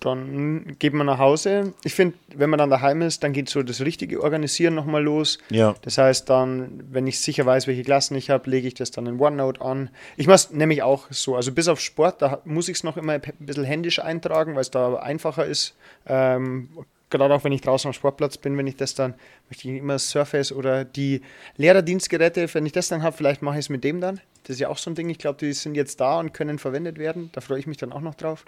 Dann 0.00 0.76
geht 0.78 0.92
man 0.92 1.06
nach 1.06 1.18
Hause. 1.18 1.74
Ich 1.84 1.94
finde, 1.94 2.16
wenn 2.34 2.50
man 2.50 2.58
dann 2.58 2.70
daheim 2.70 3.02
ist, 3.02 3.22
dann 3.22 3.32
geht 3.32 3.48
so 3.48 3.62
das 3.62 3.80
richtige 3.80 4.22
Organisieren 4.22 4.74
nochmal 4.74 5.02
los. 5.02 5.38
Ja. 5.50 5.74
Das 5.82 5.98
heißt 5.98 6.28
dann, 6.28 6.82
wenn 6.90 7.06
ich 7.06 7.20
sicher 7.20 7.46
weiß, 7.46 7.66
welche 7.66 7.82
Klassen 7.82 8.14
ich 8.16 8.30
habe, 8.30 8.48
lege 8.50 8.68
ich 8.68 8.74
das 8.74 8.90
dann 8.90 9.06
in 9.06 9.20
OneNote 9.20 9.60
an. 9.60 9.90
Ich 10.16 10.26
mache 10.26 10.36
es 10.36 10.50
nämlich 10.50 10.82
auch 10.82 11.06
so, 11.10 11.36
also 11.36 11.52
bis 11.52 11.68
auf 11.68 11.80
Sport, 11.80 12.22
da 12.22 12.40
muss 12.44 12.68
ich 12.68 12.76
es 12.76 12.84
noch 12.84 12.96
immer 12.96 13.14
ein 13.14 13.22
bisschen 13.38 13.64
händisch 13.64 13.98
eintragen, 13.98 14.54
weil 14.54 14.62
es 14.62 14.70
da 14.70 14.96
einfacher 14.96 15.46
ist. 15.46 15.74
Ähm, 16.06 16.68
gerade 17.12 17.32
auch 17.34 17.44
wenn 17.44 17.52
ich 17.52 17.60
draußen 17.60 17.88
am 17.88 17.92
Sportplatz 17.92 18.36
bin, 18.36 18.58
wenn 18.58 18.66
ich 18.66 18.76
das 18.76 18.94
dann, 18.96 19.14
möchte 19.48 19.68
ich 19.68 19.76
immer 19.76 19.98
Surface 19.98 20.50
oder 20.50 20.84
die 20.84 21.22
Lehrerdienstgeräte, 21.56 22.52
wenn 22.54 22.66
ich 22.66 22.72
das 22.72 22.88
dann 22.88 23.02
habe, 23.02 23.16
vielleicht 23.16 23.42
mache 23.42 23.58
ich 23.58 23.66
es 23.66 23.68
mit 23.68 23.84
dem 23.84 24.00
dann. 24.00 24.20
Das 24.42 24.54
ist 24.54 24.60
ja 24.60 24.68
auch 24.68 24.78
so 24.78 24.90
ein 24.90 24.96
Ding, 24.96 25.08
ich 25.08 25.18
glaube, 25.18 25.38
die 25.38 25.52
sind 25.52 25.76
jetzt 25.76 26.00
da 26.00 26.18
und 26.18 26.34
können 26.34 26.58
verwendet 26.58 26.98
werden. 26.98 27.30
Da 27.32 27.40
freue 27.40 27.60
ich 27.60 27.68
mich 27.68 27.76
dann 27.76 27.92
auch 27.92 28.00
noch 28.00 28.16
drauf. 28.16 28.44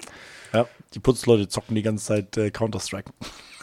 Ja, 0.52 0.66
die 0.92 0.98
Putzleute 0.98 1.46
zocken 1.46 1.76
die 1.76 1.82
ganze 1.82 2.06
Zeit 2.06 2.36
äh, 2.36 2.50
Counter-Strike. 2.50 3.12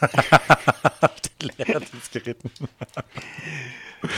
Auf 0.00 1.20
den 1.20 1.50
Lehrerdienstgeräten. 1.58 2.50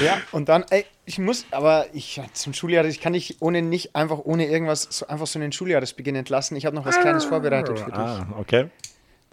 Ja, 0.03 0.19
und 0.33 0.49
dann, 0.49 0.65
ey, 0.71 0.87
ich 1.05 1.19
muss, 1.19 1.45
aber 1.51 1.87
ich 1.93 2.21
zum 2.33 2.55
Schuljahr, 2.55 2.85
ich 2.85 3.01
kann 3.01 3.13
nicht 3.13 3.37
ohne 3.41 3.61
nicht 3.61 3.95
einfach 3.97 4.21
ohne 4.25 4.47
irgendwas 4.47 4.87
so 4.91 5.07
einfach 5.09 5.27
so 5.27 5.39
einen 5.39 5.53
Schuljahresbeginn 5.53 6.17
entlassen. 6.17 6.57
Ich 6.57 6.65
habe 6.65 6.75
noch 6.77 6.87
was 6.87 6.99
Kleines 7.01 7.25
vorbereitet 7.25 7.79
für 7.79 7.91
dich. 7.91 7.95
Ah, 7.95 8.27
okay. 8.39 8.71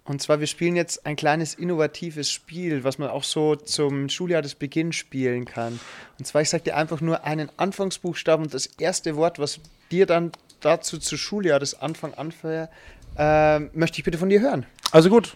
Und 0.04 0.22
zwar, 0.22 0.40
wir 0.40 0.48
spielen 0.48 0.76
jetzt 0.76 1.06
ein 1.06 1.16
kleines 1.16 1.54
innovatives 1.54 2.32
Spiel, 2.32 2.84
was 2.84 2.98
man 2.98 3.10
auch 3.10 3.24
so 3.24 3.56
zum 3.56 4.10
Schuljahresbeginn 4.10 4.94
spielen 4.94 5.46
kann. 5.46 5.80
Und 6.18 6.26
zwar, 6.26 6.42
ich 6.42 6.50
sage 6.50 6.64
dir 6.64 6.76
einfach 6.76 7.02
nur 7.02 7.24
einen 7.24 7.52
Anfangsbuchstaben 7.58 8.46
und 8.46 8.54
das 8.54 8.66
erste 8.66 9.16
Wort, 9.16 9.38
was 9.38 9.60
dir 9.92 10.06
dann 10.08 10.32
dazu 10.60 10.98
zu 10.98 11.18
Schuljahresanfang 11.18 12.16
anfällt, 12.16 12.70
äh, 13.18 13.60
möchte 13.60 14.00
ich 14.00 14.04
bitte 14.04 14.18
von 14.18 14.30
dir 14.30 14.42
hören. 14.42 14.66
Also 14.92 15.10
gut. 15.10 15.36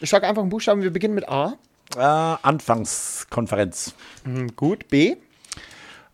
Ich 0.00 0.10
sage 0.10 0.26
einfach 0.26 0.42
einen 0.42 0.50
Buchstaben, 0.50 0.82
wir 0.82 0.92
beginnen 0.92 1.14
mit 1.14 1.28
A. 1.28 1.56
Äh, 1.94 1.98
Anfangskonferenz. 2.00 3.94
Mhm, 4.24 4.56
gut, 4.56 4.88
B. 4.88 5.16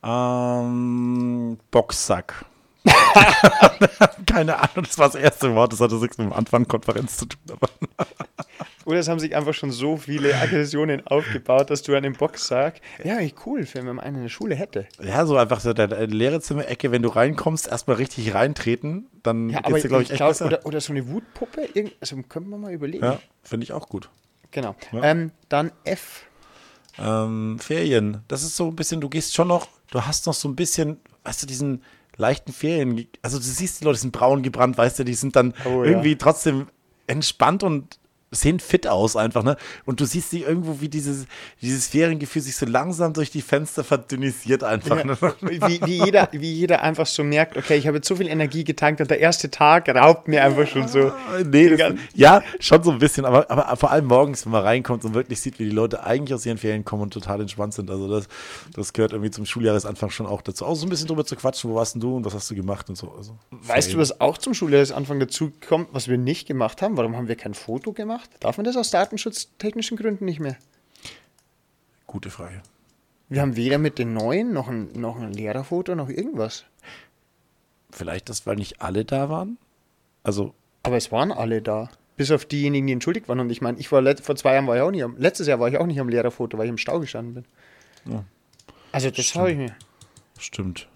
Ähm, 0.04 1.58
Boxsack. 1.70 2.44
Keine 4.26 4.56
Ahnung, 4.58 4.84
das 4.84 4.98
war 4.98 5.06
das 5.08 5.14
erste 5.16 5.54
Wort, 5.54 5.72
das 5.72 5.80
hatte 5.80 5.96
nichts 5.96 6.18
mit 6.18 6.26
dem 6.28 6.32
Anfangskonferenz 6.32 7.16
zu 7.18 7.26
tun. 7.26 7.40
Oder 8.84 9.00
es 9.00 9.08
haben 9.08 9.18
sich 9.20 9.36
einfach 9.36 9.52
schon 9.52 9.70
so 9.70 9.98
viele 9.98 10.34
Aggressionen 10.34 11.06
aufgebaut, 11.06 11.68
dass 11.70 11.82
du 11.82 11.94
an 11.94 12.02
dem 12.02 12.14
Boxsack, 12.14 12.80
ja, 13.04 13.18
wie 13.18 13.34
cool, 13.44 13.66
wenn 13.74 13.84
man 13.84 14.00
einen 14.00 14.16
in 14.16 14.22
der 14.22 14.28
Schule 14.30 14.54
hätte. 14.54 14.86
ja, 15.02 15.26
so 15.26 15.36
einfach 15.36 15.60
so 15.60 15.74
der 15.74 16.06
Lehrerzimmer-Ecke, 16.06 16.90
wenn 16.90 17.02
du 17.02 17.10
reinkommst, 17.10 17.68
erstmal 17.68 17.96
richtig 17.96 18.32
reintreten, 18.34 19.06
dann 19.22 19.50
Ja, 19.50 19.60
geht's 19.60 19.82
dir, 19.82 19.88
glaube 19.88 20.04
ich, 20.04 20.10
echt 20.10 20.16
glaub, 20.18 20.30
besser. 20.30 20.46
oder, 20.46 20.64
oder 20.64 20.80
so 20.80 20.92
eine 20.92 21.06
Wutpuppe, 21.08 21.68
also 22.00 22.16
können 22.22 22.48
wir 22.48 22.56
mal 22.58 22.72
überlegen. 22.72 23.04
ja, 23.04 23.18
finde 23.42 23.64
ich 23.64 23.72
auch 23.72 23.88
gut. 23.88 24.08
Genau. 24.52 24.74
Ja. 24.92 25.02
Ähm, 25.02 25.32
dann 25.50 25.70
F. 25.84 26.22
Ähm, 26.98 27.58
Ferien, 27.60 28.22
das 28.28 28.42
ist 28.42 28.56
so 28.56 28.68
ein 28.68 28.76
bisschen, 28.76 29.00
du 29.02 29.08
gehst 29.10 29.34
schon 29.34 29.48
noch, 29.48 29.68
du 29.90 30.02
hast 30.02 30.26
noch 30.26 30.34
so 30.34 30.48
ein 30.48 30.56
bisschen, 30.56 30.98
weißt 31.24 31.42
du, 31.42 31.46
diesen 31.46 31.82
leichten 32.18 32.52
Ferien, 32.52 33.06
also 33.22 33.38
du 33.38 33.44
siehst 33.44 33.80
die 33.80 33.84
Leute 33.84 33.98
sind 33.98 34.12
braun 34.12 34.42
gebrannt, 34.42 34.76
weißt 34.76 34.98
du, 34.98 35.04
die 35.04 35.14
sind 35.14 35.34
dann 35.36 35.54
Oh, 35.64 35.82
ja. 35.84 35.90
irgendwie 35.90 36.16
trotzdem 36.16 36.66
entspannt 37.06 37.62
und 37.62 37.98
sehen 38.30 38.60
fit 38.60 38.86
aus 38.86 39.16
einfach, 39.16 39.42
ne? 39.42 39.56
Und 39.86 40.00
du 40.00 40.04
siehst 40.04 40.30
sie 40.30 40.42
irgendwo, 40.42 40.80
wie 40.80 40.88
dieses, 40.88 41.26
dieses 41.62 41.88
Feriengefühl 41.88 42.42
sich 42.42 42.56
so 42.56 42.66
langsam 42.66 43.12
durch 43.12 43.30
die 43.30 43.40
Fenster 43.40 43.84
verdünnisiert 43.84 44.62
einfach. 44.64 45.02
Ne? 45.04 45.16
Wie, 45.40 45.60
wie, 45.62 46.04
jeder, 46.04 46.28
wie 46.32 46.52
jeder 46.52 46.82
einfach 46.82 47.06
so 47.06 47.24
merkt, 47.24 47.56
okay, 47.56 47.76
ich 47.76 47.86
habe 47.86 47.98
jetzt 47.98 48.08
so 48.08 48.16
viel 48.16 48.28
Energie 48.28 48.64
getankt 48.64 49.00
und 49.00 49.10
der 49.10 49.20
erste 49.20 49.50
Tag 49.50 49.88
raubt 49.88 50.28
mir 50.28 50.44
einfach 50.44 50.66
schon 50.66 50.88
so. 50.88 51.12
Nee, 51.46 51.76
das, 51.76 51.94
ja, 52.14 52.42
schon 52.60 52.82
so 52.82 52.90
ein 52.90 52.98
bisschen, 52.98 53.24
aber, 53.24 53.50
aber 53.50 53.76
vor 53.76 53.90
allem 53.90 54.06
morgens, 54.06 54.44
wenn 54.44 54.52
man 54.52 54.62
reinkommt 54.62 55.04
und 55.04 55.14
wirklich 55.14 55.40
sieht, 55.40 55.58
wie 55.58 55.64
die 55.64 55.70
Leute 55.70 56.04
eigentlich 56.04 56.34
aus 56.34 56.44
ihren 56.44 56.58
Ferien 56.58 56.84
kommen 56.84 57.02
und 57.02 57.12
total 57.12 57.40
entspannt 57.40 57.74
sind. 57.74 57.90
Also 57.90 58.08
das, 58.08 58.28
das 58.74 58.92
gehört 58.92 59.12
irgendwie 59.12 59.30
zum 59.30 59.46
Schuljahresanfang 59.46 60.10
schon 60.10 60.26
auch 60.26 60.42
dazu. 60.42 60.66
Auch 60.66 60.74
so 60.74 60.86
ein 60.86 60.90
bisschen 60.90 61.08
drüber 61.08 61.24
zu 61.24 61.36
quatschen, 61.36 61.70
wo 61.70 61.76
warst 61.76 61.94
denn 61.94 62.00
du 62.00 62.16
und 62.16 62.24
was 62.24 62.34
hast 62.34 62.50
du 62.50 62.54
gemacht 62.54 62.88
und 62.88 62.96
so. 62.96 63.12
Also, 63.16 63.36
Weißt 63.50 63.94
du, 63.94 63.98
was 63.98 64.20
auch 64.20 64.36
zum 64.36 64.52
Schuljahresanfang 64.52 65.18
dazu 65.20 65.52
kommt, 65.66 65.88
was 65.92 66.08
wir 66.08 66.18
nicht 66.18 66.46
gemacht 66.46 66.82
haben? 66.82 66.96
Warum 66.96 67.16
haben 67.16 67.28
wir 67.28 67.36
kein 67.36 67.54
Foto 67.54 67.92
gemacht? 67.92 68.17
Darf 68.40 68.56
man 68.56 68.64
das 68.64 68.76
aus 68.76 68.90
datenschutztechnischen 68.90 69.96
Gründen 69.96 70.24
nicht 70.24 70.40
mehr? 70.40 70.56
Gute 72.06 72.30
Frage. 72.30 72.62
Wir 73.28 73.42
haben 73.42 73.56
weder 73.56 73.78
mit 73.78 73.98
den 73.98 74.14
neuen 74.14 74.52
noch 74.52 74.68
ein, 74.68 74.90
noch 74.94 75.16
ein 75.16 75.32
Lehrerfoto 75.32 75.94
noch 75.94 76.08
irgendwas. 76.08 76.64
Vielleicht 77.90 78.28
das, 78.28 78.46
weil 78.46 78.56
nicht 78.56 78.80
alle 78.80 79.04
da 79.04 79.28
waren? 79.28 79.58
Also, 80.22 80.54
Aber 80.82 80.96
es 80.96 81.12
waren 81.12 81.32
alle 81.32 81.62
da. 81.62 81.90
Bis 82.16 82.30
auf 82.30 82.44
diejenigen, 82.44 82.86
die 82.86 82.92
entschuldigt 82.94 83.28
waren. 83.28 83.40
Und 83.40 83.50
ich 83.50 83.60
meine, 83.60 83.78
ich 83.78 83.92
war 83.92 84.02
vor 84.16 84.36
zwei 84.36 84.54
Jahren 84.54 84.66
war 84.66 84.76
ich 84.76 84.82
auch 84.82 84.90
nicht 84.90 85.04
am, 85.04 85.16
letztes 85.18 85.46
Jahr 85.46 85.60
war 85.60 85.68
ich 85.68 85.78
auch 85.78 85.86
nicht 85.86 86.00
am 86.00 86.08
Lehrerfoto, 86.08 86.58
weil 86.58 86.64
ich 86.64 86.70
im 86.70 86.78
Stau 86.78 87.00
gestanden 87.00 87.34
bin. 87.34 87.44
Ja. 88.12 88.24
Also 88.92 89.10
das 89.10 89.34
habe 89.34 89.52
ich 89.52 89.58
mir. 89.58 89.74
stimmt. 90.38 90.88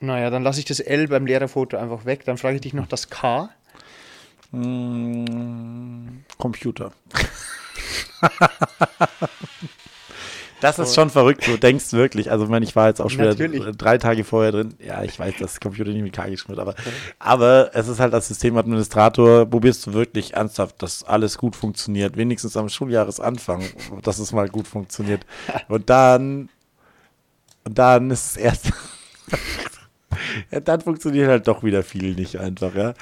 Naja, 0.00 0.30
dann 0.30 0.42
lasse 0.44 0.60
ich 0.60 0.66
das 0.66 0.80
L 0.80 1.08
beim 1.08 1.26
Lehrerfoto 1.26 1.76
einfach 1.76 2.04
weg. 2.04 2.24
Dann 2.24 2.38
frage 2.38 2.56
ich 2.56 2.60
dich 2.60 2.74
noch 2.74 2.86
das 2.86 3.10
K. 3.10 3.50
Mm, 4.52 5.24
Computer. 6.38 6.92
Das 10.60 10.78
ist 10.78 10.94
schon 10.94 11.10
verrückt, 11.10 11.46
du 11.46 11.56
denkst 11.56 11.92
wirklich. 11.92 12.30
Also, 12.30 12.44
ich 12.44 12.50
meine, 12.50 12.64
ich 12.64 12.74
war 12.74 12.88
jetzt 12.88 13.00
auch 13.00 13.10
schon 13.10 13.20
wieder 13.20 13.72
drei 13.72 13.98
Tage 13.98 14.24
vorher 14.24 14.50
drin. 14.50 14.74
Ja, 14.84 15.04
ich 15.04 15.18
weiß, 15.18 15.34
dass 15.38 15.60
Computer 15.60 15.90
nicht 15.90 16.02
mit 16.02 16.12
K 16.12 16.28
geschrieben 16.28 16.56
wird, 16.56 16.60
aber, 16.60 16.74
aber 17.18 17.70
es 17.74 17.86
ist 17.86 18.00
halt 18.00 18.12
als 18.12 18.28
Systemadministrator, 18.28 19.46
probierst 19.46 19.86
du 19.86 19.92
wirklich 19.92 20.34
ernsthaft, 20.34 20.82
dass 20.82 21.04
alles 21.04 21.38
gut 21.38 21.54
funktioniert. 21.54 22.16
Wenigstens 22.16 22.56
am 22.56 22.68
Schuljahresanfang, 22.68 23.62
dass 24.02 24.18
es 24.18 24.32
mal 24.32 24.48
gut 24.48 24.66
funktioniert. 24.66 25.24
Und 25.68 25.90
dann, 25.90 26.48
und 27.64 27.78
dann 27.78 28.10
ist 28.10 28.30
es 28.30 28.36
erst. 28.36 28.72
Ja, 30.50 30.60
dann 30.60 30.80
funktioniert 30.80 31.28
halt 31.28 31.46
doch 31.48 31.62
wieder 31.62 31.82
viel 31.82 32.14
nicht 32.14 32.36
einfach, 32.38 32.74
ja. 32.74 32.94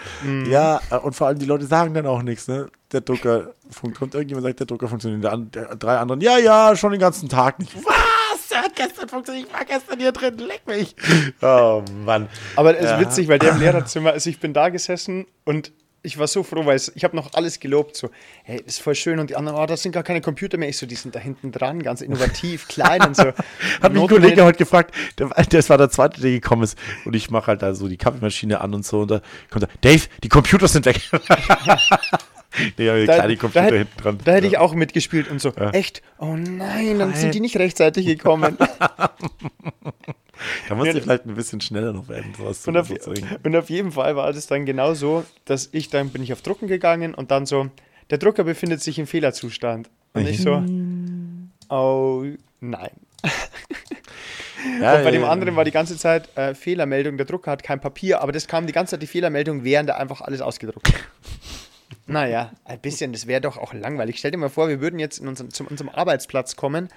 Ja, 0.49 0.81
äh, 0.91 0.97
und 0.99 1.15
vor 1.15 1.27
allem 1.29 1.39
die 1.39 1.47
Leute 1.47 1.67
sagen 1.67 1.95
dann 1.95 2.07
auch 2.07 2.23
nichts, 2.23 2.49
ne? 2.49 2.69
Der 2.93 3.01
Drucker 3.01 3.53
funktioniert, 3.71 4.15
irgendjemand 4.15 4.47
sagt, 4.47 4.61
der 4.61 4.67
Drucker 4.67 4.89
funktioniert, 4.89 5.25
der, 5.25 5.37
der, 5.37 5.77
drei 5.77 5.97
anderen, 5.99 6.21
ja, 6.21 6.39
ja, 6.39 6.77
schon 6.77 6.93
den 6.93 7.01
ganzen 7.01 7.29
Tag 7.29 7.59
nicht. 7.59 7.75
Was? 7.85 8.49
Der 8.51 8.63
hat 8.63 8.77
gestern 8.77 9.09
funktioniert, 9.09 9.49
ich 9.49 9.53
war 9.53 9.65
gestern 9.65 9.99
hier 9.99 10.13
drin, 10.13 10.39
leck 10.39 10.63
mich. 10.67 10.95
Oh 11.43 11.83
Mann. 12.05 12.29
Aber 12.55 12.77
es 12.77 12.85
ist 12.85 12.91
Ja. 12.91 13.01
witzig, 13.01 13.29
weil 13.29 13.39
der 13.39 13.51
im 13.53 13.61
Lehrerzimmer, 13.61 14.13
also 14.13 14.31
ich 14.31 14.39
bin 14.41 14.53
da 14.53 14.69
gesessen 14.69 15.27
und 15.45 15.73
ich 16.07 16.17
war 16.19 16.27
so 16.27 16.43
froh, 16.43 16.65
weil 16.65 16.81
ich 16.95 17.05
habe 17.05 17.15
noch 17.17 17.35
alles 17.35 17.61
gelobt, 17.61 17.97
so, 17.97 18.11
hey, 18.45 18.63
das 18.65 18.77
ist 18.77 18.83
voll 18.83 18.95
schön 18.95 19.19
und 19.19 19.29
die 19.31 19.37
anderen, 19.37 19.59
oh, 19.59 19.67
das 19.67 19.83
sind 19.83 19.93
gar 19.93 20.03
keine 20.03 20.21
Computer 20.21 20.57
mehr. 20.57 20.69
Ich 20.69 20.79
so, 20.79 20.87
die 20.87 20.95
sind 20.95 21.15
da 21.15 21.19
hinten 21.19 21.53
dran, 21.53 21.83
ganz 21.83 22.01
innovativ, 22.01 22.69
klein 22.69 23.03
und 23.03 23.17
so. 23.17 23.25
Hat 23.83 23.93
mich 23.93 24.01
ein 24.03 24.09
Kollege 24.09 24.45
heute 24.45 24.59
gefragt, 24.59 24.95
der, 25.19 25.29
das 25.29 25.69
war 25.69 25.79
der 25.79 25.91
zweite, 25.91 26.21
der 26.21 26.31
gekommen 26.31 26.63
ist. 26.63 26.79
Und 27.05 27.15
ich 27.15 27.31
mache 27.31 27.49
halt 27.49 27.63
da 27.63 27.75
so 27.75 27.89
die 27.89 27.97
Kaffeemaschine 27.97 28.61
an 28.61 28.73
und 28.75 28.87
so. 28.87 29.01
Und 29.01 29.11
da 29.11 29.21
kommt 29.51 29.65
er, 29.65 29.69
Dave, 29.83 30.05
die 30.23 30.29
Computer 30.29 30.69
sind 30.69 30.87
weg. 30.87 31.01
nee, 32.79 32.87
Da, 32.87 33.15
kleine 33.15 33.35
da, 33.35 33.41
Computer 33.41 33.63
hätte- 33.63 33.79
hinten 33.79 34.01
dran. 34.03 34.19
da 34.25 34.33
hätte 34.33 34.47
ich 34.47 34.53
Ja. 34.55 34.61
auch 34.61 34.75
mitgespielt 34.75 35.31
und 35.31 35.41
so, 35.41 35.51
echt? 35.73 36.03
Oh 36.19 36.37
nein, 36.37 36.99
dann 36.99 37.15
sind 37.15 37.35
die 37.35 37.41
nicht 37.41 37.57
rechtzeitig 37.57 38.07
gekommen. 38.07 38.57
Da 40.69 40.75
muss 40.75 40.87
Ja, 40.87 40.95
ich 40.95 41.03
vielleicht 41.03 41.27
ein 41.27 41.35
bisschen 41.35 41.61
schneller 41.61 41.93
noch 41.93 42.09
werden, 42.09 42.35
sowas 42.37 42.63
zu 42.63 42.71
Und 42.71 42.77
auf, 42.77 42.91
und 42.91 43.57
auf 43.57 43.71
jeden 43.71 43.93
Fall 43.93 44.17
war 44.17 44.33
das 44.33 44.47
dann 44.47 44.67
genau 44.67 44.95
so, 44.95 45.25
dass 45.45 45.69
ich 45.73 45.91
dann 45.91 46.11
bin 46.11 46.23
ich 46.23 46.33
auf 46.33 46.43
Drucken 46.43 46.69
gegangen 46.69 47.15
und 47.15 47.31
dann 47.31 47.47
so, 47.47 47.71
der 48.11 48.19
Drucker 48.19 48.45
befindet 48.45 48.83
sich 48.83 48.99
im 48.99 49.07
Fehlerzustand. 49.07 49.91
Und 50.13 50.27
ich 50.27 50.41
so, 50.41 50.63
oh 51.69 52.25
nein. 52.61 52.91
Ja, 54.81 54.97
Und 54.97 55.05
bei 55.05 55.11
dem 55.11 55.25
anderen 55.25 55.57
war 55.57 55.65
die 55.65 55.71
ganze 55.71 55.97
Zeit 55.97 56.35
äh, 56.37 56.55
Fehlermeldung, 56.55 57.17
der 57.17 57.27
Drucker 57.27 57.51
hat 57.51 57.63
kein 57.63 57.81
Papier, 57.81 58.21
aber 58.21 58.33
das 58.33 58.47
kam 58.47 58.67
die 58.67 58.73
ganze 58.73 58.93
Zeit 58.93 59.03
die 59.03 59.07
Fehlermeldung, 59.07 59.65
während 59.65 59.89
er 59.91 59.99
einfach 59.99 60.21
alles 60.21 60.41
ausgedruckt 60.41 60.89
hat. 60.89 61.01
naja, 62.07 62.53
ein 62.65 62.81
bisschen, 62.81 63.13
das 63.13 63.27
wäre 63.27 63.41
doch 63.41 63.57
auch 63.59 63.75
langweilig. 63.75 64.19
Stell 64.19 64.31
dir 64.31 64.39
mal 64.39 64.49
vor, 64.49 64.69
wir 64.69 64.81
würden 64.81 64.99
jetzt 64.99 65.19
in 65.19 65.29
unseren, 65.29 65.51
zu 65.51 65.65
unserem 65.65 65.91
Arbeitsplatz 65.91 66.57
kommen 66.57 66.89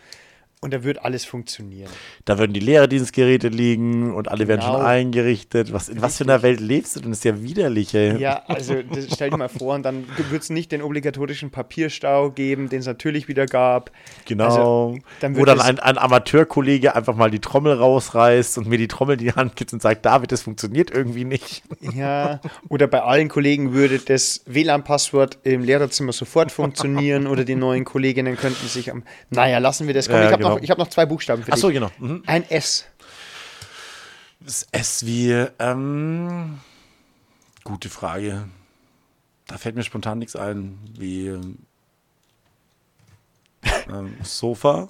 und 0.62 0.74
da 0.74 0.84
würde 0.84 1.06
alles 1.06 1.24
funktionieren. 1.24 1.90
Da 2.26 2.38
würden 2.38 2.52
die 2.52 2.60
Lehrerdienstgeräte 2.60 3.48
liegen 3.48 4.14
und 4.14 4.28
alle 4.28 4.48
werden 4.50 4.60
Genau. 4.60 4.74
schon 4.78 4.86
eingerichtet. 4.86 5.72
Was, 5.72 5.88
in 5.88 6.02
was 6.02 6.18
für 6.18 6.26
einer 6.26 6.42
Welt 6.42 6.60
lebst 6.60 6.96
du 6.98 7.00
denn? 7.00 7.12
Das 7.12 7.20
ist 7.20 7.24
ja 7.24 7.42
widerlich, 7.42 7.94
ey. 7.96 8.18
Ja, 8.20 8.44
also 8.48 8.76
stell 9.14 9.30
dir 9.30 9.38
mal 9.38 9.48
vor, 9.48 9.76
und 9.76 9.84
dann 9.84 10.06
wird 10.30 10.42
es 10.44 10.50
nicht 10.50 10.72
den 10.74 10.82
obligatorischen 10.82 11.50
Papierstau 11.50 12.32
geben, 12.32 12.68
den 12.68 12.80
es 12.82 12.88
natürlich 12.88 13.30
wieder 13.30 13.46
gab. 13.46 13.92
Genau. 14.26 14.44
Also, 14.46 14.98
dann 15.22 15.36
Wo 15.36 15.40
wird 15.40 15.48
dann 15.50 15.62
ein, 15.62 15.80
ein 15.80 15.98
Amateurkollege 15.98 16.94
einfach 16.94 17.16
mal 17.16 17.32
die 17.32 17.40
Trommel 17.40 17.74
rausreißt 17.74 18.58
und 18.58 18.68
mir 18.68 18.78
die 18.78 18.90
Trommel 18.90 19.14
in 19.18 19.26
die 19.26 19.32
Hand 19.32 19.56
gibt 19.56 19.72
und 19.72 19.82
sagt, 19.82 20.06
David, 20.06 20.32
das 20.34 20.42
funktioniert 20.42 20.92
irgendwie 20.92 21.24
nicht. 21.24 21.64
Ja, 21.96 22.42
oder 22.68 22.88
bei 22.88 23.02
allen 23.02 23.30
Kollegen 23.30 23.72
würde 23.74 24.00
das 24.00 24.42
WLAN-Passwort 24.46 25.38
im 25.44 25.64
Lehrerzimmer 25.64 26.12
sofort 26.12 26.52
funktionieren 26.52 27.28
oder 27.28 27.46
die 27.46 27.56
neuen 27.56 27.86
Kolleginnen 27.86 28.36
könnten 28.36 28.68
sich 28.68 28.92
am. 28.92 29.04
Naja, 29.30 29.60
lassen 29.60 29.88
wir 29.88 29.94
das. 29.94 30.08
Komm, 30.08 30.18
Ja, 30.18 30.26
ich 30.26 30.32
habe 30.34 30.44
genau. 30.44 30.49
Noch, 30.56 30.62
ich 30.62 30.72
hab 30.72 30.78
noch 30.78 30.90
zwei 30.90 31.06
Buchstaben 31.06 31.44
für 31.44 31.54
Ach 31.54 31.58
so, 31.58 31.70
dich. 31.70 31.76
genau. 31.76 31.92
Mhm. 32.00 32.24
Ein 32.26 32.50
S. 32.50 32.86
Das 34.40 34.68
S 34.72 35.06
wie, 35.06 35.32
ähm, 35.60 36.60
gute 37.64 37.90
Frage. 37.90 38.48
Da 39.48 39.58
fällt 39.58 39.76
mir 39.76 39.84
spontan 39.84 40.20
nichts 40.20 40.36
ein, 40.36 40.80
wie 40.98 41.28
ähm, 41.28 41.58
ähm, 43.90 44.16
Sofa. 44.24 44.90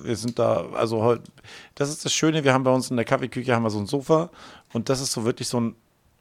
Wir 0.00 0.16
sind 0.16 0.38
da, 0.38 0.66
also 0.72 1.02
heute, 1.02 1.24
das 1.74 1.90
ist 1.90 2.04
das 2.04 2.12
Schöne, 2.12 2.42
wir 2.42 2.52
haben 2.52 2.64
bei 2.64 2.72
uns 2.72 2.90
in 2.90 2.96
der 2.96 3.04
Kaffeeküche 3.04 3.54
haben 3.54 3.62
wir 3.62 3.70
so 3.70 3.78
ein 3.78 3.86
Sofa 3.86 4.30
und 4.72 4.88
das 4.88 5.00
ist 5.00 5.12
so 5.12 5.24
wirklich 5.24 5.48
so 5.48 5.60
ein, 5.60 5.76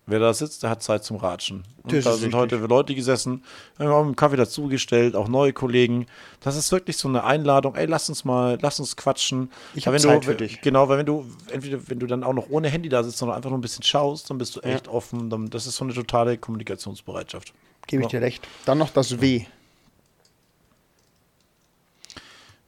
wer 0.07 0.19
da 0.19 0.33
sitzt, 0.33 0.63
der 0.63 0.69
hat 0.69 0.83
Zeit 0.83 1.03
zum 1.03 1.17
Ratschen. 1.17 1.63
Da 1.83 1.89
sind 2.01 2.07
richtig. 2.07 2.33
heute 2.33 2.55
Leute 2.57 2.95
gesessen, 2.95 3.43
wir 3.77 3.87
haben 3.89 4.07
einen 4.07 4.15
Kaffee 4.15 4.35
dazugestellt, 4.37 5.15
auch 5.15 5.27
neue 5.27 5.53
Kollegen. 5.53 6.05
Das 6.41 6.55
ist 6.55 6.71
wirklich 6.71 6.97
so 6.97 7.07
eine 7.07 7.23
Einladung, 7.23 7.75
ey, 7.75 7.85
lass 7.85 8.09
uns 8.09 8.25
mal, 8.25 8.57
lass 8.61 8.79
uns 8.79 8.95
quatschen. 8.95 9.51
Ich 9.73 9.87
Aber 9.87 9.95
hab 9.97 10.03
wenn 10.03 10.09
Zeit 10.09 10.23
du, 10.23 10.27
für 10.27 10.35
dich. 10.35 10.61
Genau, 10.61 10.89
weil 10.89 10.97
wenn 10.99 11.05
du, 11.05 11.25
entweder 11.51 11.79
wenn 11.87 11.99
du 11.99 12.07
dann 12.07 12.23
auch 12.23 12.33
noch 12.33 12.49
ohne 12.49 12.69
Handy 12.69 12.89
da 12.89 13.03
sitzt, 13.03 13.17
sondern 13.17 13.37
einfach 13.37 13.49
nur 13.49 13.59
ein 13.59 13.61
bisschen 13.61 13.83
schaust, 13.83 14.29
dann 14.29 14.37
bist 14.37 14.55
du 14.55 14.61
echt 14.61 14.87
offen. 14.87 15.29
Dann, 15.29 15.49
das 15.49 15.67
ist 15.67 15.75
so 15.77 15.83
eine 15.85 15.93
totale 15.93 16.37
Kommunikationsbereitschaft. 16.37 17.53
Gebe 17.87 18.03
ich 18.03 18.11
Ja. 18.11 18.19
dir 18.19 18.25
recht. 18.25 18.47
Dann 18.65 18.77
noch 18.77 18.89
das 18.89 19.21
W. 19.21 19.45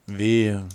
Wehe. 0.05 0.65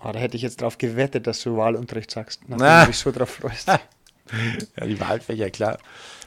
Ah, 0.00 0.12
da 0.12 0.18
hätte 0.18 0.36
ich 0.36 0.42
jetzt 0.42 0.60
drauf 0.60 0.78
gewettet, 0.78 1.26
dass 1.28 1.42
du 1.42 1.56
Wahlunterricht 1.56 2.10
sagst, 2.10 2.40
nachdem 2.48 2.66
Na. 2.66 2.80
du 2.82 2.86
dich 2.88 2.98
so 2.98 3.12
drauf 3.12 3.30
freust. 3.30 3.68
Ja, 4.78 4.86
die 4.86 4.98
Wahlfächer, 5.00 5.50
klar. 5.50 5.78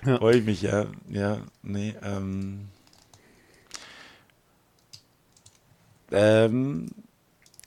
Ja. 0.06 0.18
Freue 0.18 0.38
ich 0.38 0.46
mich, 0.46 0.62
ja. 0.62 0.86
Ja, 1.10 1.40
nee, 1.64 1.96
ähm. 2.04 2.68
Ähm, 6.12 6.90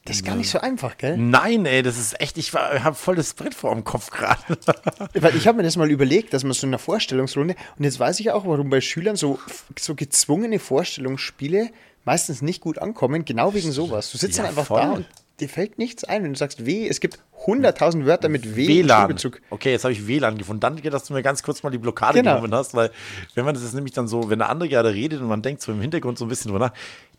Das 0.05 0.17
ist 0.17 0.25
gar 0.25 0.37
nicht 0.37 0.49
so 0.49 0.61
einfach, 0.61 0.97
gell? 0.97 1.17
Nein, 1.19 1.67
ey, 1.67 1.83
das 1.83 1.99
ist 1.99 2.21
echt, 2.21 2.39
ich 2.39 2.55
habe 2.55 2.95
voll 2.95 3.17
das 3.17 3.35
Brett 3.35 3.55
vor 3.55 3.75
dem 3.75 3.85
Kopf 3.85 4.11
gerade. 4.11 4.41
Weil 5.15 5.37
ich 5.37 5.47
habe 5.49 5.59
mir 5.59 5.65
das 5.65 5.77
mal 5.77 5.91
überlegt, 5.91 6.33
dass 6.33 6.45
man 6.45 6.53
so 6.53 6.67
in 6.67 6.71
einer 6.71 6.79
Vorstellungsrunde, 6.79 7.57
und 7.77 7.85
jetzt 7.85 7.99
weiß 7.99 8.21
ich 8.21 8.31
auch, 8.31 8.47
warum 8.47 8.71
bei 8.71 8.81
Schülern 8.81 9.17
so, 9.17 9.39
so 9.79 9.95
gezwungene 9.95 10.59
Vorstellungsspiele 10.61 11.71
meistens 12.05 12.41
nicht 12.41 12.61
gut 12.63 12.79
ankommen, 12.79 13.25
genau 13.25 13.53
wegen 13.55 13.71
sowas. 13.73 14.11
Du 14.13 14.19
sitzt 14.19 14.39
Ja, 14.39 14.45
dann 14.45 14.51
einfach 14.51 14.67
voll. 14.67 14.81
da 14.81 14.91
und 14.93 15.07
dir 15.41 15.49
fällt 15.49 15.79
nichts 15.79 16.05
ein, 16.05 16.23
wenn 16.25 16.33
du 16.33 16.39
sagst 16.39 16.67
W, 16.67 16.87
es 16.89 17.01
gibt 17.01 17.19
100.000 17.47 18.05
Wörter 18.07 18.29
mit 18.29 18.57
W 18.57 18.67
WLAN. 18.69 19.01
Schulbezug. 19.03 19.41
Okay, 19.51 19.71
jetzt 19.73 19.85
habe 19.85 19.93
ich 19.93 20.07
WLAN 20.07 20.37
gefunden. 20.39 20.61
Danke, 20.61 20.91
dass 20.91 21.05
du 21.05 21.15
mir 21.15 21.23
ganz 21.23 21.43
kurz 21.43 21.63
mal 21.63 21.71
die 21.71 21.79
Blockade 21.79 22.19
Genau. 22.19 22.37
genommen 22.37 22.55
hast, 22.55 22.75
weil 22.75 22.91
wenn 23.35 23.45
man 23.45 23.55
das 23.55 23.63
ist 23.63 23.75
nämlich 23.75 23.93
dann 23.95 24.09
so, 24.09 24.29
wenn 24.31 24.39
der 24.41 24.49
andere 24.51 24.69
gerade 24.69 24.93
redet 24.93 25.21
und 25.21 25.29
man 25.29 25.43
denkt 25.43 25.63
so 25.63 25.73
im 25.73 25.81
Hintergrund 25.81 26.19
so 26.19 26.25
ein 26.25 26.29
bisschen 26.29 26.51
drüber 26.51 26.67
nach, 26.67 26.73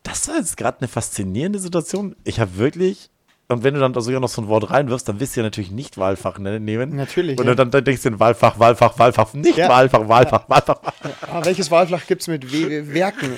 das 0.03 0.27
war 0.27 0.35
jetzt 0.37 0.57
gerade 0.57 0.79
eine 0.79 0.87
faszinierende 0.87 1.59
Situation. 1.59 2.15
Ich 2.23 2.39
habe 2.39 2.57
wirklich, 2.57 3.09
und 3.47 3.63
wenn 3.63 3.73
du 3.73 3.79
dann 3.79 3.93
da 3.93 4.01
sogar 4.01 4.19
noch 4.19 4.29
so 4.29 4.41
ein 4.41 4.47
Wort 4.47 4.69
reinwirfst, 4.69 5.07
dann 5.09 5.19
wirst 5.19 5.35
du 5.35 5.39
ja 5.39 5.43
natürlich 5.45 5.71
nicht 5.71 5.97
Wahlfach 5.97 6.37
ne- 6.39 6.59
nehmen. 6.59 6.95
Natürlich, 6.95 7.39
Und 7.39 7.47
ja. 7.47 7.55
dann, 7.55 7.71
dann 7.71 7.83
denkst 7.83 8.03
du 8.03 8.09
in 8.09 8.19
Wahlfach, 8.19 8.59
Wahlfach, 8.59 8.99
Wahlfach, 8.99 9.33
nicht 9.33 9.57
Ja. 9.57 9.69
Wahlfach, 9.69 10.07
Wahlfach, 10.07 10.47
Wahlfach. 10.47 10.81
Ah, 11.21 11.43
welches 11.43 11.71
Wahlfach 11.71 12.05
gibt 12.05 12.21
es 12.21 12.27
mit 12.27 12.51
w 12.51 12.93
Werken? 12.93 13.31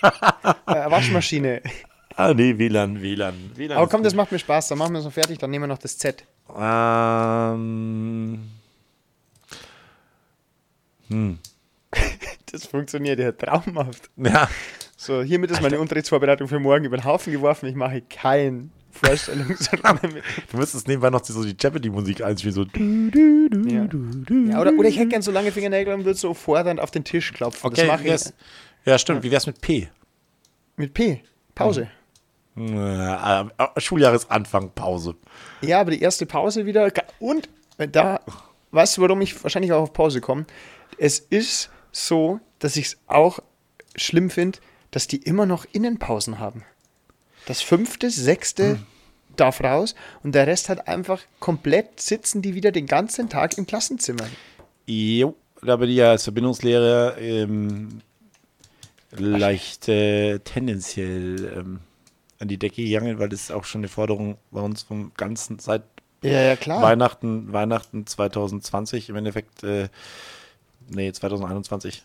äh, 0.02 0.90
Waschmaschine. 0.90 1.60
Ah, 2.18 2.34
nee, 2.34 2.58
WLAN, 2.58 3.00
WLAN. 3.00 3.52
WLAN 3.54 3.78
Aber 3.78 3.86
komm, 3.86 4.02
das 4.02 4.12
macht 4.12 4.32
mir 4.32 4.40
Spaß, 4.40 4.66
dann 4.66 4.78
machen 4.78 4.92
wir 4.92 4.98
es 4.98 5.04
noch 5.04 5.12
fertig, 5.12 5.38
dann 5.38 5.52
nehmen 5.52 5.62
wir 5.62 5.68
noch 5.68 5.78
das 5.78 5.96
Z. 5.98 6.24
Ähm, 6.58 8.40
Das 12.50 12.66
funktioniert 12.66 13.20
ja 13.20 13.30
traumhaft. 13.30 14.10
ja, 14.16 14.48
So, 14.96 15.22
hiermit 15.22 15.52
ist 15.52 15.62
meine 15.62 15.78
Unterrichtsvorbereitung 15.78 16.48
für 16.48 16.58
morgen 16.58 16.86
über 16.86 16.96
den 16.96 17.04
Haufen 17.04 17.32
geworfen. 17.32 17.68
Ich 17.68 17.76
mache 17.76 18.00
kein 18.00 18.72
Vorstellungsrunde 18.90 20.08
mit. 20.14 20.24
du 20.50 20.56
müsstest 20.56 20.88
nebenbei 20.88 21.10
noch 21.10 21.24
so 21.24 21.44
die 21.44 21.54
Jeopardy-Musik 21.56 22.24
einspielen, 22.24 22.54
so. 22.54 22.64
Ja. 23.70 23.86
Ja, 24.50 24.60
oder, 24.60 24.72
oder 24.72 24.88
ich 24.88 24.96
hätte 24.98 25.10
gern 25.10 25.22
so 25.22 25.30
lange 25.30 25.52
Fingernägel 25.52 25.94
und 25.94 26.04
würde 26.04 26.18
so 26.18 26.34
fordernd 26.34 26.80
auf 26.80 26.90
den 26.90 27.04
Tisch 27.04 27.32
klopfen. 27.32 27.64
Okay, 27.64 27.86
das 27.86 27.86
mache 27.86 28.08
ich 28.08 28.34
ja, 28.86 28.98
stimmt. 28.98 29.22
Wie 29.22 29.30
wär's 29.30 29.46
mit 29.46 29.60
P? 29.60 29.88
mit 30.74 30.94
P. 30.94 31.22
Pause. 31.54 31.88
Äh, 32.58 33.40
äh, 33.42 33.80
Schuljahresanfang, 33.80 34.72
Pause. 34.74 35.14
Ja, 35.60 35.80
aber 35.80 35.92
die 35.92 36.00
erste 36.00 36.26
Pause 36.26 36.66
wieder. 36.66 36.90
Und 37.18 37.48
da, 37.76 38.20
weißt 38.70 38.96
du, 38.96 39.02
warum 39.02 39.20
ich 39.20 39.42
wahrscheinlich 39.42 39.72
auch 39.72 39.82
auf 39.82 39.92
Pause 39.92 40.20
komme? 40.20 40.46
Es 40.98 41.18
ist 41.18 41.70
so, 41.92 42.40
dass 42.58 42.76
ich 42.76 42.86
es 42.86 42.98
auch 43.06 43.40
schlimm 43.94 44.30
finde, 44.30 44.58
dass 44.90 45.06
die 45.06 45.18
immer 45.18 45.46
noch 45.46 45.66
Innenpausen 45.72 46.38
haben. 46.38 46.64
Das 47.46 47.62
fünfte, 47.62 48.10
sechste 48.10 48.78
darf 49.36 49.62
raus 49.62 49.94
und 50.22 50.34
der 50.34 50.46
Rest 50.46 50.68
hat 50.68 50.88
einfach 50.88 51.20
komplett 51.40 52.00
sitzen 52.00 52.42
die 52.42 52.54
wieder 52.54 52.72
den 52.72 52.86
ganzen 52.86 53.28
Tag 53.28 53.56
im 53.56 53.66
Klassenzimmer. 53.66 54.26
Jo, 54.86 55.36
da 55.62 55.76
bin 55.76 55.90
ich 55.90 55.96
ja 55.96 56.10
als 56.10 56.24
Verbindungslehrer 56.24 57.18
ähm, 57.18 58.00
leicht 59.10 59.88
äh, 59.88 60.38
tendenziell 60.40 61.52
ähm, 61.56 61.80
an 62.38 62.48
die 62.48 62.58
Decke 62.58 62.84
gegangen, 62.84 63.18
weil 63.18 63.28
das 63.28 63.42
ist 63.42 63.52
auch 63.52 63.64
schon 63.64 63.80
eine 63.80 63.88
Forderung 63.88 64.38
bei 64.50 64.60
uns 64.60 64.82
vom 64.82 65.12
ganzen 65.16 65.58
seit 65.58 65.82
Ja, 66.22 66.40
ja, 66.40 66.56
klar. 66.56 66.82
Weihnachten, 66.82 67.52
Weihnachten 67.52 68.06
2020 68.06 69.08
im 69.08 69.16
Endeffekt, 69.16 69.62
äh, 69.64 69.88
nee, 70.88 71.12
2021. 71.12 72.04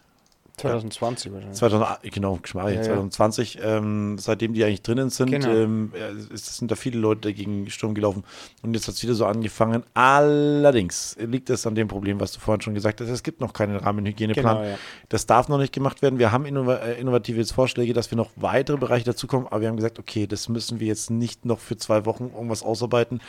2020 0.57 1.33
wahrscheinlich. 1.33 1.57
2000, 1.57 2.13
genau, 2.13 2.37
Geschmarri, 2.41 2.73
Ja, 2.75 2.79
ja. 2.79 2.83
2020, 2.85 3.59
ähm, 3.63 4.17
seitdem 4.19 4.53
die 4.53 4.63
eigentlich 4.63 4.83
drinnen 4.83 5.09
sind, 5.09 5.31
Genau. 5.31 5.49
ähm, 5.49 5.91
sind 6.33 6.69
da 6.69 6.75
viele 6.75 6.99
Leute 6.99 7.33
gegen 7.33 7.69
Sturm 7.69 7.95
gelaufen 7.95 8.23
und 8.61 8.73
jetzt 8.73 8.87
hat 8.87 8.93
es 8.95 9.03
wieder 9.03 9.15
so 9.15 9.25
angefangen. 9.25 9.83
Allerdings 9.93 11.17
liegt 11.19 11.49
es 11.49 11.65
an 11.65 11.75
dem 11.75 11.87
Problem, 11.87 12.19
was 12.19 12.31
du 12.33 12.39
vorhin 12.39 12.61
schon 12.61 12.75
gesagt 12.75 13.01
hast, 13.01 13.09
es 13.09 13.23
gibt 13.23 13.41
noch 13.41 13.53
keinen 13.53 13.77
Rahmenhygieneplan. 13.77 14.57
Genau, 14.57 14.69
ja. 14.69 14.77
Das 15.09 15.25
darf 15.25 15.47
noch 15.49 15.57
nicht 15.57 15.73
gemacht 15.73 16.01
werden. 16.01 16.19
Wir 16.19 16.31
haben 16.31 16.45
äh, 16.45 16.93
innovative 16.93 17.43
Vorschläge, 17.45 17.93
dass 17.93 18.11
wir 18.11 18.15
noch 18.17 18.29
weitere 18.35 18.77
Bereiche 18.77 19.05
dazukommen, 19.05 19.47
aber 19.47 19.61
wir 19.61 19.69
haben 19.69 19.77
gesagt, 19.77 19.97
okay, 19.99 20.27
das 20.27 20.49
müssen 20.49 20.79
wir 20.79 20.87
jetzt 20.87 21.09
nicht 21.09 21.45
noch 21.45 21.59
für 21.59 21.77
zwei 21.77 22.05
Wochen 22.05 22.31
irgendwas 22.33 22.63
ausarbeiten. 22.63 23.21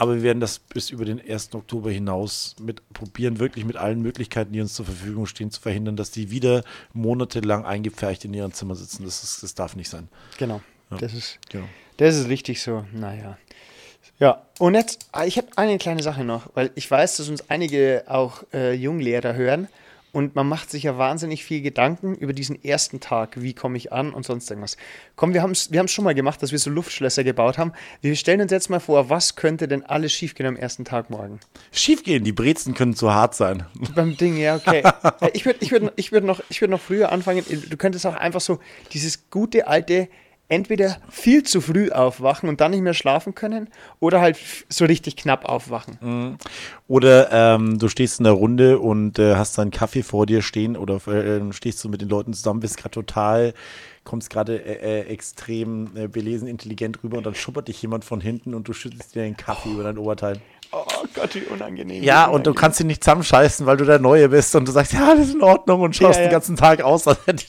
Aber 0.00 0.14
wir 0.14 0.22
werden 0.22 0.38
das 0.38 0.60
bis 0.60 0.90
über 0.90 1.04
den 1.04 1.20
1. 1.20 1.56
Oktober 1.56 1.90
hinaus 1.90 2.54
mit 2.60 2.88
probieren, 2.92 3.40
wirklich 3.40 3.64
mit 3.64 3.76
allen 3.76 4.00
Möglichkeiten, 4.00 4.52
die 4.52 4.60
uns 4.60 4.72
zur 4.72 4.84
Verfügung 4.84 5.26
stehen, 5.26 5.50
zu 5.50 5.60
verhindern, 5.60 5.96
dass 5.96 6.12
die 6.12 6.30
wieder 6.30 6.62
monatelang 6.92 7.64
eingepfercht 7.64 8.24
in 8.24 8.32
ihren 8.32 8.52
Zimmer 8.52 8.76
sitzen. 8.76 9.04
Das, 9.04 9.24
ist, 9.24 9.42
das 9.42 9.56
darf 9.56 9.74
nicht 9.74 9.90
sein. 9.90 10.08
Genau. 10.38 10.60
Das 11.00 11.12
ist 11.12 11.40
Genau. 11.50 11.66
Das 11.96 12.14
ist 12.14 12.28
richtig 12.28 12.62
so. 12.62 12.84
Naja. 12.92 13.38
Ja, 14.20 14.46
und 14.60 14.76
jetzt, 14.76 15.08
ah, 15.10 15.24
ich 15.24 15.36
habe 15.36 15.48
eine 15.56 15.78
kleine 15.78 16.04
Sache 16.04 16.22
noch, 16.22 16.48
weil 16.54 16.70
ich 16.76 16.88
weiß, 16.88 17.16
dass 17.16 17.28
uns 17.28 17.50
einige 17.50 18.04
auch 18.06 18.44
äh, 18.52 18.74
Junglehrer 18.74 19.34
hören 19.34 19.66
und 20.12 20.34
man 20.34 20.48
macht 20.48 20.70
sich 20.70 20.84
ja 20.84 20.96
wahnsinnig 20.98 21.44
viel 21.44 21.60
Gedanken 21.60 22.14
über 22.14 22.32
diesen 22.32 22.62
ersten 22.62 23.00
Tag, 23.00 23.40
wie 23.40 23.52
komme 23.54 23.76
ich 23.76 23.92
an 23.92 24.12
und 24.12 24.24
sonst 24.24 24.50
irgendwas. 24.50 24.76
Komm, 25.16 25.34
wir 25.34 25.42
haben 25.42 25.50
es 25.52 25.70
wir 25.70 25.78
haben's 25.78 25.92
schon 25.92 26.04
mal 26.04 26.14
gemacht, 26.14 26.42
dass 26.42 26.52
wir 26.52 26.58
so 26.58 26.70
Luftschlösser 26.70 27.24
gebaut 27.24 27.58
haben. 27.58 27.72
Wir 28.00 28.16
stellen 28.16 28.40
uns 28.40 28.50
jetzt 28.52 28.70
mal 28.70 28.80
vor, 28.80 29.10
was 29.10 29.36
könnte 29.36 29.68
denn 29.68 29.84
alles 29.84 30.12
schiefgehen 30.12 30.48
am 30.48 30.56
ersten 30.56 30.84
Tag 30.84 31.10
morgen? 31.10 31.40
Schiefgehen, 31.72 32.24
die 32.24 32.32
Brezen 32.32 32.74
können 32.74 32.94
zu 32.94 33.12
hart 33.12 33.34
sein. 33.34 33.64
Beim 33.94 34.16
Ding, 34.16 34.36
ja, 34.36 34.56
okay. 34.56 34.82
Äh, 35.20 35.30
Ich 35.32 35.44
würde 35.44 35.58
ich 35.62 35.72
würd, 35.72 35.92
ich 35.96 36.12
würd 36.12 36.24
noch, 36.24 36.40
ich 36.48 36.60
würd 36.60 36.70
noch 36.70 36.80
früher 36.80 37.10
anfangen. 37.12 37.44
Du 37.68 37.76
könntest 37.76 38.06
auch 38.06 38.14
einfach 38.14 38.40
so 38.40 38.58
dieses 38.92 39.30
gute 39.30 39.66
alte, 39.66 40.08
entweder 40.48 40.98
viel 41.10 41.42
zu 41.42 41.60
früh 41.60 41.90
aufwachen 41.90 42.48
und 42.48 42.60
dann 42.60 42.70
nicht 42.70 42.82
mehr 42.82 42.94
schlafen 42.94 43.34
können 43.34 43.68
oder 44.00 44.20
halt 44.20 44.38
so 44.68 44.84
richtig 44.84 45.16
knapp 45.16 45.44
aufwachen. 45.44 46.38
Oder 46.86 47.30
ähm, 47.32 47.78
du 47.78 47.88
stehst 47.88 48.20
in 48.20 48.24
der 48.24 48.32
Runde 48.32 48.78
und 48.78 49.18
äh, 49.18 49.36
hast 49.36 49.58
deinen 49.58 49.70
Kaffee 49.70 50.02
vor 50.02 50.26
dir 50.26 50.42
stehen 50.42 50.76
oder 50.76 51.06
äh, 51.06 51.52
stehst 51.52 51.84
du 51.84 51.88
mit 51.88 52.00
den 52.00 52.08
Leuten 52.08 52.32
zusammen, 52.32 52.60
bist 52.60 52.78
gerade 52.78 52.92
total, 52.92 53.54
kommst 54.04 54.30
gerade 54.30 54.56
äh, 54.64 55.00
äh, 55.00 55.06
extrem 55.08 55.90
äh, 55.94 56.08
belesen, 56.08 56.48
intelligent 56.48 57.02
rüber 57.04 57.18
und 57.18 57.26
dann 57.26 57.34
schuppert 57.34 57.68
dich 57.68 57.80
jemand 57.82 58.04
von 58.04 58.20
hinten 58.20 58.54
und 58.54 58.66
du 58.66 58.72
schüttelst 58.72 59.14
dir 59.14 59.22
den 59.22 59.36
Kaffee 59.36 59.70
über 59.70 59.82
dein 59.82 59.98
Oberteil. 59.98 60.40
Oh 60.70 60.84
Gott, 61.14 61.34
wie 61.34 61.42
unangenehm. 61.42 62.02
Ja, 62.02 62.26
und 62.26 62.46
du 62.46 62.52
kannst 62.52 62.78
ihn 62.80 62.88
nicht 62.88 63.02
zusammenscheißen, 63.02 63.64
weil 63.64 63.78
du 63.78 63.84
der 63.86 63.98
Neue 63.98 64.28
bist 64.28 64.54
und 64.54 64.68
du 64.68 64.72
sagst, 64.72 64.92
ja, 64.92 65.14
das 65.14 65.28
ist 65.28 65.34
in 65.34 65.42
Ordnung 65.42 65.80
und 65.80 65.96
schaust 65.96 66.16
Ja, 66.18 66.24
ja. 66.24 66.28
den 66.28 66.32
ganzen 66.32 66.56
Tag 66.56 66.82
aus, 66.82 67.08
als 67.08 67.26
hätte, 67.26 67.44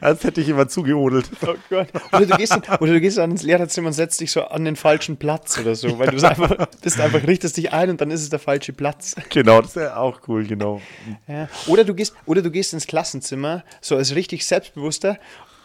als 0.00 0.22
hätte 0.22 0.32
dich 0.34 0.48
jemand 0.48 0.70
zugeodelt. 0.70 1.30
Oh 1.46 1.54
Gott. 1.70 1.88
Oder 2.12 2.26
du, 2.26 2.36
gehst, 2.36 2.58
oder 2.80 2.92
du 2.92 3.00
gehst 3.00 3.16
dann 3.16 3.30
ins 3.30 3.42
Lehrerzimmer 3.42 3.86
und 3.88 3.94
setzt 3.94 4.20
dich 4.20 4.30
so 4.32 4.42
an 4.44 4.64
den 4.66 4.76
falschen 4.76 5.16
Platz 5.16 5.58
oder 5.58 5.74
so, 5.74 5.98
weil 5.98 6.08
du 6.08 6.16
es 6.16 6.24
einfach, 6.24 6.66
bist 6.82 7.00
einfach, 7.00 7.26
richtest 7.26 7.56
dich 7.56 7.72
ein 7.72 7.88
und 7.88 8.00
dann 8.02 8.10
ist 8.10 8.20
es 8.22 8.28
der 8.28 8.38
falsche 8.38 8.72
Platz. 8.74 9.14
Genau, 9.30 9.62
das 9.62 9.74
wäre 9.74 9.96
auch 9.96 10.20
cool, 10.28 10.44
genau. 10.44 10.82
Ja. 11.26 11.48
Oder, 11.68 11.84
du 11.84 11.94
gehst, 11.94 12.14
oder 12.26 12.42
du 12.42 12.50
gehst 12.50 12.74
ins 12.74 12.86
Klassenzimmer, 12.86 13.64
so 13.80 13.96
als 13.96 14.14
richtig 14.14 14.44
selbstbewusster 14.46 15.18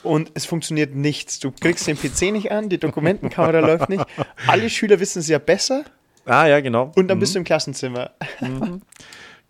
und 0.04 0.32
es 0.36 0.46
funktioniert 0.46 0.96
nichts. 0.96 1.40
Du 1.40 1.52
kriegst 1.52 1.86
den 1.88 1.98
PC 1.98 2.32
nicht 2.32 2.52
an, 2.52 2.70
die 2.70 2.78
Dokumentenkamera 2.78 3.60
läuft 3.66 3.90
nicht. 3.90 4.06
Alle 4.48 4.70
Schüler 4.70 5.00
wissen 5.02 5.20
es 5.20 5.28
ja 5.28 5.40
besser 5.40 5.84
Ah, 6.28 6.48
ja, 6.48 6.60
genau. 6.60 6.92
und 6.96 7.08
dann 7.08 7.20
bist 7.20 7.34
du 7.36 7.40
im 7.40 7.46
Klassenzimmer. 7.46 8.12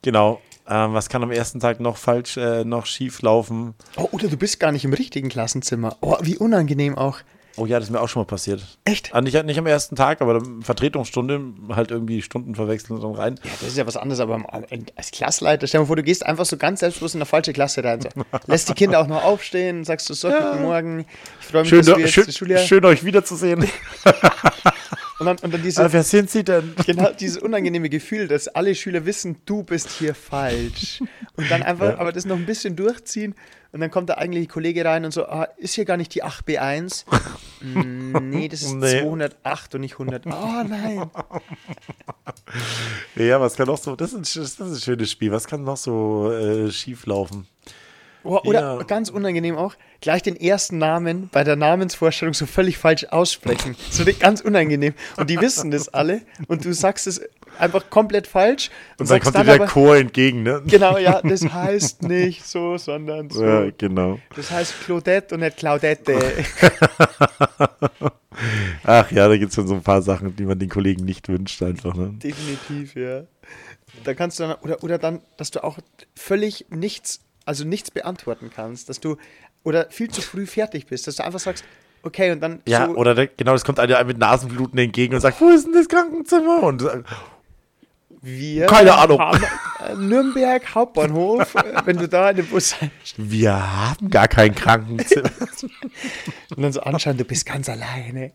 Genau. 0.02 0.42
Ähm, 0.70 0.94
was 0.94 1.10
kann 1.10 1.24
am 1.24 1.32
ersten 1.32 1.60
Tag 1.60 1.80
noch 1.80 1.98
falsch, 1.98 2.38
äh, 2.38 2.64
noch 2.66 2.86
schief 2.86 3.22
laufen? 3.22 3.74
Oh, 3.96 4.10
oder 4.12 4.28
du 4.28 4.38
bist 4.38 4.60
gar 4.60 4.72
nicht 4.72 4.84
im 4.86 4.94
richtigen 4.94 5.30
Klassenzimmer. 5.30 5.96
Oh, 6.02 6.18
wie 6.22 6.38
unangenehm 6.38 6.98
auch. 6.98 7.20
Oh 7.60 7.66
ja, 7.66 7.80
das 7.80 7.88
ist 7.88 7.92
mir 7.92 8.00
auch 8.02 8.08
schon 8.08 8.22
mal 8.22 8.28
passiert. 8.28 8.64
Echt? 8.86 9.16
Ah, 9.16 9.22
nicht, 9.22 9.44
nicht 9.46 9.58
am 9.58 9.66
ersten 9.66 9.96
Tag, 9.96 10.22
aber 10.22 10.44
Vertretungsstunde, 10.62 11.42
halt 11.70 11.90
irgendwie 11.90 12.22
Stunden 12.22 12.54
verwechseln 12.54 12.98
und 12.98 13.04
dann 13.04 13.16
rein. 13.16 13.40
Ja, 13.44 13.50
das 13.60 13.70
ist 13.70 13.78
ja 13.78 13.88
was 13.88 13.98
anderes, 13.98 14.20
aber 14.20 14.40
als 14.96 15.10
Klassleiter, 15.10 15.66
stell 15.66 15.80
dir 15.80 15.84
mal 15.84 15.88
vor, 15.88 15.96
du 15.96 16.04
gehst 16.04 16.24
einfach 16.24 16.46
so 16.46 16.58
ganz 16.58 16.82
selbstbewusst 16.82 17.16
in 17.16 17.22
eine 17.22 17.26
falsche 17.26 17.54
Klasse 17.54 17.84
rein. 17.84 18.02
So. 18.02 18.10
Lässt 18.46 18.70
die 18.70 18.74
Kinder 18.74 19.00
auch 19.00 19.08
noch 19.08 19.24
aufstehen, 19.24 19.86
sagst 19.86 20.08
du 20.10 20.14
so, 20.14 20.30
guten 20.30 20.62
Morgen, 20.62 21.06
ich 21.40 21.48
freue 21.48 21.62
mich, 21.62 21.70
Schön, 21.70 21.80
dass 21.80 21.88
wir 21.88 22.00
jetzt 22.00 22.14
schön, 22.14 22.26
die 22.28 22.34
Schule 22.34 22.60
schön 22.60 22.86
euch 22.86 23.04
wiederzusehen. 23.04 23.66
und 25.20 25.26
dann, 25.26 25.38
und 25.40 25.54
dann 25.54 25.62
diese, 25.62 25.82
Aber 25.82 25.94
wer 25.94 26.04
sind 26.04 26.30
Sie 26.30 26.44
denn? 26.44 26.74
genau 26.86 27.12
dieses 27.12 27.38
unangenehme 27.38 27.90
Gefühl, 27.90 28.28
dass 28.28 28.48
alle 28.48 28.76
Schüler 28.76 29.06
wissen, 29.06 29.38
du 29.46 29.64
bist 29.64 29.90
hier 29.90 30.14
falsch. 30.14 31.02
Und 31.36 31.50
dann 31.50 31.64
einfach, 31.64 32.00
aber 32.00 32.12
das 32.12 32.26
noch 32.26 32.36
ein 32.38 32.46
bisschen 32.46 32.76
durchziehen 32.76 33.36
und 33.72 33.82
dann 33.82 33.92
kommt 33.92 34.10
der 34.10 34.18
eigentliche 34.18 34.48
Kollege 34.48 34.86
rein 34.86 35.06
und 35.06 35.12
so, 35.12 35.26
ah, 35.26 35.48
ist 35.58 35.74
hier 35.76 35.86
gar 35.86 35.98
nicht 35.98 36.14
die 36.16 36.24
8B1? 36.24 37.06
Mm, 37.62 38.30
nee, 38.30 38.48
das 38.48 38.62
ist 38.62 38.74
Nee. 38.76 39.02
208 39.02 39.76
und 39.76 39.82
nicht 39.82 39.94
100. 39.94 40.26
Oh 40.28 40.64
nein. 40.68 41.10
Ja, 43.16 43.42
was 43.42 43.56
kann 43.56 43.68
noch 43.68 43.78
so, 43.78 43.96
das 43.96 44.14
ist, 44.14 44.18
ein, 44.18 44.22
das 44.22 44.36
ist 44.36 44.62
ein 44.62 44.76
schönes 44.76 45.12
Spiel. 45.12 45.32
Was 45.32 45.48
kann 45.48 45.64
noch 45.64 45.78
so 45.78 46.32
äh, 46.32 46.72
schief 46.72 47.06
laufen? 47.06 47.48
Oh, 48.24 48.40
oder 48.44 48.60
Ja. 48.78 48.84
ganz 48.84 49.10
unangenehm 49.10 49.56
auch, 49.58 49.76
gleich 50.02 50.22
den 50.22 50.36
ersten 50.36 50.78
Namen 50.78 51.30
bei 51.32 51.44
der 51.44 51.56
Namensvorstellung 51.56 52.34
so 52.34 52.46
völlig 52.46 52.78
falsch 52.78 53.06
aussprechen. 53.06 53.76
So 53.92 54.04
ganz 54.20 54.42
unangenehm. 54.42 54.94
Und 55.18 55.30
die 55.30 55.40
wissen 55.40 55.72
das 55.72 55.90
alle 55.90 56.22
und 56.48 56.66
du 56.66 56.74
sagst 56.74 57.08
es 57.08 57.22
einfach 57.58 57.90
komplett 57.90 58.28
falsch. 58.28 58.70
Und 58.92 59.02
dann 59.02 59.08
sagst 59.08 59.24
kommt 59.34 59.38
dir 59.38 59.44
der 59.46 59.56
aber- 59.56 59.66
Chor 59.68 59.96
entgegen, 59.98 60.44
ne? 60.44 60.62
Genau, 60.68 60.98
ja, 60.98 61.22
das 61.22 61.42
heißt 61.54 62.04
nicht 62.04 62.46
so, 62.46 62.78
sondern 62.78 63.30
so. 63.30 63.46
Ja, 63.46 63.70
genau. 63.78 64.20
Das 64.36 64.52
heißt 64.52 64.74
Claudette 64.86 65.36
und 65.36 65.42
nicht 65.42 65.58
Claudette. 65.58 66.20
Ach 68.84 69.12
ja, 69.12 69.28
da 69.28 69.38
gibt 69.38 69.50
es 69.50 69.56
dann 69.56 69.68
so 69.68 69.74
ein 69.74 69.82
paar 69.84 70.02
Sachen, 70.02 70.36
die 70.36 70.44
man 70.46 70.60
den 70.60 70.70
Kollegen 70.70 71.06
nicht 71.06 71.28
wünscht, 71.28 71.62
einfach. 71.64 71.96
Ne? 71.96 72.12
Definitiv, 72.22 72.96
ja. 72.96 73.24
Da 74.04 74.14
kannst 74.14 74.40
du 74.40 74.44
dann, 74.44 74.56
oder, 74.62 74.84
oder 74.84 74.98
dann, 75.00 75.22
dass 75.38 75.50
du 75.50 75.64
auch 75.64 75.80
völlig 76.16 76.68
nichts, 76.70 77.22
also 77.48 77.64
nichts 77.64 77.92
beantworten 77.92 78.52
kannst, 78.54 78.90
dass 78.90 79.00
du, 79.00 79.18
oder 79.64 79.88
viel 79.90 80.10
zu 80.10 80.22
früh 80.22 80.46
fertig 80.46 80.86
bist, 80.88 81.08
dass 81.08 81.16
du 81.16 81.24
einfach 81.24 81.40
sagst, 81.40 81.64
okay, 82.04 82.32
und 82.32 82.42
dann 82.42 82.62
Ja, 82.68 82.88
so, 82.88 82.96
oder 82.96 83.16
der, 83.16 83.28
genau, 83.28 83.54
das 83.54 83.64
kommt 83.64 83.80
einer 83.80 84.04
mit 84.04 84.18
Nasenbluten 84.18 84.78
entgegen 84.78 85.16
und 85.16 85.22
sagt, 85.22 85.40
wo 85.40 85.50
ist 85.50 85.66
denn 85.66 85.74
das 85.74 85.88
Krankenzimmer? 85.88 86.64
Und 86.64 86.82
äh, 86.84 87.04
wir 88.22 88.66
keine 88.66 88.96
Ahnung. 88.96 89.20
haben, 89.20 89.44
äh, 89.88 89.96
Nürnberg 89.96 90.76
Hauptbahnhof, 90.76 91.56
äh, 91.56 91.82
wenn 91.86 91.98
du 91.98 92.10
da 92.10 92.32
in 92.32 92.38
den 92.38 92.48
Bus 92.48 92.76
wir 93.16 93.54
haben 93.54 94.10
gar 94.10 94.28
kein 94.28 94.54
Krankenzimmer. 94.54 95.30
und 96.56 96.62
dann 96.62 96.74
so 96.74 96.82
anschauen, 96.82 97.18
du 97.18 97.24
bist 97.24 97.46
ganz 97.46 97.70
alleine. 97.70 98.34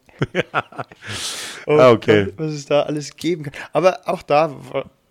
Oh 1.66 1.76
Ah, 1.78 1.90
okay. 1.90 2.32
Was 2.36 2.52
es 2.52 2.64
da 2.64 2.82
alles 2.82 3.16
geben 3.16 3.44
kann. 3.44 3.54
Aber 3.72 4.00
auch 4.06 4.22
da, 4.22 4.56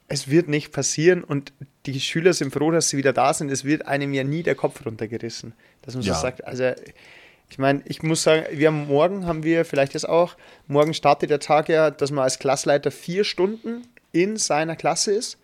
es 0.08 0.30
wird 0.30 0.48
nicht 0.48 0.72
passieren 0.72 1.24
und 1.24 1.54
die 1.86 2.00
Schüler 2.00 2.34
sind 2.34 2.54
froh, 2.54 2.72
dass 2.72 2.90
sie 2.90 2.98
wieder 2.98 3.14
da 3.14 3.34
sind. 3.34 3.52
Es 3.52 3.66
wird 3.66 3.88
einem 3.88 4.14
ja 4.14 4.24
nie 4.24 4.44
der 4.44 4.56
Kopf 4.56 4.86
runtergerissen, 4.86 5.54
dass 5.82 5.96
man 5.96 6.04
Ja. 6.04 6.14
so 6.14 6.22
sagt. 6.22 6.44
Also 6.46 6.72
ich 7.50 7.58
meine, 7.58 7.82
ich 7.86 8.02
muss 8.04 8.24
sagen, 8.24 8.46
wir 8.52 8.68
haben 8.68 8.88
morgen 8.88 9.26
haben 9.26 9.44
wir 9.44 9.66
vielleicht 9.66 9.94
jetzt 9.94 10.08
auch, 10.08 10.36
morgen 10.68 10.94
startet 10.94 11.30
der 11.30 11.40
Tag 11.40 11.70
ja, 11.70 11.92
dass 11.92 12.12
man 12.12 12.24
als 12.24 12.40
Klassleiter 12.40 12.92
vier 12.92 13.24
Stunden 13.24 13.88
in 14.12 14.38
seiner 14.38 14.76
Klasse 14.76 15.12
ist, 15.12 15.38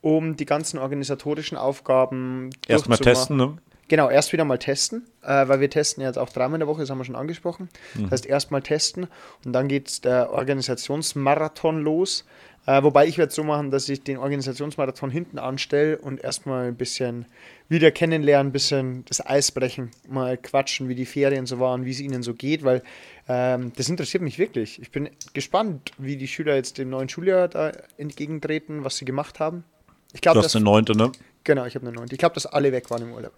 um 0.00 0.36
die 0.36 0.46
ganzen 0.46 0.78
organisatorischen 0.78 1.58
Aufgaben 1.58 2.50
Erstmal 2.68 2.98
testen, 2.98 3.36
ne? 3.36 3.56
Genau, 3.88 4.08
erst 4.08 4.32
wieder 4.32 4.46
mal 4.46 4.58
testen, 4.58 5.06
äh, 5.22 5.48
weil 5.48 5.60
wir 5.60 5.68
testen 5.68 6.00
ja 6.02 6.08
jetzt 6.08 6.16
auch 6.16 6.30
dreimal 6.30 6.54
in 6.54 6.60
der 6.60 6.68
Woche, 6.68 6.80
das 6.80 6.88
haben 6.88 6.98
wir 6.98 7.04
schon 7.04 7.16
angesprochen. 7.16 7.68
Das 7.94 8.10
heißt, 8.12 8.26
erstmal 8.26 8.62
testen 8.62 9.06
und 9.44 9.52
dann 9.52 9.68
geht 9.68 10.06
der 10.06 10.32
Organisationsmarathon 10.32 11.82
los. 11.82 12.24
Äh, 12.64 12.82
wobei 12.84 13.06
ich 13.08 13.18
werde 13.18 13.30
es 13.30 13.34
so 13.34 13.42
machen, 13.42 13.72
dass 13.72 13.88
ich 13.88 14.02
den 14.04 14.18
Organisationsmarathon 14.18 15.10
hinten 15.10 15.38
anstelle 15.38 15.98
und 15.98 16.22
erstmal 16.22 16.68
ein 16.68 16.76
bisschen 16.76 17.26
wieder 17.68 17.90
kennenlernen, 17.90 18.50
ein 18.50 18.52
bisschen 18.52 19.04
das 19.06 19.24
Eis 19.24 19.50
brechen, 19.50 19.90
mal 20.08 20.36
quatschen, 20.36 20.88
wie 20.88 20.94
die 20.94 21.06
Ferien 21.06 21.46
so 21.46 21.58
waren, 21.58 21.84
wie 21.84 21.90
es 21.90 21.98
ihnen 22.00 22.22
so 22.22 22.34
geht, 22.34 22.62
weil 22.62 22.82
ähm, 23.28 23.72
das 23.76 23.88
interessiert 23.88 24.22
mich 24.22 24.38
wirklich. 24.38 24.80
Ich 24.80 24.92
bin 24.92 25.10
gespannt, 25.32 25.90
wie 25.98 26.16
die 26.16 26.28
Schüler 26.28 26.54
jetzt 26.54 26.78
dem 26.78 26.90
neuen 26.90 27.08
Schuljahr 27.08 27.48
da 27.48 27.72
entgegentreten, 27.96 28.84
was 28.84 28.96
sie 28.96 29.04
gemacht 29.04 29.40
haben. 29.40 29.64
Ich 30.12 30.20
Du 30.20 30.20
glaube, 30.20 30.38
hast 30.38 30.46
dass 30.46 30.56
eine 30.56 30.64
neunte, 30.64 30.96
ne? 30.96 31.10
genau, 31.42 31.64
ich 31.64 31.74
habe 31.74 31.86
eine 31.86 31.96
neunte. 31.96 32.14
Ich 32.14 32.18
glaube, 32.18 32.34
dass 32.34 32.46
alle 32.46 32.70
weg 32.70 32.90
waren 32.90 33.02
im 33.02 33.12
Urlaub. 33.12 33.32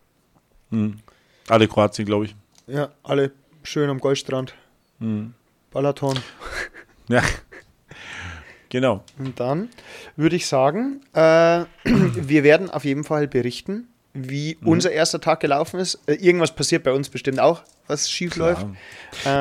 Alle 1.48 1.68
Kroatien, 1.68 2.04
glaube 2.04 2.26
ich. 2.26 2.36
Ja, 2.66 2.90
alle 3.02 3.30
schön 3.62 3.88
am 3.88 4.00
Goldstrand. 4.00 4.54
Balaton. 5.70 6.18
Ja. 7.08 7.22
genau. 8.74 9.02
Und 9.18 9.38
dann 9.40 9.68
würde 10.16 10.36
ich 10.36 10.46
sagen, 10.46 11.00
äh, 11.14 11.64
wir 11.84 12.42
werden 12.44 12.68
auf 12.70 12.84
jeden 12.84 13.04
Fall 13.04 13.26
berichten, 13.28 13.88
wie 14.12 14.56
unser 14.64 14.90
erster 14.92 15.20
Tag 15.20 15.40
gelaufen 15.40 15.80
ist. 15.80 15.98
Äh, 16.06 16.14
irgendwas 16.14 16.54
passiert 16.54 16.82
bei 16.84 16.92
uns 16.92 17.08
bestimmt 17.08 17.40
auch, 17.40 17.62
was 17.86 18.10
schief 18.10 18.36
läuft. 18.36 18.62
Ähm, 18.62 18.76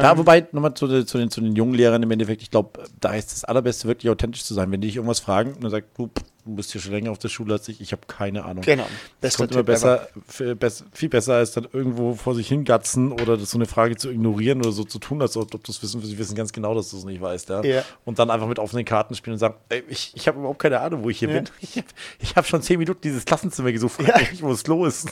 Da, 0.01 0.17
wobei, 0.17 0.47
nochmal 0.51 0.73
zu, 0.73 0.87
den- 0.87 1.05
zu, 1.05 1.17
den, 1.17 1.29
zu 1.29 1.41
den 1.41 1.55
jungen 1.55 1.73
Lehrern 1.75 2.01
im 2.03 2.09
Endeffekt, 2.11 2.41
ich 2.41 2.49
glaube, 2.51 2.83
da 2.99 3.13
ist 3.13 3.31
das 3.31 3.43
Allerbeste, 3.43 3.87
wirklich 3.87 4.09
authentisch 4.09 4.43
zu 4.43 4.53
sein. 4.53 4.71
Wenn 4.71 4.81
die 4.81 4.87
dich 4.87 4.95
irgendwas 4.95 5.19
fragen 5.19 5.53
und 5.53 5.63
dann 5.63 5.71
sagt, 5.71 5.97
du, 5.97 6.07
pff, 6.07 6.23
du 6.45 6.55
bist 6.55 6.71
hier 6.71 6.81
schon 6.81 6.91
länger 6.91 7.11
auf 7.11 7.17
der 7.19 7.29
Schule 7.29 7.53
als 7.53 7.67
ich, 7.67 7.79
ich 7.81 7.91
habe 7.91 8.01
keine 8.07 8.43
Ahnung. 8.45 8.63
Genau. 8.63 8.85
Das 9.21 9.37
kommt 9.37 9.51
immer 9.51 9.59
Tipp 9.61 9.67
besser, 9.67 10.07
viel 10.27 11.09
besser 11.09 11.35
als 11.35 11.51
dann 11.51 11.67
irgendwo 11.71 12.15
vor 12.15 12.35
sich 12.35 12.47
hingatzen 12.47 13.11
oder 13.11 13.37
das 13.37 13.51
so 13.51 13.57
eine 13.57 13.65
Frage 13.65 13.95
zu 13.95 14.09
ignorieren 14.09 14.59
oder 14.59 14.71
so 14.71 14.83
zu 14.83 14.99
tun, 14.99 15.21
als 15.21 15.37
ob, 15.37 15.53
ob 15.55 15.63
du 15.63 15.71
es 15.71 15.81
wissen 15.81 16.01
willst. 16.01 16.11
Sie 16.11 16.17
wissen 16.17 16.35
ganz 16.35 16.51
genau, 16.51 16.75
dass 16.75 16.89
du 16.91 16.97
es 16.97 17.05
nicht 17.05 17.21
weißt. 17.21 17.49
Ja? 17.49 17.63
Ja. 17.63 17.83
Und 18.05 18.19
dann 18.19 18.29
einfach 18.29 18.47
mit 18.47 18.59
offenen 18.59 18.85
Karten 18.85 19.15
spielen 19.15 19.33
und 19.33 19.39
sagen, 19.39 19.55
ey, 19.69 19.83
ich, 19.87 20.11
ich 20.15 20.27
habe 20.27 20.39
überhaupt 20.39 20.59
keine 20.59 20.79
Ahnung, 20.79 21.03
wo 21.03 21.09
ich 21.09 21.19
hier 21.19 21.29
Ja. 21.29 21.35
bin. 21.41 21.49
Ich 21.61 21.77
habe 21.77 21.87
hab 22.35 22.47
schon 22.47 22.61
zehn 22.61 22.79
Minuten 22.79 23.01
dieses 23.01 23.25
Klassenzimmer 23.25 23.71
gesucht, 23.71 23.93
frag 24.01 24.07
Ja. 24.07 24.27
wo 24.41 24.51
es 24.51 24.67
los 24.67 25.05
ist. 25.05 25.11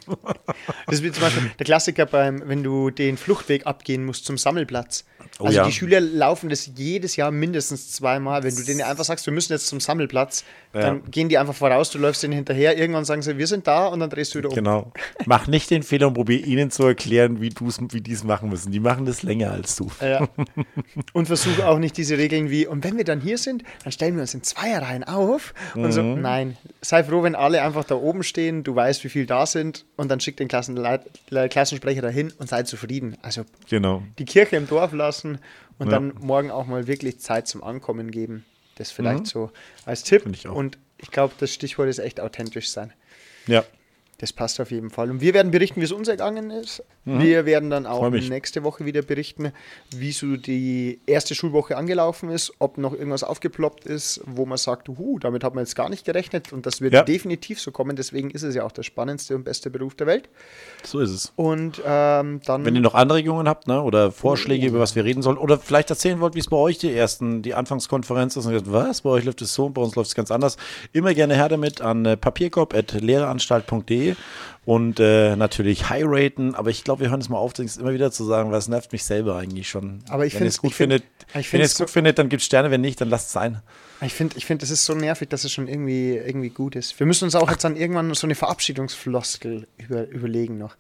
Das 0.86 0.96
ist 0.96 1.04
wie 1.04 1.12
zum 1.12 1.22
Beispiel 1.24 1.52
der 1.58 1.66
Klassiker 1.66 2.06
beim, 2.06 2.48
wenn 2.48 2.64
du 2.64 2.90
den 2.90 3.18
Fluchtweg 3.18 3.66
abgehen 3.66 4.06
musst 4.06 4.26
zum 4.26 4.38
Sammelplatz. 4.38 5.06
Oh 5.39 5.45
also 5.45 5.57
ja. 5.57 5.65
die 5.65 5.72
Schüler 5.72 5.99
laufen 5.99 6.49
das 6.49 6.69
jedes 6.76 7.15
Jahr 7.15 7.32
mindestens 7.32 7.91
zweimal. 7.91 8.43
Wenn 8.43 8.55
du 8.55 8.63
denen 8.63 8.82
einfach 8.82 9.03
sagst, 9.05 9.26
wir 9.26 9.34
müssen 9.34 9.53
jetzt 9.53 9.67
zum 9.67 9.80
Sammelplatz, 9.80 10.43
Ja. 10.74 10.82
dann 10.82 11.09
gehen 11.11 11.30
die 11.30 11.38
einfach 11.38 11.53
voraus, 11.55 11.89
du 11.91 11.97
läufst 11.99 12.24
denen 12.24 12.34
hinterher, 12.34 12.78
irgendwann 12.78 13.05
sagen 13.05 13.22
sie, 13.22 13.38
wir 13.38 13.47
sind 13.47 13.67
da 13.67 13.88
und 13.88 13.99
dann 13.99 14.09
drehst 14.09 14.34
du 14.34 14.39
wieder 14.39 14.49
um. 14.49 14.55
Genau. 14.55 14.91
Mach 15.26 15.47
nicht 15.47 15.69
den 15.69 15.84
Fehler 15.84 16.07
und 16.07 16.13
probier 16.13 16.45
ihnen 16.45 16.72
zu 16.72 16.86
erklären, 16.86 17.41
wie, 17.41 17.49
du's, 17.49 17.80
wie 17.91 18.01
die 18.01 18.13
es 18.13 18.24
machen 18.24 18.49
müssen. 18.49 18.72
Die 18.72 18.80
machen 18.80 19.05
das 19.05 19.24
länger 19.24 19.51
als 19.51 19.76
du. 19.76 19.89
Ja. 20.01 20.28
Und 21.13 21.26
versuche 21.28 21.67
auch 21.67 21.78
nicht 21.80 21.97
diese 21.97 22.17
Regeln 22.17 22.49
wie, 22.49 22.65
und 22.67 22.84
wenn 22.84 22.97
wir 22.97 23.03
dann 23.03 23.19
hier 23.22 23.38
sind, 23.38 23.63
dann 23.84 23.91
stellen 23.91 24.15
wir 24.15 24.22
uns 24.22 24.34
in 24.34 24.43
Zweierreihen 24.43 25.03
auf. 25.03 25.53
Und 25.76 25.91
so, 25.91 26.01
Mhm. 26.03 26.22
nein. 26.22 26.57
Sei 26.82 27.03
froh, 27.03 27.24
wenn 27.24 27.36
alle 27.36 27.61
einfach 27.61 27.84
da 27.84 27.95
oben 27.95 28.24
stehen, 28.24 28.63
du 28.63 28.76
weißt, 28.76 29.03
wie 29.03 29.09
viel 29.09 29.26
da 29.26 29.45
sind, 29.45 29.86
und 29.97 30.09
dann 30.09 30.19
schick 30.19 30.38
den 30.38 30.47
Klassenleit 30.47 31.01
Klassensprecher 31.49 32.01
dahin 32.01 32.32
und 32.39 32.49
sei 32.49 32.63
zufrieden. 32.63 33.17
Also 33.22 33.43
Genau. 33.69 34.03
die 34.19 34.26
Kirche 34.26 34.55
im 34.55 34.67
Dorf 34.67 34.93
lassen 34.93 35.11
und 35.20 35.39
Ja. 35.80 35.86
dann 35.86 36.14
morgen 36.20 36.51
auch 36.51 36.66
mal 36.68 36.88
wirklich 36.88 37.20
Zeit 37.20 37.47
zum 37.47 37.64
Ankommen 37.64 38.12
geben. 38.12 38.45
Das 38.76 38.91
vielleicht 38.91 39.28
so 39.28 39.51
als 39.86 40.03
Tipp. 40.03 40.26
Ich. 40.32 40.47
Und 40.47 40.78
ich 40.97 41.12
glaube, 41.12 41.34
das 41.39 41.53
Stichwort 41.53 41.89
ist 41.89 41.99
echt 41.99 42.20
authentisch 42.20 42.70
sein. 42.70 42.93
Ja. 43.47 43.64
Das 44.18 44.32
passt 44.34 44.59
auf 44.59 44.70
jeden 44.72 44.89
Fall. 44.91 45.09
Und 45.09 45.20
wir 45.22 45.34
werden 45.34 45.51
berichten, 45.51 45.82
wie 45.82 45.86
es 45.86 45.91
uns 45.91 46.07
ergangen 46.07 46.51
ist. 46.51 46.84
Wir 47.04 47.45
werden 47.45 47.70
dann 47.72 47.86
auch 47.88 48.10
Mhm. 48.12 48.28
Nächste 48.30 48.64
Woche 48.64 48.86
wieder 48.86 49.02
berichten, 49.02 49.52
wie 49.95 50.12
so 50.12 50.36
die 50.38 50.99
erste 51.08 51.34
Schulwoche 51.34 51.76
angelaufen 51.78 52.30
ist, 52.30 52.54
ob 52.60 52.78
noch 52.78 52.93
irgendwas 52.93 53.24
aufgeploppt 53.24 53.86
ist, 53.86 54.22
wo 54.26 54.45
man 54.45 54.58
sagt, 54.60 54.88
huh, 54.89 55.18
damit 55.20 55.43
hat 55.43 55.56
man 55.56 55.64
jetzt 55.64 55.76
gar 55.76 55.89
nicht 55.89 56.06
gerechnet. 56.06 56.54
Und 56.54 56.66
das 56.66 56.80
wird 56.82 56.93
Ja. 56.93 57.02
definitiv 57.04 57.60
so 57.60 57.72
kommen. 57.72 57.95
Deswegen 57.95 58.30
ist 58.30 58.43
es 58.43 58.54
ja 58.54 58.64
auch 58.64 58.72
der 58.72 58.84
spannendste 58.84 59.36
und 59.36 59.43
beste 59.43 59.70
Beruf 59.72 59.95
der 59.95 60.06
Welt. 60.08 60.30
So 60.84 60.99
ist 60.99 61.10
es. 61.10 61.34
Und 61.36 61.82
ähm, 61.86 62.41
dann. 62.45 62.66
Wenn 62.66 62.76
ihr 62.76 62.82
noch 62.82 62.93
Anregungen 62.95 63.47
habt, 63.47 63.68
ne, 63.68 63.82
oder 63.82 64.12
Vorschläge, 64.12 64.68
über 64.68 64.80
was 64.80 64.95
wir 64.95 65.04
reden 65.04 65.22
sollen, 65.24 65.38
oder 65.38 65.58
vielleicht 65.58 65.89
erzählen 65.89 66.20
wollt, 66.20 66.36
wie 66.36 66.39
es 66.39 66.47
bei 66.47 66.58
euch 66.58 66.78
die 66.78 66.93
ersten, 66.93 67.41
die 67.41 67.54
Anfangskonferenz 67.56 68.36
ist 68.36 68.45
und 68.45 68.52
ihr 68.54 68.60
sagt, 68.60 68.72
was, 68.72 69.02
bei 69.02 69.10
euch 69.10 69.24
läuft 69.26 69.41
es 69.41 69.54
so 69.54 69.66
und 69.66 69.74
bei 69.74 69.82
uns 69.82 69.95
läuft 69.95 70.10
es 70.10 70.16
ganz 70.16 70.30
anders, 70.30 70.58
immer 70.93 71.14
gerne 71.16 71.36
her 71.36 71.49
damit 71.49 71.82
an 71.82 72.06
äh, 72.06 72.16
papierkorb.lehreranstalt.de 72.18 74.16
und 74.74 75.01
äh, 75.01 75.36
natürlich 75.36 75.89
high 75.89 76.03
raten, 76.05 76.55
aber 76.55 76.69
ich 76.69 76.86
glaube, 76.86 77.01
wir 77.01 77.09
hören 77.09 77.19
es 77.19 77.28
mal 77.28 77.38
auf, 77.38 77.51
das 77.51 77.76
immer 77.76 77.91
wieder 77.93 78.09
zu 78.09 78.24
sagen, 78.24 78.51
weil 78.51 78.59
es 78.59 78.69
nervt 78.69 78.93
mich 78.93 79.03
selber 79.03 79.36
eigentlich 79.36 79.67
schon. 79.69 79.99
Aber 80.07 80.26
ich 80.26 80.34
find's- 80.34 80.55
es 80.55 80.61
gut 80.61 80.69
ich 80.72 80.76
find- 80.78 80.93
findet, 80.93 81.09
ich 81.38 81.51
wenn 81.51 81.59
ihr 81.59 81.65
es 81.65 81.78
gut 81.78 81.89
findet, 81.89 82.17
dann 82.19 82.30
gibt 82.30 82.39
es 82.41 82.45
Sterne, 82.45 82.72
wenn 82.72 82.80
nicht, 82.80 83.01
dann 83.01 83.09
lasst 83.09 83.28
es 83.28 83.34
sein. 83.34 83.61
Ich 83.99 84.13
finde, 84.13 84.38
ich 84.38 84.45
find, 84.45 84.61
das 84.61 84.69
ist 84.69 84.86
so 84.86 84.93
nervig, 84.95 85.28
dass 85.30 85.43
es 85.43 85.51
schon 85.51 85.67
irgendwie, 85.67 86.15
irgendwie 86.15 86.49
gut 86.49 86.76
ist. 86.78 86.97
Wir 86.99 87.05
müssen 87.05 87.26
uns 87.26 87.36
auch 87.36 87.51
jetzt 87.51 87.63
dann 87.65 87.76
irgendwann 87.76 88.13
so 88.13 88.26
eine 88.26 88.36
Verabschiedungsfloskel 88.36 89.67
über, 89.78 90.07
überlegen 90.07 90.57
noch. 90.57 90.76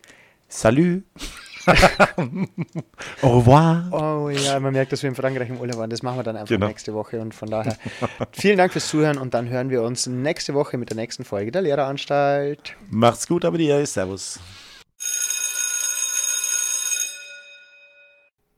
Salut. 0.47 1.03
Au 3.21 3.37
revoir. 3.39 3.87
Oh 3.91 4.29
ja, 4.29 4.59
man 4.59 4.73
merkt, 4.73 4.91
dass 4.91 5.03
wir 5.03 5.09
in 5.09 5.15
Frankreich 5.15 5.49
im 5.49 5.57
Urlaub 5.59 5.77
waren. 5.77 5.89
Das 5.89 6.01
machen 6.03 6.17
wir 6.19 6.23
dann 6.23 6.35
einfach 6.37 6.49
Genau. 6.49 6.67
nächste 6.67 6.93
Woche. 6.93 7.19
Und 7.21 7.33
von 7.33 7.49
daher 7.49 7.75
vielen 8.31 8.57
Dank 8.57 8.71
fürs 8.73 8.87
Zuhören 8.87 9.17
und 9.17 9.33
dann 9.33 9.49
hören 9.49 9.69
wir 9.69 9.81
uns 9.83 10.07
nächste 10.07 10.53
Woche 10.53 10.77
mit 10.77 10.89
der 10.89 10.97
nächsten 10.97 11.23
Folge 11.23 11.51
der 11.51 11.61
Lehreranstalt. 11.63 12.75
Macht's 12.89 13.27
gut, 13.27 13.45
aber 13.45 13.57
dir. 13.57 13.85
Servus. 13.85 14.39